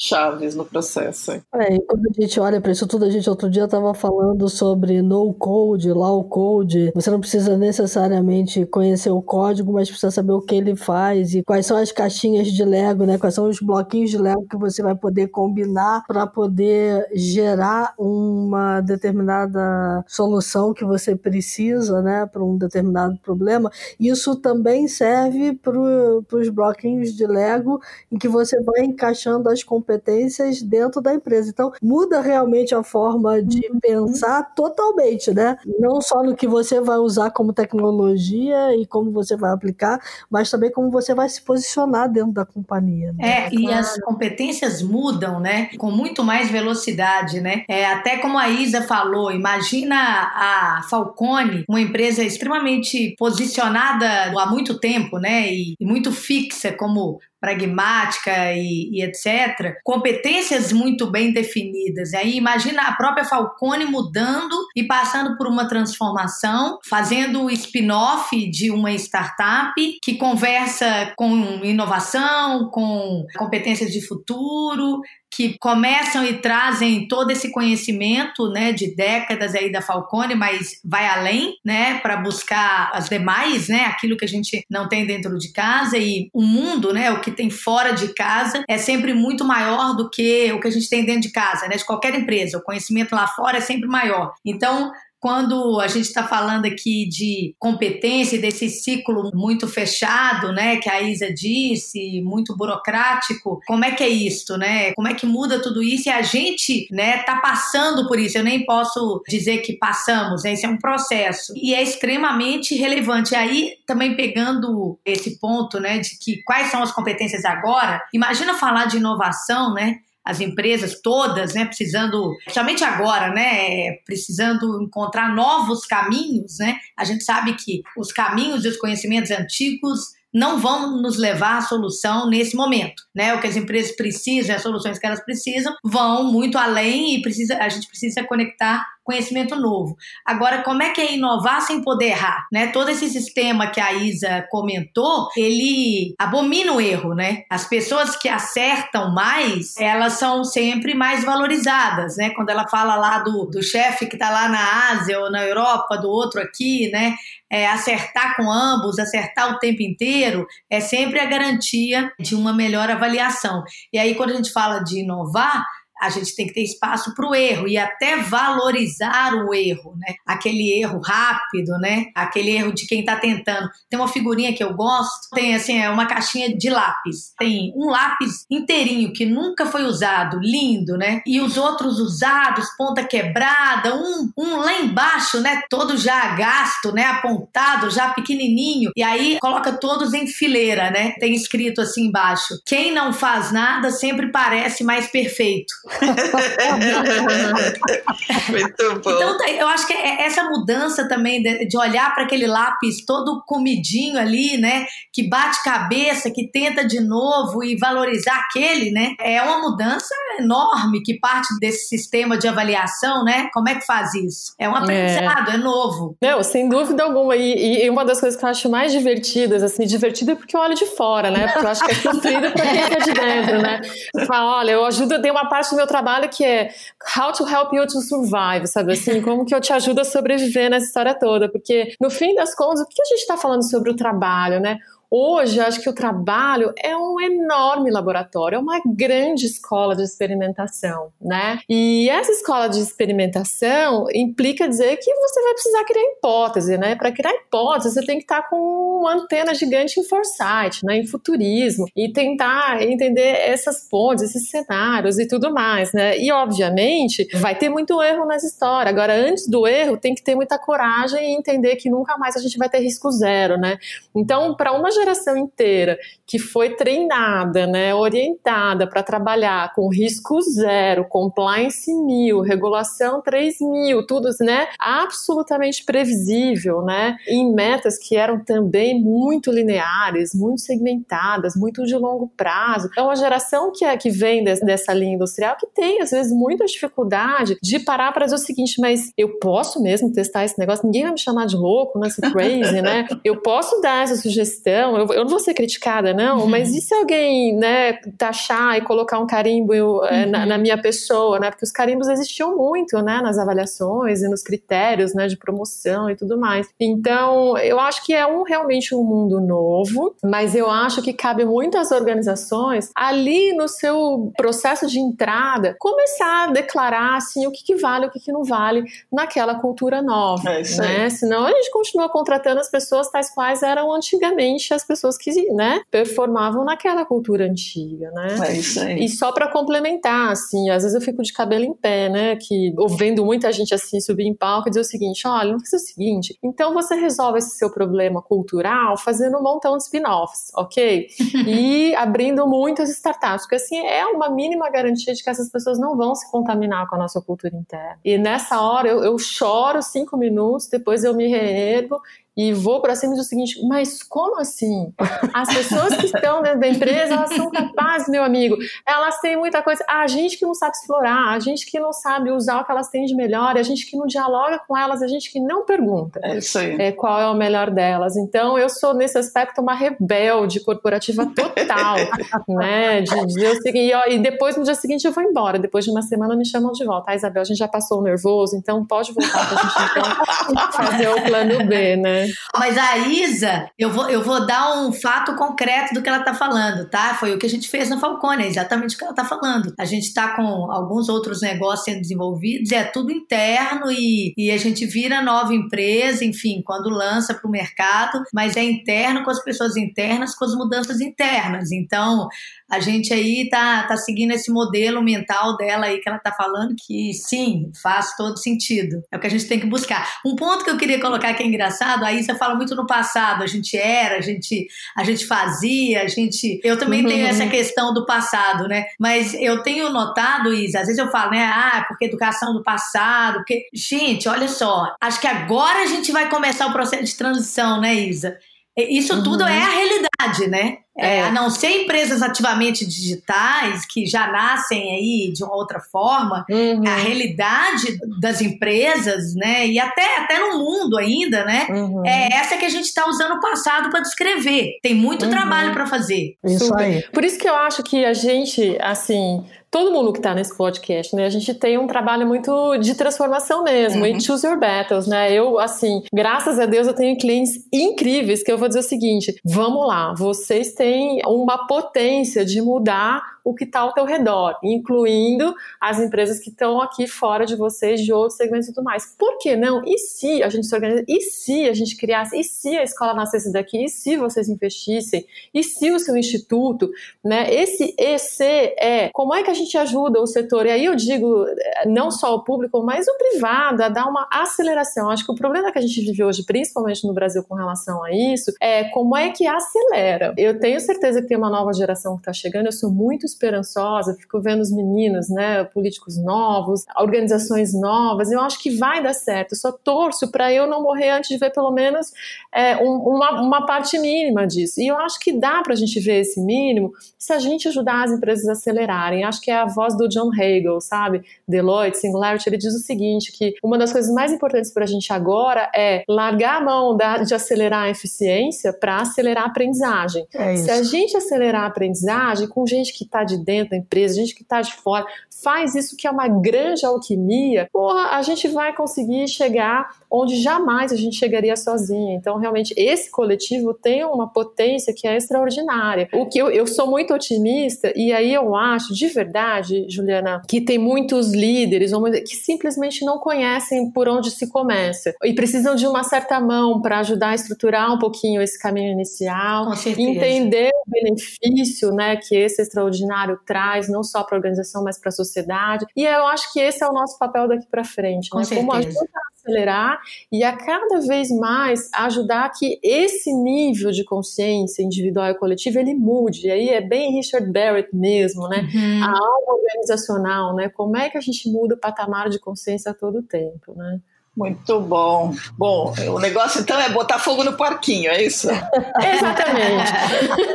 Chaves 0.00 0.54
no 0.54 0.64
processo. 0.64 1.32
É, 1.32 1.74
e 1.74 1.80
quando 1.82 2.06
a 2.08 2.20
gente 2.20 2.40
olha 2.40 2.58
para 2.58 2.72
isso 2.72 2.86
tudo, 2.86 3.04
a 3.04 3.10
gente 3.10 3.28
outro 3.28 3.50
dia 3.50 3.64
estava 3.64 3.92
falando 3.92 4.48
sobre 4.48 5.02
no 5.02 5.34
code, 5.34 5.92
low 5.92 6.24
code. 6.24 6.90
Você 6.94 7.10
não 7.10 7.20
precisa 7.20 7.56
necessariamente 7.56 8.64
conhecer 8.64 9.10
o 9.10 9.20
código, 9.20 9.74
mas 9.74 9.90
precisa 9.90 10.10
saber 10.10 10.32
o 10.32 10.40
que 10.40 10.54
ele 10.54 10.74
faz 10.74 11.34
e 11.34 11.42
quais 11.42 11.66
são 11.66 11.76
as 11.76 11.92
caixinhas 11.92 12.48
de 12.48 12.64
Lego, 12.64 13.04
né? 13.04 13.18
Quais 13.18 13.34
são 13.34 13.46
os 13.46 13.60
bloquinhos 13.60 14.10
de 14.10 14.16
Lego 14.16 14.46
que 14.50 14.56
você 14.56 14.82
vai 14.82 14.94
poder 14.94 15.28
combinar 15.28 16.02
para 16.06 16.26
poder 16.26 17.06
gerar 17.12 17.92
uma 17.98 18.80
determinada 18.80 20.02
solução 20.08 20.72
que 20.72 20.84
você 20.84 21.14
precisa, 21.14 22.00
né, 22.00 22.24
para 22.24 22.42
um 22.42 22.56
determinado 22.56 23.18
problema. 23.18 23.70
Isso 23.98 24.34
também 24.36 24.88
serve 24.88 25.52
para 25.52 25.78
os 25.78 26.48
bloquinhos 26.48 27.12
de 27.12 27.26
Lego 27.26 27.80
em 28.10 28.16
que 28.16 28.28
você 28.28 28.60
vai 28.62 28.84
encaixando 28.84 29.50
as 29.50 29.62
competências 29.62 29.89
competências 29.90 30.62
dentro 30.62 31.00
da 31.00 31.12
empresa. 31.12 31.50
Então, 31.50 31.72
muda 31.82 32.20
realmente 32.20 32.74
a 32.74 32.82
forma 32.82 33.42
de 33.42 33.60
uhum. 33.70 33.80
pensar 33.80 34.54
totalmente, 34.54 35.32
né? 35.32 35.56
Não 35.78 36.00
só 36.00 36.22
no 36.22 36.36
que 36.36 36.46
você 36.46 36.80
vai 36.80 36.98
usar 36.98 37.30
como 37.30 37.52
tecnologia 37.52 38.76
e 38.76 38.86
como 38.86 39.10
você 39.10 39.36
vai 39.36 39.50
aplicar, 39.50 39.98
mas 40.30 40.50
também 40.50 40.70
como 40.70 40.90
você 40.90 41.14
vai 41.14 41.28
se 41.28 41.42
posicionar 41.42 42.10
dentro 42.10 42.32
da 42.32 42.44
companhia. 42.44 43.12
Né? 43.12 43.48
É, 43.48 43.48
e 43.52 43.72
as 43.72 44.00
competências 44.02 44.82
mudam, 44.82 45.40
né? 45.40 45.70
Com 45.78 45.90
muito 45.90 46.22
mais 46.22 46.50
velocidade, 46.50 47.40
né? 47.40 47.64
É, 47.68 47.86
até 47.86 48.18
como 48.18 48.38
a 48.38 48.48
Isa 48.48 48.82
falou, 48.82 49.32
imagina 49.32 49.96
a 49.96 50.82
Falcone, 50.88 51.64
uma 51.68 51.80
empresa 51.80 52.22
extremamente 52.22 53.14
posicionada 53.18 54.32
há 54.38 54.46
muito 54.46 54.78
tempo, 54.78 55.18
né? 55.18 55.52
E, 55.52 55.74
e 55.78 55.84
muito 55.84 56.12
fixa 56.12 56.72
como 56.72 57.18
pragmática 57.40 58.52
e, 58.52 58.90
e, 58.92 59.02
etc., 59.02 59.76
competências 59.82 60.72
muito 60.72 61.10
bem 61.10 61.32
definidas. 61.32 62.12
Aí 62.14 62.36
imagina 62.36 62.82
a 62.82 62.92
própria 62.92 63.24
Falcone 63.24 63.86
mudando 63.86 64.54
e 64.76 64.84
passando 64.84 65.36
por 65.36 65.46
uma 65.46 65.66
transformação, 65.66 66.78
fazendo 66.88 67.44
o 67.44 67.50
spin-off 67.50 68.50
de 68.50 68.70
uma 68.70 68.92
startup 68.92 69.72
que 70.02 70.16
conversa 70.16 71.12
com 71.16 71.64
inovação, 71.64 72.70
com 72.70 73.24
competências 73.38 73.90
de 73.90 74.06
futuro, 74.06 75.00
que 75.30 75.56
começam 75.58 76.24
e 76.24 76.38
trazem 76.38 77.06
todo 77.06 77.30
esse 77.30 77.50
conhecimento, 77.52 78.50
né, 78.50 78.72
de 78.72 78.94
décadas 78.94 79.54
aí 79.54 79.70
da 79.70 79.80
Falcone, 79.80 80.34
mas 80.34 80.80
vai 80.84 81.06
além, 81.06 81.54
né, 81.64 81.98
para 82.00 82.16
buscar 82.16 82.90
as 82.92 83.08
demais, 83.08 83.68
né, 83.68 83.84
aquilo 83.84 84.16
que 84.16 84.24
a 84.24 84.28
gente 84.28 84.64
não 84.68 84.88
tem 84.88 85.06
dentro 85.06 85.38
de 85.38 85.52
casa 85.52 85.96
e 85.96 86.28
o 86.32 86.42
mundo, 86.42 86.92
né, 86.92 87.10
o 87.10 87.20
que 87.20 87.30
tem 87.30 87.48
fora 87.48 87.92
de 87.92 88.12
casa 88.14 88.64
é 88.68 88.76
sempre 88.76 89.14
muito 89.14 89.44
maior 89.44 89.94
do 89.94 90.10
que 90.10 90.52
o 90.52 90.60
que 90.60 90.68
a 90.68 90.72
gente 90.72 90.88
tem 90.88 91.04
dentro 91.04 91.22
de 91.22 91.32
casa, 91.32 91.68
né, 91.68 91.76
de 91.76 91.84
qualquer 91.84 92.14
empresa. 92.14 92.58
O 92.58 92.62
conhecimento 92.62 93.14
lá 93.14 93.26
fora 93.26 93.58
é 93.58 93.60
sempre 93.60 93.88
maior. 93.88 94.32
Então, 94.44 94.90
quando 95.20 95.78
a 95.78 95.86
gente 95.86 96.06
está 96.06 96.26
falando 96.26 96.64
aqui 96.64 97.06
de 97.06 97.54
competência, 97.58 98.40
desse 98.40 98.70
ciclo 98.70 99.30
muito 99.34 99.68
fechado, 99.68 100.52
né, 100.52 100.76
que 100.76 100.88
a 100.88 101.02
Isa 101.02 101.32
disse, 101.32 102.22
muito 102.22 102.56
burocrático, 102.56 103.60
como 103.66 103.84
é 103.84 103.90
que 103.90 104.02
é 104.02 104.08
isso, 104.08 104.56
né? 104.56 104.92
Como 104.94 105.08
é 105.08 105.14
que 105.14 105.26
muda 105.26 105.60
tudo 105.60 105.82
isso 105.82 106.08
e 106.08 106.12
a 106.12 106.22
gente, 106.22 106.88
né, 106.90 107.18
tá 107.18 107.36
passando 107.36 108.08
por 108.08 108.18
isso. 108.18 108.38
Eu 108.38 108.44
nem 108.44 108.64
posso 108.64 109.22
dizer 109.28 109.58
que 109.58 109.74
passamos, 109.74 110.42
né? 110.42 110.54
Isso 110.54 110.66
é 110.66 110.68
um 110.68 110.78
processo 110.78 111.52
e 111.54 111.74
é 111.74 111.82
extremamente 111.82 112.74
relevante. 112.74 113.34
E 113.34 113.36
aí, 113.36 113.74
também 113.86 114.16
pegando 114.16 114.98
esse 115.04 115.38
ponto, 115.38 115.78
né, 115.78 115.98
de 115.98 116.18
que 116.18 116.42
quais 116.44 116.70
são 116.70 116.82
as 116.82 116.92
competências 116.92 117.44
agora, 117.44 118.02
imagina 118.14 118.54
falar 118.54 118.86
de 118.86 118.96
inovação, 118.96 119.74
né? 119.74 119.98
As 120.24 120.40
empresas 120.40 121.00
todas, 121.02 121.54
né, 121.54 121.64
precisando, 121.64 122.34
somente 122.48 122.84
agora, 122.84 123.32
né, 123.32 123.96
precisando 124.04 124.82
encontrar 124.82 125.34
novos 125.34 125.86
caminhos, 125.86 126.58
né? 126.58 126.76
A 126.96 127.04
gente 127.04 127.24
sabe 127.24 127.54
que 127.54 127.82
os 127.96 128.12
caminhos 128.12 128.64
e 128.64 128.68
os 128.68 128.76
conhecimentos 128.76 129.30
antigos 129.30 130.20
não 130.32 130.60
vão 130.60 131.02
nos 131.02 131.16
levar 131.16 131.58
à 131.58 131.60
solução 131.60 132.28
nesse 132.28 132.54
momento, 132.54 133.02
né? 133.14 133.34
O 133.34 133.40
que 133.40 133.48
as 133.48 133.56
empresas 133.56 133.96
precisam, 133.96 134.54
as 134.54 134.62
soluções 134.62 134.98
que 134.98 135.06
elas 135.06 135.24
precisam, 135.24 135.74
vão 135.84 136.30
muito 136.30 136.56
além 136.56 137.16
e 137.16 137.22
precisa, 137.22 137.56
a 137.58 137.68
gente 137.68 137.88
precisa 137.88 138.22
conectar 138.22 138.86
conhecimento 139.10 139.56
novo. 139.56 139.96
Agora, 140.24 140.62
como 140.62 140.82
é 140.82 140.90
que 140.90 141.00
é 141.00 141.14
inovar 141.14 141.60
sem 141.60 141.82
poder 141.82 142.10
errar, 142.10 142.46
né? 142.52 142.68
Todo 142.68 142.90
esse 142.90 143.10
sistema 143.10 143.66
que 143.66 143.80
a 143.80 143.92
Isa 143.92 144.46
comentou, 144.50 145.28
ele 145.36 146.14
abomina 146.18 146.72
o 146.72 146.80
erro, 146.80 147.14
né? 147.14 147.42
As 147.50 147.66
pessoas 147.66 148.16
que 148.16 148.28
acertam 148.28 149.12
mais, 149.12 149.76
elas 149.76 150.14
são 150.14 150.44
sempre 150.44 150.94
mais 150.94 151.24
valorizadas, 151.24 152.16
né? 152.16 152.30
Quando 152.30 152.50
ela 152.50 152.68
fala 152.68 152.94
lá 152.94 153.18
do, 153.18 153.46
do 153.46 153.62
chefe 153.62 154.06
que 154.06 154.14
está 154.14 154.30
lá 154.30 154.48
na 154.48 154.92
Ásia 154.92 155.18
ou 155.18 155.30
na 155.30 155.42
Europa, 155.42 155.96
do 155.96 156.08
outro 156.08 156.40
aqui, 156.40 156.88
né? 156.92 157.16
É, 157.52 157.66
acertar 157.66 158.36
com 158.36 158.48
ambos, 158.48 158.96
acertar 159.00 159.52
o 159.52 159.58
tempo 159.58 159.82
inteiro, 159.82 160.46
é 160.70 160.78
sempre 160.78 161.18
a 161.18 161.26
garantia 161.26 162.12
de 162.20 162.36
uma 162.36 162.52
melhor 162.52 162.88
avaliação. 162.88 163.64
E 163.92 163.98
aí, 163.98 164.14
quando 164.14 164.30
a 164.30 164.36
gente 164.36 164.52
fala 164.52 164.78
de 164.78 165.00
inovar, 165.00 165.64
a 166.00 166.08
gente 166.08 166.34
tem 166.34 166.46
que 166.46 166.54
ter 166.54 166.62
espaço 166.62 167.14
para 167.14 167.28
o 167.28 167.34
erro 167.34 167.68
e 167.68 167.76
até 167.76 168.16
valorizar 168.16 169.34
o 169.34 169.54
erro, 169.54 169.94
né? 169.96 170.14
Aquele 170.26 170.72
erro 170.80 171.00
rápido, 171.00 171.78
né? 171.78 172.06
Aquele 172.14 172.50
erro 172.50 172.72
de 172.72 172.86
quem 172.86 173.00
está 173.00 173.16
tentando. 173.16 173.68
Tem 173.88 173.98
uma 173.98 174.08
figurinha 174.08 174.54
que 174.54 174.64
eu 174.64 174.74
gosto, 174.74 175.28
tem 175.34 175.54
assim, 175.54 175.78
é 175.78 175.90
uma 175.90 176.06
caixinha 176.06 176.56
de 176.56 176.70
lápis. 176.70 177.34
Tem 177.38 177.72
um 177.76 177.90
lápis 177.90 178.46
inteirinho 178.50 179.12
que 179.12 179.26
nunca 179.26 179.66
foi 179.66 179.84
usado, 179.84 180.38
lindo, 180.40 180.96
né? 180.96 181.20
E 181.26 181.40
os 181.40 181.56
outros 181.56 181.98
usados, 181.98 182.68
ponta 182.76 183.04
quebrada, 183.04 183.94
um, 183.94 184.30
um 184.36 184.56
lá 184.56 184.80
embaixo, 184.80 185.40
né? 185.40 185.62
Todo 185.68 185.96
já 185.96 186.34
gasto, 186.34 186.92
né? 186.92 187.04
Apontado, 187.04 187.90
já 187.90 188.10
pequenininho. 188.14 188.90
E 188.96 189.02
aí 189.02 189.38
coloca 189.40 189.72
todos 189.72 190.14
em 190.14 190.26
fileira, 190.26 190.90
né? 190.90 191.12
Tem 191.20 191.34
escrito 191.34 191.80
assim 191.80 192.06
embaixo: 192.06 192.54
quem 192.64 192.92
não 192.92 193.12
faz 193.12 193.52
nada 193.52 193.90
sempre 193.90 194.30
parece 194.30 194.82
mais 194.82 195.08
perfeito. 195.08 195.72
Muito 198.50 199.00
bom. 199.00 199.10
Então, 199.10 199.38
tá, 199.38 199.50
eu 199.50 199.66
acho 199.68 199.86
que 199.86 199.92
é 199.92 200.24
essa 200.24 200.44
mudança 200.44 201.06
também 201.08 201.42
de, 201.42 201.66
de 201.66 201.76
olhar 201.76 202.14
para 202.14 202.24
aquele 202.24 202.46
lápis 202.46 203.04
todo 203.04 203.42
comidinho 203.46 204.18
ali, 204.18 204.56
né? 204.56 204.86
Que 205.12 205.28
bate 205.28 205.62
cabeça, 205.62 206.30
que 206.30 206.50
tenta 206.50 206.86
de 206.86 207.00
novo 207.00 207.62
e 207.64 207.76
valorizar 207.76 208.36
aquele, 208.36 208.90
né? 208.90 209.14
É 209.20 209.42
uma 209.42 209.60
mudança 209.60 210.14
enorme 210.38 211.02
que 211.02 211.18
parte 211.18 211.48
desse 211.60 211.88
sistema 211.88 212.38
de 212.38 212.46
avaliação, 212.46 213.24
né? 213.24 213.48
Como 213.52 213.68
é 213.68 213.74
que 213.74 213.84
faz 213.84 214.14
isso? 214.14 214.54
É 214.58 214.68
um 214.68 214.74
aprendizado, 214.74 215.50
é, 215.50 215.54
é 215.54 215.58
novo. 215.58 216.16
Não, 216.22 216.42
sem 216.42 216.68
dúvida 216.68 217.02
alguma. 217.02 217.36
E, 217.36 217.84
e, 217.84 217.90
uma 217.90 218.04
das 218.04 218.20
coisas 218.20 218.38
que 218.38 218.44
eu 218.44 218.48
acho 218.48 218.70
mais 218.70 218.92
divertidas, 218.92 219.62
assim, 219.62 219.86
divertida 219.86 220.32
é 220.32 220.34
porque 220.34 220.56
eu 220.56 220.60
olho 220.60 220.74
de 220.74 220.86
fora, 220.86 221.30
né? 221.30 221.48
Porque 221.48 221.66
eu 221.66 221.70
acho 221.70 221.84
que 221.84 221.90
é 221.90 221.94
sofrido 221.94 222.52
para 222.52 222.62
quem 222.62 222.82
é 222.82 223.00
de 223.00 223.12
dentro, 223.12 223.62
né? 223.62 223.80
Fala, 224.26 224.58
olha, 224.58 224.72
eu 224.72 224.84
ajudo, 224.84 225.14
eu 225.14 225.22
tenho 225.22 225.34
uma 225.34 225.48
parte 225.48 225.74
do 225.74 225.79
meu 225.80 225.86
trabalho 225.86 226.28
que 226.28 226.44
é 226.44 226.70
how 227.16 227.32
to 227.32 227.44
help 227.48 227.72
you 227.72 227.86
to 227.86 228.00
survive, 228.00 228.66
sabe 228.66 228.92
assim? 228.92 229.20
Como 229.22 229.44
que 229.44 229.54
eu 229.54 229.60
te 229.60 229.72
ajudo 229.72 230.00
a 230.00 230.04
sobreviver 230.04 230.70
nessa 230.70 230.86
história 230.86 231.14
toda? 231.14 231.50
Porque, 231.50 231.94
no 232.00 232.10
fim 232.10 232.34
das 232.34 232.54
contas, 232.54 232.80
o 232.80 232.86
que 232.86 233.00
a 233.00 233.04
gente 233.06 233.20
está 233.20 233.36
falando 233.36 233.68
sobre 233.68 233.90
o 233.90 233.96
trabalho, 233.96 234.60
né? 234.60 234.78
Hoje, 235.10 235.58
acho 235.58 235.80
que 235.80 235.88
o 235.88 235.92
trabalho 235.92 236.72
é 236.80 236.96
um 236.96 237.20
enorme 237.20 237.90
laboratório, 237.90 238.56
é 238.56 238.58
uma 238.60 238.80
grande 238.86 239.44
escola 239.44 239.96
de 239.96 240.04
experimentação, 240.04 241.08
né? 241.20 241.58
E 241.68 242.08
essa 242.08 242.30
escola 242.30 242.68
de 242.68 242.78
experimentação 242.78 244.06
implica 244.14 244.68
dizer 244.68 244.96
que 244.98 245.12
você 245.12 245.42
vai 245.42 245.52
precisar 245.54 245.84
criar 245.84 246.02
hipótese, 246.12 246.78
né? 246.78 246.94
Para 246.94 247.10
criar 247.10 247.34
hipótese, 247.34 247.94
você 247.94 248.06
tem 248.06 248.18
que 248.18 248.24
estar 248.24 248.48
com 248.48 248.56
uma 249.00 249.14
antena 249.14 249.52
gigante 249.52 249.98
em 249.98 250.04
foresight, 250.04 250.84
né? 250.84 250.98
Em 250.98 251.06
futurismo 251.06 251.86
e 251.96 252.12
tentar 252.12 252.80
entender 252.80 253.36
essas 253.40 253.88
pontes, 253.88 254.22
esses 254.22 254.48
cenários 254.48 255.18
e 255.18 255.26
tudo 255.26 255.52
mais, 255.52 255.92
né? 255.92 256.16
E 256.18 256.30
obviamente 256.30 257.26
vai 257.38 257.56
ter 257.56 257.68
muito 257.68 258.00
erro 258.00 258.26
nessa 258.26 258.46
história. 258.46 258.90
Agora, 258.90 259.12
antes 259.12 259.48
do 259.48 259.66
erro, 259.66 259.96
tem 259.96 260.14
que 260.14 260.22
ter 260.22 260.36
muita 260.36 260.56
coragem 260.56 261.32
e 261.32 261.36
entender 261.36 261.74
que 261.76 261.90
nunca 261.90 262.16
mais 262.16 262.36
a 262.36 262.40
gente 262.40 262.56
vai 262.56 262.68
ter 262.68 262.78
risco 262.78 263.10
zero, 263.10 263.56
né? 263.56 263.76
Então, 264.14 264.54
para 264.54 264.72
uma 264.72 264.90
geração 265.00 265.36
inteira 265.36 265.98
que 266.26 266.38
foi 266.38 266.76
treinada, 266.76 267.66
né, 267.66 267.94
orientada 267.94 268.86
para 268.86 269.02
trabalhar 269.02 269.72
com 269.74 269.88
risco 269.88 270.40
zero, 270.40 271.04
compliance 271.08 271.92
mil, 271.92 272.40
regulação 272.40 273.20
3 273.20 273.56
mil, 273.60 274.06
tudo, 274.06 274.28
né, 274.40 274.68
absolutamente 274.78 275.84
previsível, 275.84 276.82
né, 276.82 277.16
em 277.26 277.52
metas 277.52 277.98
que 277.98 278.16
eram 278.16 278.44
também 278.44 279.02
muito 279.02 279.50
lineares, 279.50 280.34
muito 280.34 280.60
segmentadas, 280.60 281.56
muito 281.56 281.84
de 281.84 281.96
longo 281.96 282.30
prazo. 282.36 282.88
É 282.96 283.02
uma 283.02 283.16
geração 283.16 283.72
que, 283.74 283.84
é, 283.84 283.96
que 283.96 284.10
vem 284.10 284.44
dessa 284.44 284.92
linha 284.92 285.14
industrial 285.14 285.56
que 285.58 285.66
tem, 285.66 286.00
às 286.00 286.10
vezes, 286.10 286.32
muita 286.32 286.64
dificuldade 286.64 287.56
de 287.62 287.80
parar 287.80 288.12
para 288.12 288.26
dizer 288.26 288.36
o 288.36 288.38
seguinte, 288.38 288.80
mas 288.80 289.10
eu 289.16 289.38
posso 289.38 289.82
mesmo 289.82 290.12
testar 290.12 290.44
esse 290.44 290.58
negócio? 290.58 290.84
Ninguém 290.84 291.02
vai 291.02 291.12
me 291.12 291.18
chamar 291.18 291.46
de 291.46 291.56
louco, 291.56 291.98
né, 291.98 292.08
crazy, 292.32 292.82
né? 292.82 293.06
Eu 293.24 293.40
posso 293.40 293.80
dar 293.80 294.04
essa 294.04 294.16
sugestão, 294.16 294.89
não, 294.92 294.98
eu, 294.98 295.06
eu 295.12 295.22
não 295.24 295.30
vou 295.30 295.38
ser 295.38 295.54
criticada, 295.54 296.12
não, 296.12 296.40
uhum. 296.40 296.46
mas 296.46 296.74
e 296.74 296.80
se 296.80 296.94
alguém, 296.94 297.56
né, 297.56 297.94
taxar 298.18 298.76
e 298.76 298.82
colocar 298.82 299.18
um 299.18 299.26
carimbo 299.26 299.72
é, 299.72 300.24
uhum. 300.24 300.30
na, 300.30 300.46
na, 300.46 300.58
minha 300.58 300.80
pessoa, 300.80 301.38
né, 301.38 301.50
porque 301.50 301.64
os 301.64 301.72
carimbos 301.72 302.08
existiam 302.08 302.56
muito, 302.56 303.00
né, 303.02 303.20
nas 303.22 303.38
avaliações 303.38 304.22
e 304.22 304.28
nos 304.28 304.42
critérios, 304.42 305.14
né, 305.14 305.26
de 305.26 305.36
promoção 305.36 306.10
e 306.10 306.16
tudo 306.16 306.38
mais. 306.38 306.68
Então, 306.78 307.56
eu 307.58 307.78
acho 307.78 308.04
que 308.04 308.12
é 308.14 308.26
um 308.26 308.42
realmente 308.42 308.94
um 308.94 309.02
mundo 309.02 309.40
novo, 309.40 310.14
mas 310.22 310.54
eu 310.54 310.70
acho 310.70 311.02
que 311.02 311.12
cabe 311.12 311.44
muito 311.44 311.78
às 311.78 311.90
organizações 311.90 312.90
ali 312.94 313.52
no 313.54 313.68
seu 313.68 314.32
processo 314.36 314.86
de 314.86 314.98
entrada 314.98 315.76
começar 315.78 316.48
a 316.48 316.52
declarar 316.52 317.16
assim 317.16 317.46
o 317.46 317.50
que, 317.50 317.64
que 317.64 317.76
vale, 317.76 318.06
o 318.06 318.10
que, 318.10 318.20
que 318.20 318.32
não 318.32 318.44
vale 318.44 318.84
naquela 319.12 319.54
cultura 319.54 320.02
nova, 320.02 320.48
é 320.50 320.62
né? 320.76 321.10
Senão 321.10 321.46
a 321.46 321.50
gente 321.50 321.70
continua 321.70 322.08
contratando 322.08 322.60
as 322.60 322.70
pessoas 322.70 323.10
tais 323.10 323.30
quais 323.30 323.62
eram 323.62 323.92
antigamente 323.92 324.72
as 324.80 324.86
pessoas 324.86 325.16
que, 325.16 325.30
né, 325.52 325.82
performavam 325.90 326.64
naquela 326.64 327.04
cultura 327.04 327.44
antiga, 327.44 328.10
né? 328.12 328.36
É 328.48 328.52
isso 328.52 328.80
aí. 328.80 329.04
E 329.04 329.08
só 329.08 329.32
para 329.32 329.48
complementar, 329.48 330.32
assim, 330.32 330.70
às 330.70 330.82
vezes 330.82 330.94
eu 330.94 331.00
fico 331.00 331.22
de 331.22 331.32
cabelo 331.32 331.64
em 331.64 331.74
pé, 331.74 332.08
né, 332.08 332.36
que 332.36 332.74
ouvindo 332.76 333.24
muita 333.24 333.52
gente 333.52 333.74
assim 333.74 334.00
subir 334.00 334.24
em 334.24 334.34
palco 334.34 334.68
e 334.68 334.70
dizer 334.70 334.80
o 334.80 334.84
seguinte, 334.84 335.26
olha, 335.26 335.52
não 335.52 335.60
faz 335.60 335.72
o 335.72 335.78
seguinte, 335.78 336.36
então 336.42 336.72
você 336.72 336.94
resolve 336.94 337.38
esse 337.38 337.56
seu 337.56 337.70
problema 337.70 338.22
cultural 338.22 338.96
fazendo 338.96 339.38
um 339.38 339.42
montão 339.42 339.76
de 339.76 339.84
spin-offs, 339.84 340.50
ok? 340.54 341.06
e 341.46 341.94
abrindo 341.94 342.46
muitas 342.46 342.88
startups, 342.90 343.42
porque 343.42 343.56
assim 343.56 343.78
é 343.78 344.06
uma 344.06 344.30
mínima 344.30 344.70
garantia 344.70 345.14
de 345.14 345.22
que 345.22 345.30
essas 345.30 345.50
pessoas 345.50 345.78
não 345.78 345.96
vão 345.96 346.14
se 346.14 346.30
contaminar 346.30 346.88
com 346.88 346.96
a 346.96 346.98
nossa 346.98 347.20
cultura 347.20 347.56
interna. 347.56 347.98
E 348.04 348.16
nessa 348.16 348.60
hora 348.60 348.88
eu, 348.88 349.04
eu 349.04 349.18
choro 349.18 349.82
cinco 349.82 350.16
minutos, 350.16 350.68
depois 350.68 351.04
eu 351.04 351.14
me 351.14 351.26
reergo 351.28 352.00
e 352.36 352.52
vou 352.52 352.80
para 352.80 352.94
cima 352.94 353.12
e 353.12 353.16
digo 353.16 353.24
o 353.24 353.28
seguinte: 353.28 353.66
mas 353.66 354.02
como 354.02 354.40
assim? 354.40 354.92
As 355.34 355.48
pessoas 355.52 355.96
que 355.96 356.06
estão 356.06 356.42
dentro 356.42 356.60
da 356.60 356.68
empresa, 356.68 357.14
elas 357.14 357.34
são 357.34 357.50
capazes, 357.50 358.08
meu 358.08 358.22
amigo. 358.22 358.56
Elas 358.86 359.20
têm 359.20 359.36
muita 359.36 359.62
coisa. 359.62 359.84
A 359.88 360.06
gente 360.06 360.38
que 360.38 360.46
não 360.46 360.54
sabe 360.54 360.72
explorar, 360.76 361.34
a 361.34 361.38
gente 361.38 361.70
que 361.70 361.78
não 361.78 361.92
sabe 361.92 362.30
usar 362.30 362.60
o 362.60 362.64
que 362.64 362.72
elas 362.72 362.88
têm 362.88 363.04
de 363.04 363.14
melhor, 363.14 363.56
a 363.56 363.62
gente 363.62 363.86
que 363.86 363.96
não 363.96 364.06
dialoga 364.06 364.60
com 364.66 364.76
elas, 364.76 365.02
a 365.02 365.08
gente 365.08 365.30
que 365.30 365.40
não 365.40 365.64
pergunta 365.64 366.20
é 366.22 366.38
isso 366.38 366.58
aí. 366.58 366.76
É, 366.78 366.92
qual 366.92 367.20
é 367.20 367.28
o 367.28 367.34
melhor 367.34 367.70
delas. 367.70 368.16
Então, 368.16 368.58
eu 368.58 368.68
sou, 368.68 368.94
nesse 368.94 369.18
aspecto, 369.18 369.60
uma 369.60 369.74
rebelde 369.74 370.60
corporativa 370.60 371.26
total, 371.26 371.96
né? 372.48 373.02
De, 373.02 373.26
de 373.26 373.44
eu 373.44 373.54
seguir, 373.56 373.92
e, 374.08 374.18
depois, 374.18 374.56
no 374.56 374.64
dia 374.64 374.74
seguinte, 374.74 375.04
eu 375.04 375.12
vou 375.12 375.22
embora. 375.22 375.58
Depois 375.58 375.84
de 375.84 375.90
uma 375.90 376.02
semana, 376.02 376.36
me 376.36 376.46
chamam 376.46 376.72
de 376.72 376.84
volta. 376.84 377.10
Ah, 377.10 377.14
Isabel, 377.14 377.42
a 377.42 377.44
gente 377.44 377.58
já 377.58 377.68
passou 377.68 378.00
o 378.00 378.02
nervoso, 378.02 378.56
então 378.56 378.84
pode 378.86 379.12
voltar 379.12 379.48
para 379.48 379.58
a 379.58 379.62
gente 379.62 380.50
então, 380.50 380.72
fazer 380.72 381.08
o 381.08 381.22
plano 381.22 381.66
B, 381.66 381.96
né? 381.96 382.19
Mas 382.56 382.76
a 382.76 382.98
Isa, 382.98 383.70
eu 383.78 383.90
vou, 383.90 384.08
eu 384.08 384.22
vou 384.22 384.46
dar 384.46 384.80
um 384.80 384.92
fato 384.92 385.34
concreto 385.36 385.94
do 385.94 386.02
que 386.02 386.08
ela 386.08 386.18
está 386.18 386.34
falando, 386.34 386.88
tá? 386.88 387.14
Foi 387.14 387.34
o 387.34 387.38
que 387.38 387.46
a 387.46 387.48
gente 387.50 387.68
fez 387.68 387.88
na 387.88 387.98
Falcone, 387.98 388.44
é 388.44 388.48
exatamente 388.48 388.94
o 388.94 388.98
que 388.98 389.04
ela 389.04 389.12
está 389.12 389.24
falando. 389.24 389.72
A 389.78 389.84
gente 389.84 390.04
está 390.04 390.34
com 390.34 390.70
alguns 390.70 391.08
outros 391.08 391.40
negócios 391.40 391.84
sendo 391.84 392.00
desenvolvidos, 392.00 392.72
é 392.72 392.84
tudo 392.84 393.12
interno 393.12 393.90
e, 393.90 394.32
e 394.36 394.50
a 394.50 394.56
gente 394.56 394.86
vira 394.86 395.22
nova 395.22 395.54
empresa, 395.54 396.24
enfim, 396.24 396.62
quando 396.64 396.88
lança 396.88 397.34
para 397.34 397.48
o 397.48 397.50
mercado, 397.50 398.22
mas 398.32 398.56
é 398.56 398.62
interno 398.62 399.24
com 399.24 399.30
as 399.30 399.42
pessoas 399.42 399.76
internas, 399.76 400.34
com 400.34 400.44
as 400.44 400.54
mudanças 400.54 401.00
internas. 401.00 401.72
Então, 401.72 402.28
a 402.70 402.78
gente 402.78 403.12
aí 403.12 403.48
tá, 403.50 403.82
tá 403.82 403.96
seguindo 403.96 404.32
esse 404.32 404.50
modelo 404.50 405.02
mental 405.02 405.56
dela 405.56 405.86
aí 405.86 405.98
que 405.98 406.08
ela 406.08 406.18
tá 406.18 406.32
falando, 406.32 406.74
que 406.76 407.12
sim, 407.12 407.70
faz 407.82 408.14
todo 408.16 408.38
sentido. 408.38 409.02
É 409.10 409.16
o 409.16 409.20
que 409.20 409.26
a 409.26 409.30
gente 409.30 409.46
tem 409.46 409.58
que 409.58 409.66
buscar. 409.66 410.08
Um 410.24 410.36
ponto 410.36 410.64
que 410.64 410.70
eu 410.70 410.78
queria 410.78 411.00
colocar 411.00 411.34
que 411.34 411.42
é 411.42 411.46
engraçado, 411.46 412.04
aí 412.04 412.22
você 412.22 412.34
fala 412.34 412.54
muito 412.54 412.76
no 412.76 412.86
passado, 412.86 413.42
a 413.42 413.46
gente 413.46 413.76
era, 413.76 414.18
a 414.18 414.20
gente, 414.20 414.68
a 414.96 415.02
gente 415.02 415.26
fazia, 415.26 416.02
a 416.02 416.08
gente. 416.08 416.60
Eu 416.62 416.78
também 416.78 417.04
tenho 417.04 417.26
essa 417.26 417.44
uhum. 417.44 417.50
questão 417.50 417.92
do 417.92 418.06
passado, 418.06 418.68
né? 418.68 418.86
Mas 418.98 419.34
eu 419.34 419.62
tenho 419.62 419.90
notado, 419.90 420.54
Isa, 420.54 420.80
às 420.80 420.86
vezes 420.86 420.98
eu 420.98 421.10
falo, 421.10 421.32
né? 421.32 421.44
Ah, 421.44 421.84
porque 421.88 422.04
educação 422.04 422.52
do 422.52 422.62
passado, 422.62 423.38
porque. 423.38 423.66
Gente, 423.74 424.28
olha 424.28 424.48
só, 424.48 424.94
acho 425.00 425.20
que 425.20 425.26
agora 425.26 425.82
a 425.82 425.86
gente 425.86 426.12
vai 426.12 426.28
começar 426.28 426.66
o 426.66 426.72
processo 426.72 427.04
de 427.04 427.16
transição, 427.16 427.80
né, 427.80 427.94
Isa? 427.94 428.38
Isso 428.76 429.14
uhum. 429.14 429.22
tudo 429.22 429.44
é 429.44 429.58
a 429.58 429.68
realidade, 429.68 430.48
né? 430.48 430.78
É, 431.00 431.16
é. 431.16 431.22
A 431.22 431.32
não 431.32 431.48
ser 431.50 431.82
empresas 431.82 432.22
ativamente 432.22 432.86
digitais, 432.86 433.86
que 433.86 434.06
já 434.06 434.30
nascem 434.30 434.94
aí 434.94 435.32
de 435.32 435.42
uma 435.42 435.54
outra 435.54 435.80
forma, 435.80 436.44
uhum. 436.48 436.86
a 436.86 436.94
realidade 436.96 437.98
das 438.20 438.40
empresas, 438.40 439.34
né? 439.34 439.66
E 439.66 439.78
até, 439.78 440.18
até 440.18 440.38
no 440.38 440.58
mundo 440.58 440.98
ainda, 440.98 441.44
né? 441.44 441.66
Uhum. 441.70 442.06
É 442.06 442.28
essa 442.34 442.56
que 442.56 442.66
a 442.66 442.68
gente 442.68 442.84
está 442.84 443.08
usando 443.08 443.36
o 443.36 443.40
passado 443.40 443.90
para 443.90 444.00
descrever. 444.00 444.78
Tem 444.82 444.94
muito 444.94 445.24
uhum. 445.24 445.30
trabalho 445.30 445.72
para 445.72 445.86
fazer. 445.86 446.36
Isso 446.44 446.74
aí. 446.76 447.02
Por 447.12 447.24
isso 447.24 447.38
que 447.38 447.48
eu 447.48 447.54
acho 447.54 447.82
que 447.82 448.04
a 448.04 448.12
gente, 448.12 448.76
assim, 448.80 449.44
todo 449.70 449.92
mundo 449.92 450.12
que 450.12 450.18
está 450.18 450.34
nesse 450.34 450.56
podcast, 450.56 451.14
né? 451.14 451.26
A 451.26 451.30
gente 451.30 451.54
tem 451.54 451.78
um 451.78 451.86
trabalho 451.86 452.26
muito 452.26 452.76
de 452.78 452.94
transformação 452.94 453.62
mesmo, 453.62 454.00
uhum. 454.00 454.06
e 454.06 454.20
choose 454.20 454.46
your 454.46 454.58
battles, 454.58 455.06
né? 455.06 455.32
Eu, 455.32 455.58
assim, 455.58 456.02
graças 456.12 456.58
a 456.58 456.66
Deus 456.66 456.86
eu 456.86 456.94
tenho 456.94 457.16
clientes 457.16 457.64
incríveis 457.72 458.42
que 458.42 458.50
eu 458.50 458.58
vou 458.58 458.68
dizer 458.68 458.80
o 458.80 458.84
seguinte: 458.84 459.34
vamos 459.44 459.86
lá, 459.86 460.14
vocês 460.16 460.74
têm 460.74 461.20
uma 461.26 461.66
potência 461.66 462.44
de 462.44 462.60
mudar 462.60 463.22
o 463.44 463.54
que 463.54 463.64
está 463.64 463.80
ao 463.80 463.92
teu 463.92 464.04
redor, 464.04 464.56
incluindo 464.62 465.54
as 465.80 465.98
empresas 465.98 466.38
que 466.38 466.50
estão 466.50 466.80
aqui 466.80 467.06
fora 467.06 467.44
de 467.46 467.56
vocês, 467.56 468.00
de 468.00 468.12
outros 468.12 468.36
segmentos 468.36 468.68
e 468.68 468.74
tudo 468.74 468.84
mais. 468.84 469.14
Por 469.18 469.38
que 469.38 469.56
não? 469.56 469.82
E 469.84 469.98
se 469.98 470.42
a 470.42 470.48
gente 470.48 470.66
se 470.66 470.74
organiza? 470.74 471.04
E 471.08 471.20
se 471.20 471.68
a 471.68 471.72
gente 471.72 471.96
criasse? 471.96 472.38
E 472.38 472.44
se 472.44 472.76
a 472.76 472.82
escola 472.82 473.14
nascesse 473.14 473.52
daqui? 473.52 473.84
E 473.84 473.88
se 473.88 474.16
vocês 474.16 474.48
investissem? 474.48 475.26
E 475.52 475.62
se 475.62 475.90
o 475.90 475.98
seu 475.98 476.16
instituto, 476.16 476.90
né? 477.24 477.52
Esse 477.52 477.94
EC 477.98 478.40
é 478.78 479.10
como 479.12 479.34
é 479.34 479.42
que 479.42 479.50
a 479.50 479.54
gente 479.54 479.76
ajuda 479.76 480.20
o 480.20 480.26
setor? 480.26 480.66
E 480.66 480.70
aí 480.70 480.84
eu 480.84 480.94
digo, 480.94 481.46
não 481.86 482.10
só 482.10 482.34
o 482.34 482.44
público, 482.44 482.82
mas 482.82 483.06
o 483.08 483.16
privado, 483.16 483.82
a 483.82 483.88
dar 483.88 484.06
uma 484.06 484.28
aceleração. 484.30 485.10
Acho 485.10 485.24
que 485.24 485.32
o 485.32 485.34
problema 485.34 485.72
que 485.72 485.78
a 485.78 485.82
gente 485.82 486.00
vive 486.00 486.22
hoje, 486.22 486.44
principalmente 486.44 487.06
no 487.06 487.12
Brasil 487.12 487.42
com 487.44 487.54
relação 487.54 488.02
a 488.04 488.12
isso, 488.12 488.52
é 488.60 488.84
como 488.84 489.16
é 489.16 489.30
que 489.30 489.46
acelera. 489.46 490.34
Eu 490.36 490.58
tenho 490.58 490.80
certeza 490.80 491.20
que 491.22 491.28
tem 491.28 491.36
uma 491.36 491.50
nova 491.50 491.72
geração 491.72 492.14
que 492.14 492.22
está 492.22 492.32
chegando, 492.32 492.66
eu 492.66 492.72
sou 492.72 492.90
muito 492.90 493.26
esperançosa, 493.32 494.14
fico 494.14 494.40
vendo 494.40 494.60
os 494.60 494.70
meninos, 494.70 495.28
né, 495.28 495.64
políticos 495.64 496.16
novos, 496.16 496.84
organizações 496.96 497.72
novas, 497.72 498.30
eu 498.30 498.40
acho 498.40 498.60
que 498.62 498.70
vai 498.70 499.02
dar 499.02 499.14
certo. 499.14 499.52
Eu 499.52 499.58
só 499.58 499.72
torço 499.72 500.30
para 500.30 500.52
eu 500.52 500.66
não 500.66 500.82
morrer 500.82 501.10
antes 501.10 501.30
de 501.30 501.36
ver 501.36 501.50
pelo 501.50 501.70
menos 501.70 502.12
é, 502.52 502.76
um, 502.76 502.96
uma, 502.96 503.40
uma 503.40 503.66
parte 503.66 503.98
mínima 503.98 504.46
disso. 504.46 504.80
E 504.80 504.86
eu 504.86 504.96
acho 504.96 505.18
que 505.18 505.32
dá 505.32 505.62
para 505.62 505.72
a 505.72 505.76
gente 505.76 505.98
ver 506.00 506.20
esse 506.20 506.40
mínimo 506.40 506.92
se 507.18 507.32
a 507.32 507.38
gente 507.38 507.68
ajudar 507.68 508.04
as 508.04 508.12
empresas 508.12 508.48
a 508.48 508.52
acelerarem. 508.52 509.24
Acho 509.24 509.40
que 509.40 509.50
é 509.50 509.56
a 509.56 509.66
voz 509.66 509.96
do 509.96 510.08
John 510.08 510.30
Hagel, 510.32 510.80
sabe? 510.80 511.22
Deloitte, 511.46 511.98
Singularity, 511.98 512.48
ele 512.48 512.56
diz 512.56 512.74
o 512.74 512.78
seguinte, 512.78 513.32
que 513.32 513.54
uma 513.62 513.78
das 513.78 513.92
coisas 513.92 514.12
mais 514.12 514.32
importantes 514.32 514.72
para 514.72 514.84
a 514.84 514.86
gente 514.86 515.12
agora 515.12 515.70
é 515.74 516.02
largar 516.08 516.60
a 516.60 516.64
mão 516.64 516.96
da, 516.96 517.18
de 517.18 517.34
acelerar 517.34 517.84
a 517.84 517.90
eficiência 517.90 518.72
para 518.72 519.00
acelerar 519.00 519.44
a 519.44 519.46
aprendizagem. 519.46 520.26
É 520.34 520.56
se 520.56 520.70
a 520.70 520.82
gente 520.82 521.16
acelerar 521.16 521.64
a 521.64 521.66
aprendizagem 521.66 522.48
com 522.48 522.66
gente 522.66 522.92
que 522.92 523.04
está 523.04 523.19
de 523.24 523.38
dentro 523.38 523.70
da 523.70 523.76
empresa, 523.76 524.14
gente 524.14 524.34
que 524.34 524.42
está 524.42 524.60
de 524.60 524.72
fora, 524.74 525.06
faz 525.42 525.74
isso 525.74 525.96
que 525.96 526.06
é 526.06 526.10
uma 526.10 526.28
grande 526.28 526.84
alquimia, 526.84 527.68
porra, 527.72 528.16
a 528.16 528.22
gente 528.22 528.48
vai 528.48 528.74
conseguir 528.74 529.26
chegar 529.28 529.90
onde 530.10 530.36
jamais 530.36 530.92
a 530.92 530.96
gente 530.96 531.16
chegaria 531.16 531.56
sozinha. 531.56 532.14
Então, 532.14 532.36
realmente, 532.36 532.74
esse 532.76 533.10
coletivo 533.10 533.72
tem 533.72 534.04
uma 534.04 534.28
potência 534.28 534.92
que 534.92 535.06
é 535.06 535.16
extraordinária. 535.16 536.08
O 536.12 536.26
que 536.26 536.38
eu, 536.38 536.50
eu 536.50 536.66
sou 536.66 536.86
muito 536.88 537.14
otimista, 537.14 537.92
e 537.94 538.12
aí 538.12 538.34
eu 538.34 538.54
acho, 538.54 538.92
de 538.92 539.06
verdade, 539.06 539.86
Juliana, 539.88 540.42
que 540.48 540.60
tem 540.60 540.78
muitos 540.78 541.32
líderes 541.32 541.92
que 542.28 542.36
simplesmente 542.36 543.04
não 543.04 543.18
conhecem 543.18 543.90
por 543.90 544.08
onde 544.08 544.30
se 544.30 544.48
começa 544.48 545.14
e 545.24 545.32
precisam 545.32 545.74
de 545.74 545.86
uma 545.86 546.02
certa 546.02 546.40
mão 546.40 546.80
para 546.80 546.98
ajudar 546.98 547.30
a 547.30 547.34
estruturar 547.34 547.94
um 547.94 547.98
pouquinho 547.98 548.42
esse 548.42 548.58
caminho 548.58 548.92
inicial, 548.92 549.72
entender 549.96 550.70
o 550.86 550.90
benefício 550.90 551.92
né, 551.92 552.16
que 552.16 552.34
esse 552.34 552.60
extraordinário 552.62 553.09
traz, 553.46 553.88
não 553.88 554.02
só 554.02 554.22
para 554.22 554.36
a 554.36 554.38
organização, 554.38 554.82
mas 554.84 554.98
para 554.98 555.08
a 555.08 555.12
sociedade. 555.12 555.86
E 555.96 556.04
eu 556.04 556.26
acho 556.26 556.52
que 556.52 556.60
esse 556.60 556.82
é 556.82 556.88
o 556.88 556.92
nosso 556.92 557.18
papel 557.18 557.48
daqui 557.48 557.66
para 557.66 557.84
frente, 557.84 558.28
né? 558.34 558.42
Como 558.54 558.72
ajudar 558.72 559.30
acelerar 559.40 559.98
e 560.30 560.44
a 560.44 560.56
cada 560.56 561.00
vez 561.00 561.30
mais 561.30 561.88
ajudar 561.94 562.50
que 562.50 562.78
esse 562.82 563.32
nível 563.32 563.90
de 563.90 564.04
consciência 564.04 564.82
individual 564.82 565.30
e 565.30 565.34
coletiva 565.34 565.80
ele 565.80 565.94
mude. 565.94 566.46
E 566.46 566.50
aí 566.50 566.68
é 566.68 566.80
bem 566.80 567.12
Richard 567.12 567.50
Barrett 567.50 567.94
mesmo, 567.94 568.48
né? 568.48 568.68
Uhum. 568.72 569.02
A 569.02 569.10
alma 569.10 569.54
organizacional, 569.54 570.54
né? 570.54 570.68
Como 570.68 570.96
é 570.96 571.08
que 571.10 571.18
a 571.18 571.20
gente 571.20 571.50
muda 571.50 571.74
o 571.74 571.78
patamar 571.78 572.28
de 572.28 572.38
consciência 572.38 572.90
a 572.90 572.94
todo 572.94 573.22
tempo, 573.22 573.74
né? 573.74 574.00
Muito 574.40 574.80
bom. 574.80 575.34
Bom, 575.58 575.92
o 576.14 576.18
negócio 576.18 576.62
então 576.62 576.80
é 576.80 576.88
botar 576.88 577.18
fogo 577.18 577.44
no 577.44 577.58
parquinho, 577.58 578.10
é 578.10 578.22
isso? 578.22 578.48
Exatamente. 579.14 579.92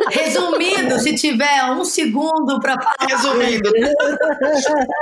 resumindo, 0.09 0.97
se 0.97 1.13
tiver 1.15 1.65
um 1.65 1.85
segundo 1.85 2.59
para 2.59 2.81
falar. 2.81 2.95
Resumindo. 3.07 3.69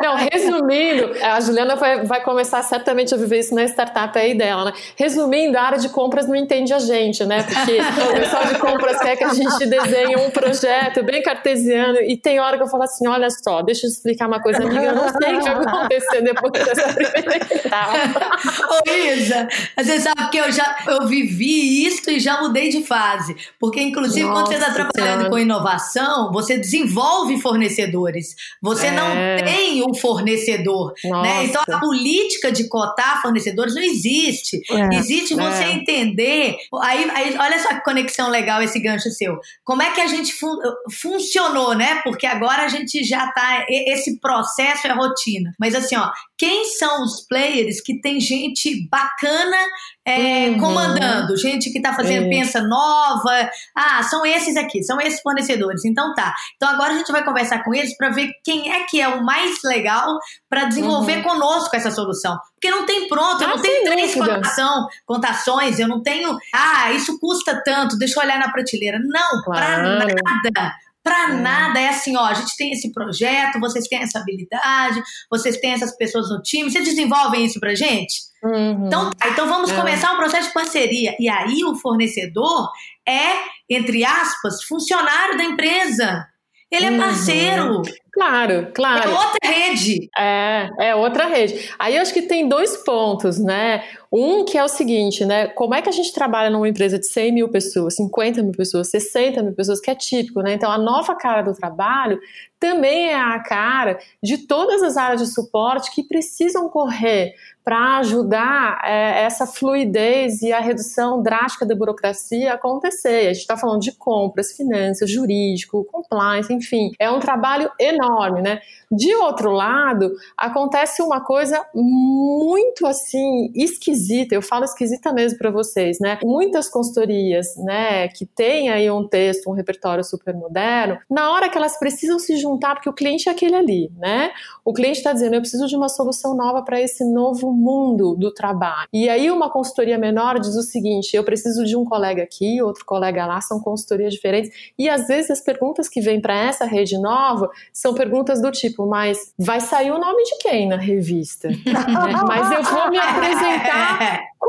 Não, 0.02 0.18
resumindo, 0.30 1.14
a 1.24 1.40
Juliana 1.40 1.78
vai, 1.78 2.04
vai, 2.04 2.22
começar 2.24 2.62
certamente 2.62 3.14
a 3.14 3.18
viver 3.18 3.40
isso 3.40 3.56
na 3.56 3.64
startup 3.64 4.20
aí 4.20 4.38
dela, 4.38 4.66
né? 4.66 4.74
Resumindo, 4.98 5.58
a 5.58 5.62
área 5.62 5.80
de 5.80 5.88
compras 5.88 6.28
não 6.28 6.36
entende 6.36 6.74
a 6.74 6.80
gente, 6.80 7.24
né? 7.24 7.42
Porque 7.42 7.80
o 7.80 8.14
pessoal 8.20 8.46
de 8.48 8.60
compras 8.60 9.00
quer 9.00 9.16
que 9.16 9.24
a 9.24 9.34
gente 9.34 9.66
desenhe 9.66 10.18
um 10.18 10.30
projeto 10.30 11.04
bem 11.04 11.22
cartesiano 11.22 12.00
e 12.02 12.18
tem 12.18 12.42
hora 12.42 12.58
que 12.58 12.64
eu 12.64 12.68
falo 12.68 12.84
assim: 12.84 13.08
olha 13.08 13.30
só, 13.30 13.62
deixa 13.62 13.86
eu 13.86 13.90
explicar 13.90 14.28
uma 14.28 14.42
coisa, 14.42 14.62
amiga, 14.62 14.84
eu 14.84 14.96
não 14.96 15.08
sei 15.08 15.36
o 15.36 15.40
que 15.40 15.50
vai 15.50 15.66
acontecer 15.66 16.22
depois 16.22 16.52
dessa 16.66 16.94
primeira 16.94 17.38
etapa. 17.38 18.73
Ô, 18.74 19.14
Isa, 19.16 19.48
você 19.78 20.00
sabe 20.00 20.30
que 20.30 20.38
eu 20.38 20.52
já 20.52 20.78
eu 20.88 21.08
vivi 21.08 21.86
isso 21.86 22.10
e 22.10 22.20
já 22.20 22.42
mudei 22.42 22.70
de 22.70 22.84
fase. 22.84 23.36
Porque, 23.60 23.82
inclusive, 23.82 24.26
Nossa, 24.26 24.44
quando 24.44 24.48
você 24.48 24.56
está 24.56 24.74
trabalhando 24.74 25.30
com 25.30 25.40
inovação, 25.40 26.32
você 26.32 26.58
desenvolve 26.58 27.40
fornecedores. 27.42 28.36
Você 28.62 28.88
é. 28.88 28.92
não 28.92 29.46
tem 29.46 29.84
um 29.84 29.94
fornecedor. 29.94 30.94
Né? 31.04 31.46
Então, 31.46 31.62
a 31.70 31.80
política 31.80 32.52
de 32.52 32.68
cotar 32.68 33.22
fornecedores 33.22 33.76
não 33.76 33.82
existe. 33.82 34.62
É. 34.70 34.96
Existe 34.96 35.34
você 35.36 35.64
é. 35.64 35.74
entender. 35.74 36.56
Aí, 36.82 37.10
aí, 37.14 37.38
olha 37.38 37.60
só 37.60 37.70
que 37.70 37.84
conexão 37.84 38.30
legal 38.30 38.62
esse 38.62 38.80
gancho 38.80 39.10
seu. 39.12 39.38
Como 39.64 39.82
é 39.82 39.92
que 39.92 40.02
a 40.02 40.08
gente 40.08 40.34
fun 40.34 40.58
funcionou, 41.02 41.76
né? 41.76 42.02
Porque 42.04 42.26
agora 42.26 42.64
a 42.64 42.68
gente 42.68 43.04
já 43.04 43.32
tá. 43.32 43.66
Esse 43.70 44.20
processo 44.20 44.88
é 44.88 44.92
rotina. 44.94 45.54
Mas 45.60 45.76
assim, 45.76 45.96
ó, 45.96 46.12
quem 46.38 46.66
são 46.66 47.04
os 47.04 47.26
players 47.28 47.82
que 47.82 48.00
tem 48.02 48.20
gente 48.20 48.53
bacana 48.90 49.58
é, 50.06 50.50
uhum. 50.50 50.60
comandando, 50.60 51.38
gente 51.38 51.72
que 51.72 51.78
está 51.78 51.94
fazendo 51.94 52.26
é. 52.26 52.30
pensa 52.30 52.62
nova. 52.62 53.50
Ah, 53.76 54.04
são 54.04 54.26
esses 54.26 54.56
aqui, 54.58 54.84
são 54.84 55.00
esses 55.00 55.22
fornecedores. 55.22 55.86
Então 55.86 56.14
tá. 56.14 56.34
Então 56.56 56.70
agora 56.70 56.94
a 56.94 56.98
gente 56.98 57.12
vai 57.12 57.24
conversar 57.24 57.64
com 57.64 57.74
eles 57.74 57.96
para 57.96 58.10
ver 58.10 58.32
quem 58.44 58.72
é 58.72 58.86
que 58.86 59.00
é 59.00 59.08
o 59.08 59.24
mais 59.24 59.60
legal 59.64 60.18
para 60.50 60.66
desenvolver 60.66 61.18
uhum. 61.18 61.24
conosco 61.24 61.76
essa 61.76 61.92
solução. 61.92 62.38
Porque 62.56 62.70
não 62.70 62.86
tem 62.86 63.08
pronto, 63.08 63.42
eu 63.44 63.50
ah, 63.50 63.56
não 63.56 63.62
tenho 63.62 63.84
três 63.84 64.14
cotação, 64.14 64.88
contações, 65.06 65.80
eu 65.80 65.88
não 65.88 66.02
tenho. 66.02 66.38
Ah, 66.54 66.92
isso 66.92 67.20
custa 67.20 67.62
tanto, 67.64 67.98
deixa 67.98 68.20
eu 68.20 68.24
olhar 68.24 68.40
na 68.40 68.52
prateleira. 68.52 69.00
Não, 69.04 69.44
claro. 69.44 69.84
para 70.00 70.06
nada. 70.08 70.74
Para 71.04 71.32
é. 71.32 71.34
nada, 71.34 71.80
é 71.80 71.90
assim, 71.90 72.16
ó, 72.16 72.24
a 72.24 72.34
gente 72.34 72.56
tem 72.56 72.72
esse 72.72 72.92
projeto, 72.94 73.60
vocês 73.60 73.88
têm 73.88 74.00
essa 74.00 74.20
habilidade, 74.20 75.04
vocês 75.30 75.58
têm 75.58 75.74
essas 75.74 75.96
pessoas 75.98 76.30
no 76.30 76.42
time, 76.42 76.72
vocês 76.72 76.86
desenvolvem 76.86 77.44
isso 77.46 77.60
pra 77.60 77.76
gente? 77.76 78.22
Uhum. 78.42 78.88
Então, 78.88 79.12
tá, 79.12 79.30
então 79.30 79.48
vamos 79.48 79.70
é. 79.72 79.76
começar 79.76 80.14
um 80.14 80.18
processo 80.18 80.48
de 80.48 80.54
parceria. 80.54 81.16
E 81.20 81.28
aí 81.28 81.64
o 81.66 81.76
fornecedor 81.76 82.70
é, 83.08 83.34
entre 83.70 84.06
aspas, 84.06 84.64
funcionário 84.64 85.38
da 85.38 85.44
empresa. 85.44 86.28
Ele 86.72 86.88
é 86.88 86.92
uhum. 86.92 86.98
parceiro. 86.98 87.82
Claro, 88.12 88.72
claro. 88.74 89.10
É 89.10 89.14
outra 89.14 89.50
rede. 89.50 90.10
É, 90.18 90.70
é 90.80 90.96
outra 90.96 91.28
rede. 91.28 91.70
Aí 91.78 91.96
eu 91.96 92.02
acho 92.02 92.14
que 92.14 92.24
tem 92.24 92.48
dois 92.48 92.78
pontos, 92.78 93.38
né? 93.38 93.84
Um 94.16 94.46
que 94.46 94.56
é 94.60 94.64
o 94.64 94.68
seguinte, 94.68 95.26
né? 95.26 95.48
Como 95.48 95.74
é 95.74 95.82
que 95.82 95.90
a 95.90 95.92
gente 95.92 96.14
trabalha 96.14 96.52
numa 96.52 96.70
empresa 96.70 97.00
de 97.00 97.08
100 97.08 97.32
mil 97.32 97.50
pessoas, 97.50 97.96
50 97.96 98.44
mil 98.44 98.52
pessoas, 98.52 98.92
60 98.92 99.42
mil 99.42 99.54
pessoas, 99.54 99.82
que 99.82 99.90
é 99.90 99.96
típico, 99.96 100.42
né? 100.44 100.54
Então 100.54 100.72
a 100.72 100.78
nova 100.78 101.16
cara 101.16 101.42
do 101.42 101.52
trabalho 101.52 102.20
também 102.60 103.10
é 103.10 103.20
a 103.20 103.40
cara 103.40 103.98
de 104.22 104.38
todas 104.38 104.84
as 104.84 104.98
áreas 104.98 105.20
de 105.20 105.28
suporte 105.28 105.92
que 105.94 106.04
precisam 106.04 106.70
correr 106.70 107.34
para 107.64 107.98
ajudar 108.00 108.82
é, 108.84 109.24
essa 109.24 109.48
fluidez 109.48 110.42
e 110.42 110.52
a 110.52 110.60
redução 110.60 111.22
drástica 111.22 111.66
da 111.66 111.76
burocracia 111.76 112.52
a 112.52 112.56
acontecer. 112.56 113.28
A 113.28 113.34
gente 113.34 113.42
está 113.42 113.58
falando 113.58 113.82
de 113.82 113.94
compras, 113.94 114.52
finanças, 114.52 115.10
jurídico, 115.10 115.86
compliance, 115.86 116.54
enfim. 116.54 116.92
É 117.00 117.10
um 117.10 117.20
trabalho 117.20 117.72
enorme, 117.80 118.42
né? 118.42 118.60
De 118.92 119.16
outro 119.16 119.52
lado, 119.52 120.12
acontece 120.38 121.02
uma 121.02 121.22
coisa 121.22 121.66
muito 121.74 122.86
assim 122.86 123.52
esquisita, 123.56 124.03
eu 124.32 124.42
falo 124.42 124.66
esquisita 124.66 125.12
mesmo 125.14 125.38
para 125.38 125.52
vocês, 125.52 126.00
né? 126.00 126.20
Muitas 126.24 126.70
consultorias, 126.70 127.56
né, 127.58 128.08
que 128.08 128.26
têm 128.26 128.70
aí 128.70 128.90
um 128.90 129.08
texto, 129.08 129.50
um 129.50 129.54
repertório 129.54 130.04
super 130.04 130.34
moderno, 130.34 130.98
na 131.10 131.32
hora 131.32 131.50
que 131.50 131.58
elas 131.58 131.78
precisam 131.78 132.20
se 132.20 132.38
juntar, 132.38 132.76
porque 132.76 132.90
o 132.90 132.94
cliente 132.94 133.30
é 133.30 133.32
aquele 133.32 133.56
ali, 133.56 133.92
né? 133.98 134.32
O 134.66 134.74
cliente 134.74 134.98
está 134.98 135.14
dizendo, 135.14 135.36
eu 135.36 135.42
preciso 135.42 135.68
de 135.68 135.76
uma 135.76 135.90
solução 135.90 136.36
nova 136.36 136.62
para 136.64 136.82
esse 136.82 137.04
novo 137.04 137.52
mundo 137.52 138.16
do 138.16 138.34
trabalho. 138.34 138.88
E 138.92 139.10
aí 139.10 139.30
uma 139.30 139.50
consultoria 139.50 139.98
menor 139.98 140.40
diz 140.40 140.56
o 140.56 140.64
seguinte, 140.64 141.16
eu 141.16 141.24
preciso 141.24 141.66
de 141.66 141.76
um 141.76 141.86
colega 141.86 142.24
aqui, 142.24 142.62
outro 142.62 142.86
colega 142.86 143.26
lá, 143.26 143.42
são 143.42 143.60
consultorias 143.60 144.14
diferentes, 144.14 144.52
e 144.78 144.90
às 144.90 145.08
vezes 145.08 145.32
as 145.32 145.42
perguntas 145.42 145.88
que 145.90 146.02
vêm 146.02 146.22
para 146.22 146.36
essa 146.36 146.66
rede 146.66 146.98
nova 146.98 147.50
são 147.72 147.94
perguntas 147.94 148.42
do 148.42 148.52
tipo, 148.52 148.86
mas 148.86 149.34
vai 149.38 149.60
sair 149.60 149.92
o 149.92 150.00
nome 150.00 150.24
de 150.24 150.38
quem 150.40 150.68
na 150.68 150.78
revista? 150.78 151.50
né? 151.66 152.22
Mas 152.28 152.52
eu 152.52 152.64
vou 152.64 152.90
me 152.90 152.98
apresentar 152.98 153.93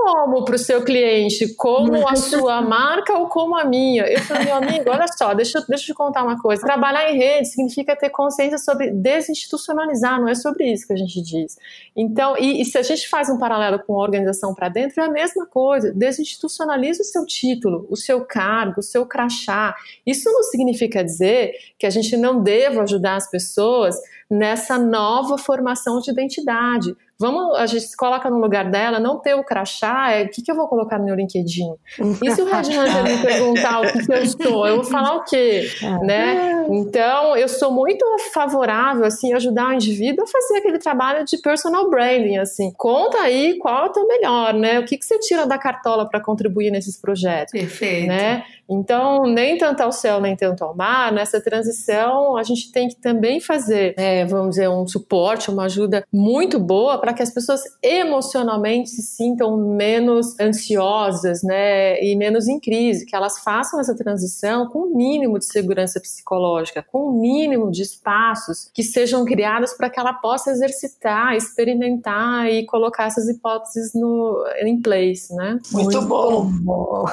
como 0.04 0.44
para 0.44 0.56
o 0.56 0.58
seu 0.58 0.84
cliente? 0.84 1.54
Como 1.54 2.06
a 2.06 2.16
sua 2.16 2.60
marca 2.60 3.16
ou 3.16 3.28
como 3.28 3.56
a 3.56 3.64
minha? 3.64 4.04
Eu 4.04 4.20
falei, 4.20 4.44
meu 4.44 4.56
amigo, 4.56 4.90
olha 4.90 5.06
só, 5.08 5.32
deixa, 5.32 5.64
deixa 5.68 5.84
eu 5.84 5.86
te 5.86 5.94
contar 5.94 6.22
uma 6.24 6.38
coisa. 6.38 6.62
Trabalhar 6.62 7.10
em 7.10 7.16
rede 7.16 7.48
significa 7.48 7.96
ter 7.96 8.10
consciência 8.10 8.58
sobre 8.58 8.90
desinstitucionalizar, 8.90 10.20
não 10.20 10.28
é 10.28 10.34
sobre 10.34 10.70
isso 10.70 10.86
que 10.86 10.92
a 10.92 10.96
gente 10.96 11.22
diz. 11.22 11.56
Então, 11.96 12.36
e, 12.38 12.60
e 12.60 12.64
se 12.64 12.76
a 12.76 12.82
gente 12.82 13.08
faz 13.08 13.30
um 13.30 13.38
paralelo 13.38 13.78
com 13.78 13.94
a 13.94 14.02
organização 14.02 14.54
para 14.54 14.68
dentro, 14.68 15.00
é 15.00 15.06
a 15.06 15.10
mesma 15.10 15.46
coisa. 15.46 15.92
Desinstitucionaliza 15.92 17.02
o 17.02 17.06
seu 17.06 17.24
título, 17.24 17.86
o 17.88 17.96
seu 17.96 18.24
cargo, 18.24 18.80
o 18.80 18.82
seu 18.82 19.06
crachá. 19.06 19.74
Isso 20.04 20.30
não 20.30 20.42
significa 20.42 21.02
dizer 21.02 21.52
que 21.78 21.86
a 21.86 21.90
gente 21.90 22.16
não 22.16 22.42
deva 22.42 22.82
ajudar 22.82 23.16
as 23.16 23.30
pessoas 23.30 23.96
nessa 24.28 24.78
nova 24.78 25.38
formação 25.38 26.00
de 26.00 26.10
identidade. 26.10 26.94
Vamos, 27.18 27.56
a 27.56 27.66
gente 27.66 27.84
se 27.86 27.96
coloca 27.96 28.28
no 28.28 28.38
lugar 28.38 28.68
dela, 28.70 28.98
não 28.98 29.20
ter 29.20 29.34
o 29.34 29.44
crachá, 29.44 30.10
é 30.10 30.24
o 30.24 30.28
que, 30.28 30.42
que 30.42 30.50
eu 30.50 30.56
vou 30.56 30.66
colocar 30.66 30.98
no 30.98 31.04
meu 31.04 31.14
LinkedIn? 31.14 31.74
E 32.22 32.30
se 32.32 32.42
o 32.42 32.44
Red 32.44 32.76
Hunter 32.76 33.02
me 33.04 33.22
perguntar 33.22 33.80
o 33.80 33.92
que, 33.92 34.04
que 34.04 34.12
eu 34.12 34.26
sou, 34.26 34.66
eu 34.66 34.76
vou 34.76 34.84
falar 34.84 35.16
o 35.16 35.24
quê? 35.24 35.68
É. 35.80 36.04
Né? 36.04 36.66
Então, 36.70 37.36
eu 37.36 37.48
sou 37.48 37.70
muito 37.70 38.04
favorável, 38.32 39.04
assim, 39.04 39.32
ajudar 39.32 39.68
o 39.68 39.72
indivíduo 39.74 40.24
a 40.24 40.26
fazer 40.26 40.58
aquele 40.58 40.78
trabalho 40.78 41.24
de 41.24 41.38
personal 41.38 41.88
branding, 41.88 42.38
assim. 42.38 42.72
Conta 42.76 43.18
aí 43.18 43.58
qual 43.58 43.86
é 43.86 43.88
o 43.88 43.92
teu 43.92 44.06
melhor, 44.08 44.52
né? 44.52 44.80
O 44.80 44.84
que, 44.84 44.98
que 44.98 45.04
você 45.04 45.18
tira 45.20 45.46
da 45.46 45.56
cartola 45.56 46.08
para 46.08 46.20
contribuir 46.20 46.72
nesses 46.72 47.00
projetos? 47.00 47.52
Perfeito. 47.52 48.08
Né? 48.08 48.44
Então, 48.68 49.24
nem 49.24 49.58
tanto 49.58 49.82
ao 49.82 49.92
céu, 49.92 50.20
nem 50.20 50.36
tanto 50.36 50.64
ao 50.64 50.74
mar, 50.74 51.12
nessa 51.12 51.40
transição 51.40 52.36
a 52.36 52.42
gente 52.42 52.72
tem 52.72 52.88
que 52.88 52.96
também 52.96 53.40
fazer, 53.40 53.94
é, 53.96 54.24
vamos 54.24 54.50
dizer, 54.50 54.68
um 54.68 54.86
suporte, 54.86 55.50
uma 55.50 55.64
ajuda 55.64 56.04
muito 56.12 56.58
boa 56.58 56.98
para 56.98 57.12
que 57.12 57.22
as 57.22 57.30
pessoas 57.30 57.62
emocionalmente 57.82 58.90
se 58.90 59.02
sintam 59.02 59.56
menos 59.56 60.38
ansiosas, 60.40 61.42
né, 61.42 62.02
e 62.02 62.16
menos 62.16 62.48
em 62.48 62.58
crise, 62.58 63.06
que 63.06 63.14
elas 63.14 63.38
façam 63.40 63.78
essa 63.80 63.94
transição 63.94 64.68
com 64.68 64.80
o 64.80 64.86
um 64.86 64.96
mínimo 64.96 65.38
de 65.38 65.46
segurança 65.46 66.00
psicológica, 66.00 66.82
com 66.82 66.98
o 66.98 67.10
um 67.10 67.20
mínimo 67.20 67.70
de 67.70 67.82
espaços 67.82 68.70
que 68.72 68.82
sejam 68.82 69.24
criados 69.24 69.72
para 69.74 69.90
que 69.90 70.00
ela 70.00 70.12
possa 70.12 70.50
exercitar, 70.50 71.34
experimentar 71.34 72.48
e 72.48 72.64
colocar 72.66 73.06
essas 73.06 73.28
hipóteses 73.28 73.92
no, 73.94 74.44
em 74.62 74.80
place, 74.80 75.34
né? 75.34 75.58
Muito, 75.72 75.90
muito 75.90 76.02
bom. 76.02 76.50
bom. 76.62 77.04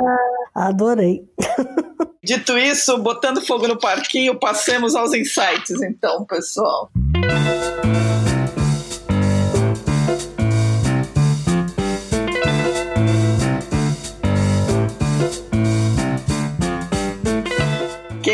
Adorei. 0.54 0.93
Dito 2.22 2.56
isso, 2.56 2.96
botando 2.98 3.42
fogo 3.42 3.68
no 3.68 3.78
parquinho, 3.78 4.38
passemos 4.38 4.94
aos 4.94 5.12
insights, 5.12 5.82
então, 5.82 6.24
pessoal. 6.24 6.90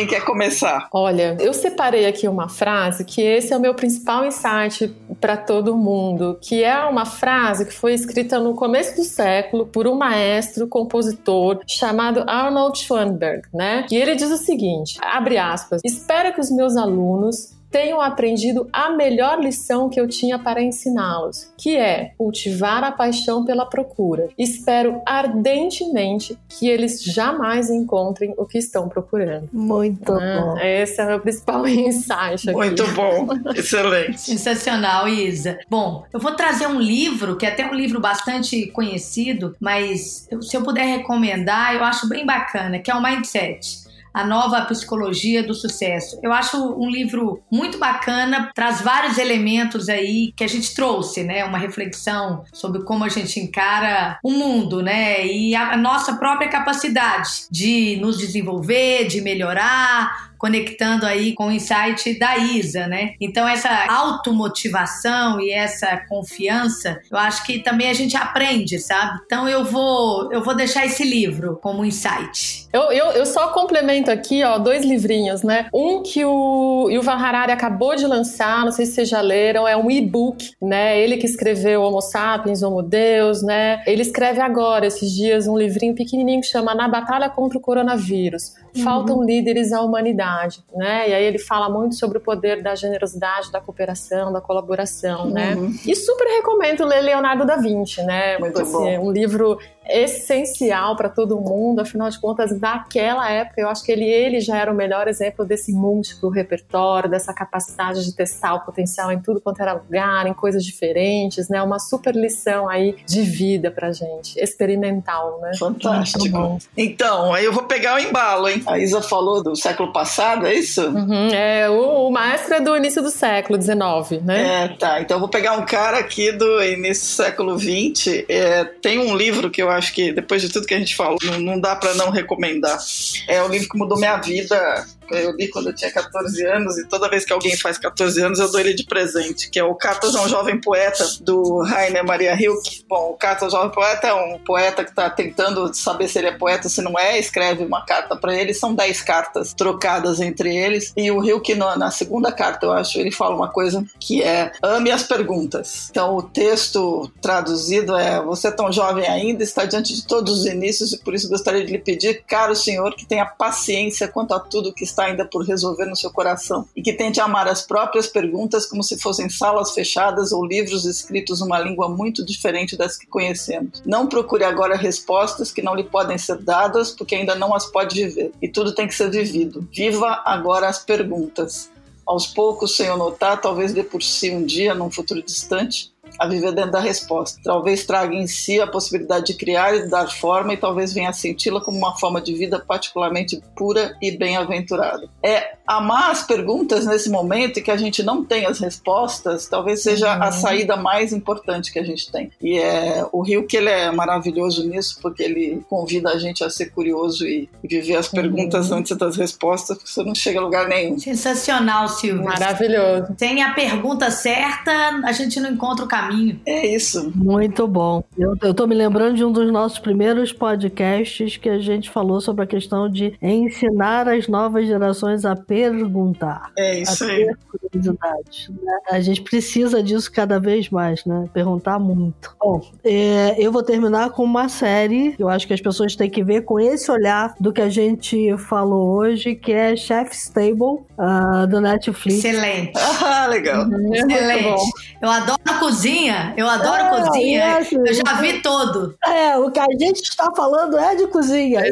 Quem 0.00 0.06
quer 0.06 0.24
começar? 0.24 0.88
Olha, 0.94 1.36
eu 1.38 1.52
separei 1.52 2.06
aqui 2.06 2.26
uma 2.26 2.48
frase 2.48 3.04
que 3.04 3.20
esse 3.20 3.52
é 3.52 3.56
o 3.58 3.60
meu 3.60 3.74
principal 3.74 4.24
insight 4.24 4.88
para 5.20 5.36
todo 5.36 5.76
mundo, 5.76 6.38
que 6.40 6.64
é 6.64 6.82
uma 6.86 7.04
frase 7.04 7.66
que 7.66 7.72
foi 7.74 7.92
escrita 7.92 8.40
no 8.40 8.54
começo 8.54 8.96
do 8.96 9.04
século 9.04 9.66
por 9.66 9.86
um 9.86 9.94
maestro 9.94 10.66
compositor 10.66 11.60
chamado 11.68 12.24
Arnold 12.26 12.78
Schoenberg, 12.78 13.42
né? 13.52 13.84
E 13.90 13.96
ele 13.96 14.14
diz 14.14 14.30
o 14.30 14.38
seguinte: 14.38 14.96
abre 15.02 15.36
aspas, 15.36 15.82
espero 15.84 16.32
que 16.32 16.40
os 16.40 16.50
meus 16.50 16.78
alunos 16.78 17.59
tenham 17.70 18.00
aprendido 18.00 18.68
a 18.72 18.90
melhor 18.90 19.40
lição 19.40 19.88
que 19.88 20.00
eu 20.00 20.08
tinha 20.08 20.38
para 20.38 20.62
ensiná-los, 20.62 21.52
que 21.56 21.76
é 21.76 22.12
cultivar 22.18 22.82
a 22.82 22.92
paixão 22.92 23.44
pela 23.44 23.64
procura. 23.64 24.28
Espero 24.36 25.00
ardentemente 25.06 26.36
que 26.48 26.68
eles 26.68 27.02
jamais 27.02 27.70
encontrem 27.70 28.34
o 28.36 28.44
que 28.44 28.58
estão 28.58 28.88
procurando. 28.88 29.48
Muito 29.52 30.12
ah, 30.12 30.54
bom. 30.54 30.58
Esse 30.58 31.00
é 31.00 31.04
o 31.04 31.08
meu 31.08 31.20
principal 31.20 31.66
insight. 31.68 32.48
Aqui. 32.48 32.52
Muito 32.52 32.86
bom, 32.88 33.28
excelente. 33.54 34.20
Sensacional, 34.20 35.08
Isa. 35.08 35.58
Bom, 35.68 36.04
eu 36.12 36.18
vou 36.18 36.32
trazer 36.32 36.66
um 36.66 36.80
livro, 36.80 37.36
que 37.36 37.46
é 37.46 37.50
até 37.50 37.66
um 37.66 37.74
livro 37.74 38.00
bastante 38.00 38.66
conhecido, 38.66 39.54
mas 39.60 40.28
se 40.40 40.56
eu 40.56 40.62
puder 40.62 40.84
recomendar, 40.84 41.74
eu 41.74 41.84
acho 41.84 42.08
bem 42.08 42.26
bacana, 42.26 42.78
que 42.78 42.90
é 42.90 42.94
o 42.94 43.02
Mindset 43.02 43.89
a 44.12 44.24
nova 44.24 44.62
psicologia 44.62 45.42
do 45.42 45.54
sucesso. 45.54 46.18
Eu 46.22 46.32
acho 46.32 46.56
um 46.74 46.88
livro 46.90 47.42
muito 47.50 47.78
bacana, 47.78 48.50
traz 48.54 48.80
vários 48.80 49.18
elementos 49.18 49.88
aí 49.88 50.32
que 50.36 50.44
a 50.44 50.48
gente 50.48 50.74
trouxe, 50.74 51.22
né? 51.22 51.44
Uma 51.44 51.58
reflexão 51.58 52.44
sobre 52.52 52.82
como 52.82 53.04
a 53.04 53.08
gente 53.08 53.40
encara 53.40 54.18
o 54.22 54.30
mundo, 54.30 54.82
né? 54.82 55.26
E 55.26 55.54
a 55.54 55.76
nossa 55.76 56.16
própria 56.16 56.48
capacidade 56.48 57.46
de 57.50 57.98
nos 58.00 58.18
desenvolver, 58.18 59.06
de 59.06 59.20
melhorar, 59.20 60.29
conectando 60.40 61.04
aí 61.04 61.34
com 61.34 61.48
o 61.48 61.52
insight 61.52 62.18
da 62.18 62.38
Isa, 62.38 62.86
né? 62.86 63.12
Então 63.20 63.46
essa 63.46 63.68
automotivação 63.88 65.38
e 65.38 65.50
essa 65.50 65.98
confiança, 66.08 66.98
eu 67.10 67.18
acho 67.18 67.44
que 67.44 67.58
também 67.58 67.90
a 67.90 67.94
gente 67.94 68.16
aprende, 68.16 68.78
sabe? 68.78 69.20
Então 69.26 69.46
eu 69.46 69.64
vou 69.64 70.32
eu 70.32 70.42
vou 70.42 70.56
deixar 70.56 70.86
esse 70.86 71.04
livro 71.04 71.58
como 71.62 71.84
insight. 71.84 72.66
Eu, 72.72 72.90
eu, 72.90 73.06
eu 73.12 73.26
só 73.26 73.48
complemento 73.48 74.10
aqui, 74.10 74.42
ó, 74.42 74.58
dois 74.58 74.82
livrinhos, 74.84 75.42
né? 75.42 75.68
Um 75.74 76.02
que 76.02 76.24
o 76.24 76.88
Yuval 76.88 77.18
Harari 77.18 77.52
acabou 77.52 77.94
de 77.94 78.06
lançar, 78.06 78.64
não 78.64 78.72
sei 78.72 78.86
se 78.86 78.92
vocês 78.92 79.08
já 79.08 79.20
leram, 79.20 79.68
é 79.68 79.76
um 79.76 79.90
e-book, 79.90 80.52
né? 80.62 80.98
Ele 80.98 81.18
que 81.18 81.26
escreveu 81.26 81.82
Homo 81.82 82.00
Sapiens, 82.00 82.62
Homo 82.62 82.80
Deus, 82.80 83.42
né? 83.42 83.82
Ele 83.86 84.00
escreve 84.00 84.40
agora, 84.40 84.86
esses 84.86 85.12
dias, 85.12 85.46
um 85.46 85.58
livrinho 85.58 85.94
pequenininho 85.94 86.40
que 86.40 86.46
chama 86.46 86.74
Na 86.74 86.88
Batalha 86.88 87.28
contra 87.28 87.58
o 87.58 87.60
Coronavírus. 87.60 88.54
Faltam 88.82 89.16
uhum. 89.18 89.24
líderes 89.24 89.72
à 89.72 89.80
humanidade, 89.80 90.64
né? 90.74 91.08
E 91.08 91.14
aí 91.14 91.24
ele 91.24 91.38
fala 91.38 91.68
muito 91.68 91.94
sobre 91.94 92.18
o 92.18 92.20
poder 92.20 92.62
da 92.62 92.74
generosidade, 92.74 93.50
da 93.50 93.60
cooperação, 93.60 94.32
da 94.32 94.40
colaboração, 94.40 95.30
né? 95.30 95.54
uhum. 95.54 95.68
né? 95.68 95.74
E 95.86 95.94
super 95.96 96.26
recomendo 96.26 96.84
ler 96.84 97.00
Leonardo 97.00 97.44
da 97.44 97.56
Vinci, 97.56 98.02
né? 98.02 98.38
Muito 98.38 98.60
assim, 98.60 98.72
bom. 98.72 98.88
É 98.88 98.98
um 98.98 99.10
livro 99.10 99.58
essencial 99.90 100.96
para 100.96 101.08
todo 101.08 101.40
mundo, 101.40 101.80
afinal 101.80 102.08
de 102.08 102.18
contas, 102.18 102.58
daquela 102.58 103.30
época, 103.30 103.60
eu 103.60 103.68
acho 103.68 103.84
que 103.84 103.92
ele, 103.92 104.04
ele 104.04 104.40
já 104.40 104.58
era 104.58 104.72
o 104.72 104.74
melhor 104.74 105.08
exemplo 105.08 105.44
desse 105.44 105.72
múltiplo 105.72 106.30
repertório, 106.30 107.10
dessa 107.10 107.32
capacidade 107.32 108.04
de 108.04 108.14
testar 108.14 108.54
o 108.54 108.60
potencial 108.60 109.10
em 109.10 109.20
tudo 109.20 109.40
quanto 109.40 109.60
era 109.60 109.72
lugar, 109.72 110.26
em 110.26 110.34
coisas 110.34 110.64
diferentes, 110.64 111.48
né? 111.48 111.62
Uma 111.62 111.78
super 111.78 112.14
lição 112.14 112.68
aí 112.68 112.96
de 113.06 113.22
vida 113.22 113.70
pra 113.70 113.92
gente, 113.92 114.38
experimental, 114.38 115.40
né? 115.40 115.52
Fantástico. 115.58 116.58
Então, 116.76 117.32
aí 117.32 117.44
eu 117.44 117.52
vou 117.52 117.64
pegar 117.64 117.96
o 117.96 117.98
embalo, 117.98 118.48
hein? 118.48 118.62
A 118.66 118.78
Isa 118.78 119.02
falou 119.02 119.42
do 119.42 119.56
século 119.56 119.92
passado, 119.92 120.46
é 120.46 120.54
isso? 120.54 120.86
Uhum, 120.86 121.28
é, 121.28 121.68
o, 121.68 122.08
o 122.08 122.10
maestro 122.10 122.54
é 122.54 122.60
do 122.60 122.76
início 122.76 123.02
do 123.02 123.10
século 123.10 123.60
XIX, 123.60 124.22
né? 124.22 124.64
É, 124.64 124.68
tá. 124.68 125.00
Então 125.00 125.16
eu 125.16 125.20
vou 125.20 125.28
pegar 125.28 125.52
um 125.52 125.64
cara 125.64 125.98
aqui 125.98 126.32
do 126.32 126.62
início 126.62 127.04
do 127.04 127.24
século 127.24 127.58
XX. 127.58 128.24
É, 128.28 128.64
tem 128.64 128.98
um 128.98 129.16
livro 129.16 129.50
que 129.50 129.62
eu 129.62 129.70
acho 129.70 129.79
que, 129.88 130.12
depois 130.12 130.42
de 130.42 130.48
tudo 130.48 130.66
que 130.66 130.74
a 130.74 130.78
gente 130.78 130.94
falou, 130.94 131.18
não, 131.22 131.40
não 131.40 131.60
dá 131.60 131.74
para 131.74 131.94
não 131.94 132.10
recomendar. 132.10 132.78
É 133.26 133.42
o 133.42 133.48
livro 133.48 133.68
que 133.68 133.78
mudou 133.78 133.98
minha 133.98 134.16
vida 134.18 134.86
eu 135.12 135.32
li 135.32 135.48
quando 135.48 135.68
eu 135.68 135.74
tinha 135.74 135.90
14 135.90 136.44
anos 136.46 136.78
e 136.78 136.86
toda 136.86 137.08
vez 137.08 137.24
que 137.24 137.32
alguém 137.32 137.56
faz 137.56 137.78
14 137.78 138.22
anos 138.22 138.38
eu 138.38 138.50
dou 138.50 138.60
ele 138.60 138.74
de 138.74 138.84
presente, 138.84 139.50
que 139.50 139.58
é 139.58 139.64
o 139.64 139.74
Cartas 139.74 140.14
a 140.14 140.22
um 140.22 140.28
Jovem 140.28 140.60
Poeta, 140.60 141.06
do 141.20 141.62
Rainer 141.62 142.04
Maria 142.04 142.34
Hilke. 142.34 142.84
Bom, 142.88 143.10
o 143.10 143.14
Cartas 143.14 143.54
ao 143.54 143.62
Jovem 143.62 143.74
Poeta 143.74 144.08
é 144.08 144.14
um 144.14 144.38
poeta 144.38 144.84
que 144.84 144.90
está 144.90 145.08
tentando 145.10 145.72
saber 145.74 146.08
se 146.08 146.18
ele 146.18 146.28
é 146.28 146.32
poeta 146.32 146.68
se 146.68 146.82
não 146.82 146.98
é, 146.98 147.18
escreve 147.18 147.64
uma 147.64 147.84
carta 147.84 148.16
para 148.16 148.34
ele, 148.34 148.54
são 148.54 148.74
10 148.74 149.02
cartas 149.02 149.54
trocadas 149.54 150.20
entre 150.20 150.54
eles, 150.54 150.92
e 150.96 151.10
o 151.10 151.24
Hilke, 151.24 151.54
na 151.54 151.90
segunda 151.90 152.32
carta, 152.32 152.66
eu 152.66 152.72
acho, 152.72 152.98
ele 152.98 153.10
fala 153.10 153.34
uma 153.34 153.48
coisa 153.48 153.84
que 153.98 154.22
é 154.22 154.52
ame 154.62 154.90
as 154.90 155.02
perguntas. 155.02 155.88
Então, 155.90 156.16
o 156.16 156.22
texto 156.22 157.10
traduzido 157.20 157.96
é 157.96 158.20
você 158.22 158.48
é 158.48 158.50
tão 158.50 158.72
jovem 158.72 159.06
ainda, 159.08 159.42
está 159.42 159.64
diante 159.64 159.94
de 159.94 160.06
todos 160.06 160.40
os 160.40 160.46
inícios 160.46 160.92
e 160.92 160.98
por 160.98 161.14
isso 161.14 161.28
gostaria 161.28 161.64
de 161.64 161.72
lhe 161.72 161.78
pedir, 161.78 162.22
caro 162.26 162.54
senhor, 162.54 162.94
que 162.94 163.06
tenha 163.06 163.24
paciência 163.24 164.08
quanto 164.08 164.34
a 164.34 164.40
tudo 164.40 164.72
que 164.72 164.84
está 164.84 164.99
está 165.00 165.04
ainda 165.04 165.24
por 165.24 165.44
resolver 165.44 165.86
no 165.86 165.96
seu 165.96 166.10
coração 166.10 166.68
e 166.76 166.82
que 166.82 166.92
tente 166.92 167.20
amar 167.20 167.48
as 167.48 167.62
próprias 167.62 168.06
perguntas 168.06 168.66
como 168.66 168.82
se 168.82 168.98
fossem 168.98 169.30
salas 169.30 169.72
fechadas 169.72 170.32
ou 170.32 170.44
livros 170.44 170.84
escritos 170.84 171.40
numa 171.40 171.58
língua 171.58 171.88
muito 171.88 172.24
diferente 172.24 172.76
das 172.76 172.96
que 172.96 173.06
conhecemos. 173.06 173.82
Não 173.86 174.06
procure 174.06 174.44
agora 174.44 174.76
respostas 174.76 175.50
que 175.50 175.62
não 175.62 175.74
lhe 175.74 175.84
podem 175.84 176.18
ser 176.18 176.36
dadas 176.38 176.90
porque 176.90 177.14
ainda 177.14 177.34
não 177.34 177.54
as 177.54 177.66
pode 177.66 177.94
viver 178.04 178.32
e 178.42 178.48
tudo 178.48 178.74
tem 178.74 178.86
que 178.86 178.94
ser 178.94 179.10
vivido. 179.10 179.66
Viva 179.72 180.22
agora 180.24 180.68
as 180.68 180.78
perguntas. 180.78 181.70
Aos 182.06 182.26
poucos, 182.26 182.76
sem 182.76 182.90
o 182.90 182.96
notar, 182.96 183.40
talvez 183.40 183.72
dê 183.72 183.84
por 183.84 184.02
si 184.02 184.32
um 184.32 184.44
dia, 184.44 184.74
num 184.74 184.90
futuro 184.90 185.22
distante, 185.22 185.92
a 186.18 186.26
viver 186.26 186.52
dentro 186.52 186.72
da 186.72 186.80
resposta. 186.80 187.40
Talvez 187.42 187.84
traga 187.84 188.14
em 188.14 188.26
si 188.26 188.60
a 188.60 188.66
possibilidade 188.66 189.26
de 189.26 189.34
criar 189.34 189.74
e 189.74 189.88
dar 189.88 190.08
forma 190.10 190.52
e 190.52 190.56
talvez 190.56 190.92
venha 190.92 191.10
a 191.10 191.12
senti-la 191.12 191.60
como 191.60 191.78
uma 191.78 191.96
forma 191.96 192.20
de 192.20 192.34
vida 192.34 192.58
particularmente 192.58 193.42
pura 193.56 193.96
e 194.00 194.10
bem-aventurada. 194.10 195.08
É 195.22 195.54
amar 195.66 196.10
as 196.10 196.22
perguntas 196.22 196.84
nesse 196.86 197.08
momento 197.08 197.58
e 197.58 197.62
que 197.62 197.70
a 197.70 197.76
gente 197.76 198.02
não 198.02 198.24
tem 198.24 198.46
as 198.46 198.58
respostas, 198.58 199.46
talvez 199.46 199.82
seja 199.82 200.16
uhum. 200.16 200.22
a 200.22 200.32
saída 200.32 200.76
mais 200.76 201.12
importante 201.12 201.72
que 201.72 201.78
a 201.78 201.84
gente 201.84 202.10
tem. 202.10 202.30
E 202.40 202.58
é 202.58 203.06
o 203.12 203.22
Rio 203.22 203.46
que 203.46 203.56
ele 203.56 203.68
é 203.68 203.90
maravilhoso 203.90 204.66
nisso 204.68 204.98
porque 205.00 205.22
ele 205.22 205.64
convida 205.68 206.10
a 206.10 206.18
gente 206.18 206.42
a 206.42 206.50
ser 206.50 206.70
curioso 206.70 207.26
e, 207.26 207.48
viver 207.62 207.96
as 207.96 208.08
perguntas 208.08 208.70
uhum. 208.70 208.78
antes 208.78 208.96
das 208.96 209.16
respostas, 209.16 209.76
porque 209.76 209.90
você 209.90 210.02
não 210.02 210.14
chega 210.14 210.40
a 210.40 210.42
lugar 210.42 210.68
nenhum. 210.68 210.98
Sensacional, 210.98 211.88
Silvia. 211.88 212.24
Maravilhoso. 212.24 213.14
Tem 213.16 213.42
a 213.42 213.52
pergunta 213.54 214.10
certa, 214.10 214.72
a 215.04 215.12
gente 215.12 215.38
não 215.38 215.50
encontra 215.50 215.84
o 215.84 215.88
caminho 215.88 215.99
caminho. 216.00 216.40
É 216.46 216.66
isso. 216.66 217.12
Muito 217.14 217.66
bom. 217.66 218.02
Eu, 218.16 218.36
eu 218.42 218.54
tô 218.54 218.66
me 218.66 218.74
lembrando 218.74 219.16
de 219.16 219.24
um 219.24 219.32
dos 219.32 219.50
nossos 219.50 219.78
primeiros 219.78 220.32
podcasts 220.32 221.36
que 221.36 221.48
a 221.48 221.58
gente 221.58 221.90
falou 221.90 222.20
sobre 222.20 222.44
a 222.44 222.46
questão 222.46 222.88
de 222.88 223.14
ensinar 223.22 224.08
as 224.08 224.28
novas 224.28 224.66
gerações 224.66 225.24
a 225.24 225.36
perguntar. 225.36 226.50
É 226.56 226.80
isso 226.80 227.04
a 227.04 227.08
aí. 227.08 227.30
curiosidade. 227.50 228.50
Né? 228.50 228.72
A 228.90 229.00
gente 229.00 229.22
precisa 229.22 229.82
disso 229.82 230.10
cada 230.10 230.38
vez 230.38 230.70
mais, 230.70 231.04
né? 231.04 231.28
Perguntar 231.32 231.78
muito. 231.78 232.34
Bom, 232.40 232.60
é, 232.84 233.36
eu 233.38 233.52
vou 233.52 233.62
terminar 233.62 234.10
com 234.10 234.24
uma 234.24 234.48
série. 234.48 235.14
Eu 235.18 235.28
acho 235.28 235.46
que 235.46 235.54
as 235.54 235.60
pessoas 235.60 235.94
têm 235.96 236.10
que 236.10 236.22
ver 236.22 236.42
com 236.42 236.58
esse 236.58 236.90
olhar 236.90 237.34
do 237.38 237.52
que 237.52 237.60
a 237.60 237.68
gente 237.68 238.36
falou 238.38 238.96
hoje, 238.96 239.34
que 239.34 239.52
é 239.52 239.76
Chef's 239.76 240.28
Table, 240.28 240.80
uh, 240.98 241.46
do 241.48 241.60
Netflix. 241.60 242.24
Excelente. 242.24 242.72
Ah, 243.02 243.26
legal. 243.26 243.66
Excelente. 243.92 244.62
Eu 245.00 245.10
adoro 245.10 245.40
cozinha. 245.60 245.89
Eu 246.36 246.48
adoro 246.48 246.82
É, 246.82 246.88
cozinha. 247.02 247.40
é, 247.40 247.58
assim, 247.58 247.76
Eu 247.76 247.94
já 247.94 248.14
vi 248.20 248.40
todo. 248.42 248.94
É, 249.06 249.36
o 249.38 249.50
que 249.50 249.58
a 249.58 249.66
gente 249.78 250.02
está 250.02 250.28
falando 250.36 250.78
é 250.78 250.94
de 250.94 251.06
cozinha. 251.08 251.62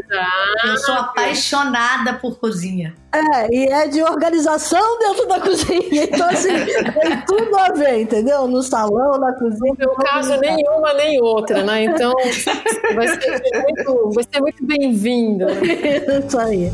Eu 0.65 0.77
sou 0.79 0.95
apaixonada 0.95 2.15
por 2.15 2.39
cozinha. 2.39 2.95
É, 3.13 3.55
e 3.55 3.67
é 3.69 3.89
de 3.89 4.03
organização 4.03 4.99
dentro 4.99 5.27
da 5.27 5.41
cozinha. 5.41 6.05
Então, 6.05 6.29
assim, 6.29 6.49
tem 6.55 7.21
tudo 7.27 7.57
a 7.59 7.69
ver, 7.73 8.03
entendeu? 8.03 8.47
No 8.47 8.63
salão, 8.63 9.19
na 9.19 9.33
cozinha. 9.33 9.73
No 9.73 9.77
meu 9.79 9.95
caso, 9.95 10.37
nenhuma 10.39 10.93
nem 10.95 11.21
outra, 11.23 11.63
né? 11.63 11.85
Então, 11.85 12.13
vai 12.95 13.09
ser 13.09 13.41
muito, 13.63 14.11
vai 14.15 14.25
ser 14.33 14.41
muito 14.41 14.67
bem-vindo. 14.67 15.47
Isso 16.27 16.39
aí. 16.39 16.71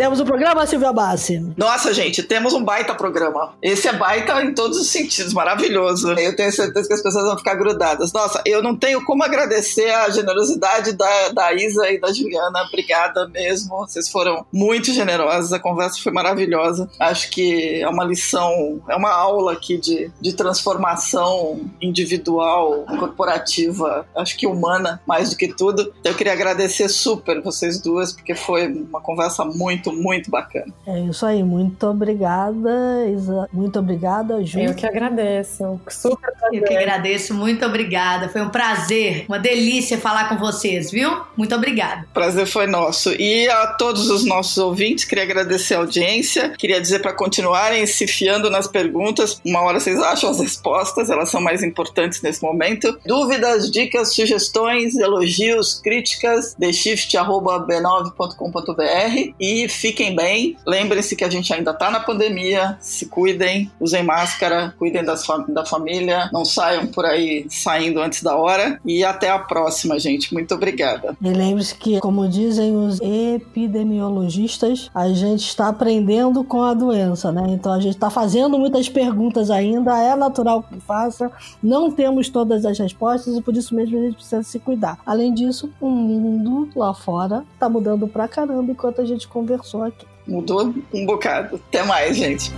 Temos 0.00 0.18
o 0.18 0.24
programa, 0.24 0.66
Silvia 0.66 0.94
Bassi. 0.94 1.52
Nossa, 1.58 1.92
gente, 1.92 2.22
temos 2.22 2.54
um 2.54 2.64
baita 2.64 2.94
programa. 2.94 3.52
Esse 3.60 3.86
é 3.86 3.92
baita 3.92 4.42
em 4.42 4.54
todos 4.54 4.78
os 4.80 4.88
sentidos, 4.88 5.34
maravilhoso. 5.34 6.12
Eu 6.12 6.34
tenho 6.34 6.50
certeza 6.50 6.88
que 6.88 6.94
as 6.94 7.02
pessoas 7.02 7.26
vão 7.26 7.36
ficar 7.36 7.54
grudadas. 7.54 8.10
Nossa, 8.10 8.42
eu 8.46 8.62
não 8.62 8.74
tenho 8.74 9.04
como 9.04 9.22
agradecer 9.22 9.90
a 9.90 10.08
generosidade 10.08 10.94
da, 10.94 11.28
da 11.34 11.52
Isa 11.52 11.90
e 11.90 12.00
da 12.00 12.10
Juliana. 12.14 12.62
Obrigada 12.68 13.28
mesmo. 13.28 13.76
Vocês 13.80 14.08
foram 14.08 14.46
muito 14.50 14.90
generosas. 14.90 15.52
A 15.52 15.58
conversa 15.58 16.00
foi 16.02 16.12
maravilhosa. 16.12 16.88
Acho 16.98 17.28
que 17.28 17.82
é 17.82 17.86
uma 17.86 18.02
lição, 18.02 18.80
é 18.88 18.96
uma 18.96 19.12
aula 19.12 19.52
aqui 19.52 19.76
de, 19.76 20.10
de 20.18 20.32
transformação 20.32 21.60
individual, 21.78 22.86
corporativa, 22.98 24.06
acho 24.16 24.34
que 24.38 24.46
humana, 24.46 25.02
mais 25.06 25.28
do 25.28 25.36
que 25.36 25.48
tudo. 25.48 25.92
Eu 26.02 26.14
queria 26.14 26.32
agradecer 26.32 26.88
super 26.88 27.42
vocês 27.42 27.78
duas, 27.78 28.14
porque 28.14 28.34
foi 28.34 28.66
uma 28.66 29.02
conversa 29.02 29.44
muito, 29.44 29.89
muito 29.92 30.30
bacana. 30.30 30.72
É 30.86 30.98
isso 31.00 31.26
aí, 31.26 31.42
muito 31.42 31.86
obrigada, 31.86 33.06
Isa. 33.08 33.48
Muito 33.52 33.78
obrigada, 33.78 34.44
Ju. 34.44 34.60
Eu 34.60 34.74
que 34.74 34.86
agradeço. 34.86 35.80
Super 35.88 36.32
Eu 36.52 36.64
que 36.64 36.74
agradeço. 36.74 37.34
Muito 37.34 37.64
obrigada. 37.64 38.28
Foi 38.28 38.40
um 38.40 38.48
prazer, 38.48 39.24
uma 39.28 39.38
delícia 39.38 39.98
falar 39.98 40.28
com 40.28 40.36
vocês, 40.36 40.90
viu? 40.90 41.20
Muito 41.36 41.54
obrigada. 41.54 42.06
Prazer 42.12 42.46
foi 42.46 42.66
nosso. 42.66 43.12
E 43.12 43.48
a 43.48 43.68
todos 43.68 44.10
os 44.10 44.24
nossos 44.24 44.58
ouvintes, 44.58 45.04
queria 45.04 45.24
agradecer 45.24 45.74
a 45.74 45.78
audiência. 45.78 46.50
Queria 46.56 46.80
dizer 46.80 47.00
para 47.00 47.12
continuarem 47.12 47.86
se 47.86 48.06
fiando 48.06 48.50
nas 48.50 48.66
perguntas. 48.66 49.40
Uma 49.44 49.62
hora 49.62 49.80
vocês 49.80 50.00
acham 50.00 50.30
as 50.30 50.40
respostas, 50.40 51.10
elas 51.10 51.30
são 51.30 51.40
mais 51.40 51.62
importantes 51.62 52.20
nesse 52.22 52.42
momento. 52.42 52.98
Dúvidas, 53.06 53.70
dicas, 53.70 54.14
sugestões, 54.14 54.96
elogios, 54.96 55.74
críticas, 55.74 56.54
theshift.b9.com.br 56.54 59.34
e 59.38 59.68
fiquem 59.80 60.14
bem. 60.14 60.56
Lembrem-se 60.66 61.16
que 61.16 61.24
a 61.24 61.30
gente 61.30 61.52
ainda 61.52 61.72
tá 61.72 61.90
na 61.90 62.00
pandemia. 62.00 62.76
Se 62.80 63.06
cuidem, 63.06 63.70
usem 63.80 64.02
máscara, 64.02 64.74
cuidem 64.78 65.02
das 65.02 65.26
da 65.48 65.64
família, 65.64 66.28
não 66.32 66.44
saiam 66.44 66.86
por 66.86 67.04
aí 67.04 67.46
saindo 67.48 68.00
antes 68.00 68.22
da 68.22 68.36
hora. 68.36 68.80
E 68.84 69.04
até 69.04 69.30
a 69.30 69.38
próxima, 69.38 69.98
gente. 69.98 70.34
Muito 70.34 70.54
obrigada. 70.54 71.16
E 71.22 71.30
lembre-se 71.30 71.74
que, 71.74 72.00
como 72.00 72.28
dizem 72.28 72.76
os 72.76 73.00
epidemiologistas, 73.00 74.90
a 74.94 75.08
gente 75.08 75.46
está 75.46 75.68
aprendendo 75.68 76.42
com 76.44 76.62
a 76.62 76.74
doença, 76.74 77.30
né? 77.32 77.44
Então 77.48 77.72
a 77.72 77.80
gente 77.80 77.94
está 77.94 78.10
fazendo 78.10 78.58
muitas 78.58 78.88
perguntas 78.88 79.50
ainda, 79.50 79.96
é 79.98 80.16
natural 80.16 80.62
que 80.62 80.80
faça, 80.80 81.30
não 81.62 81.90
temos 81.90 82.28
todas 82.28 82.64
as 82.64 82.78
respostas 82.78 83.36
e 83.36 83.40
por 83.40 83.56
isso 83.56 83.74
mesmo 83.74 83.98
a 83.98 84.02
gente 84.02 84.16
precisa 84.16 84.42
se 84.42 84.58
cuidar. 84.58 84.98
Além 85.06 85.32
disso, 85.32 85.70
o 85.80 85.88
mundo 85.88 86.68
lá 86.74 86.92
fora 86.92 87.44
está 87.54 87.68
mudando 87.68 88.08
pra 88.08 88.26
caramba 88.28 88.72
enquanto 88.72 89.00
a 89.00 89.04
gente 89.04 89.28
conversou 89.70 89.84
aqui. 89.84 90.06
Mudou 90.26 90.74
um 90.92 91.06
bocado. 91.06 91.60
Até 91.68 91.84
mais, 91.84 92.16
gente. 92.16 92.52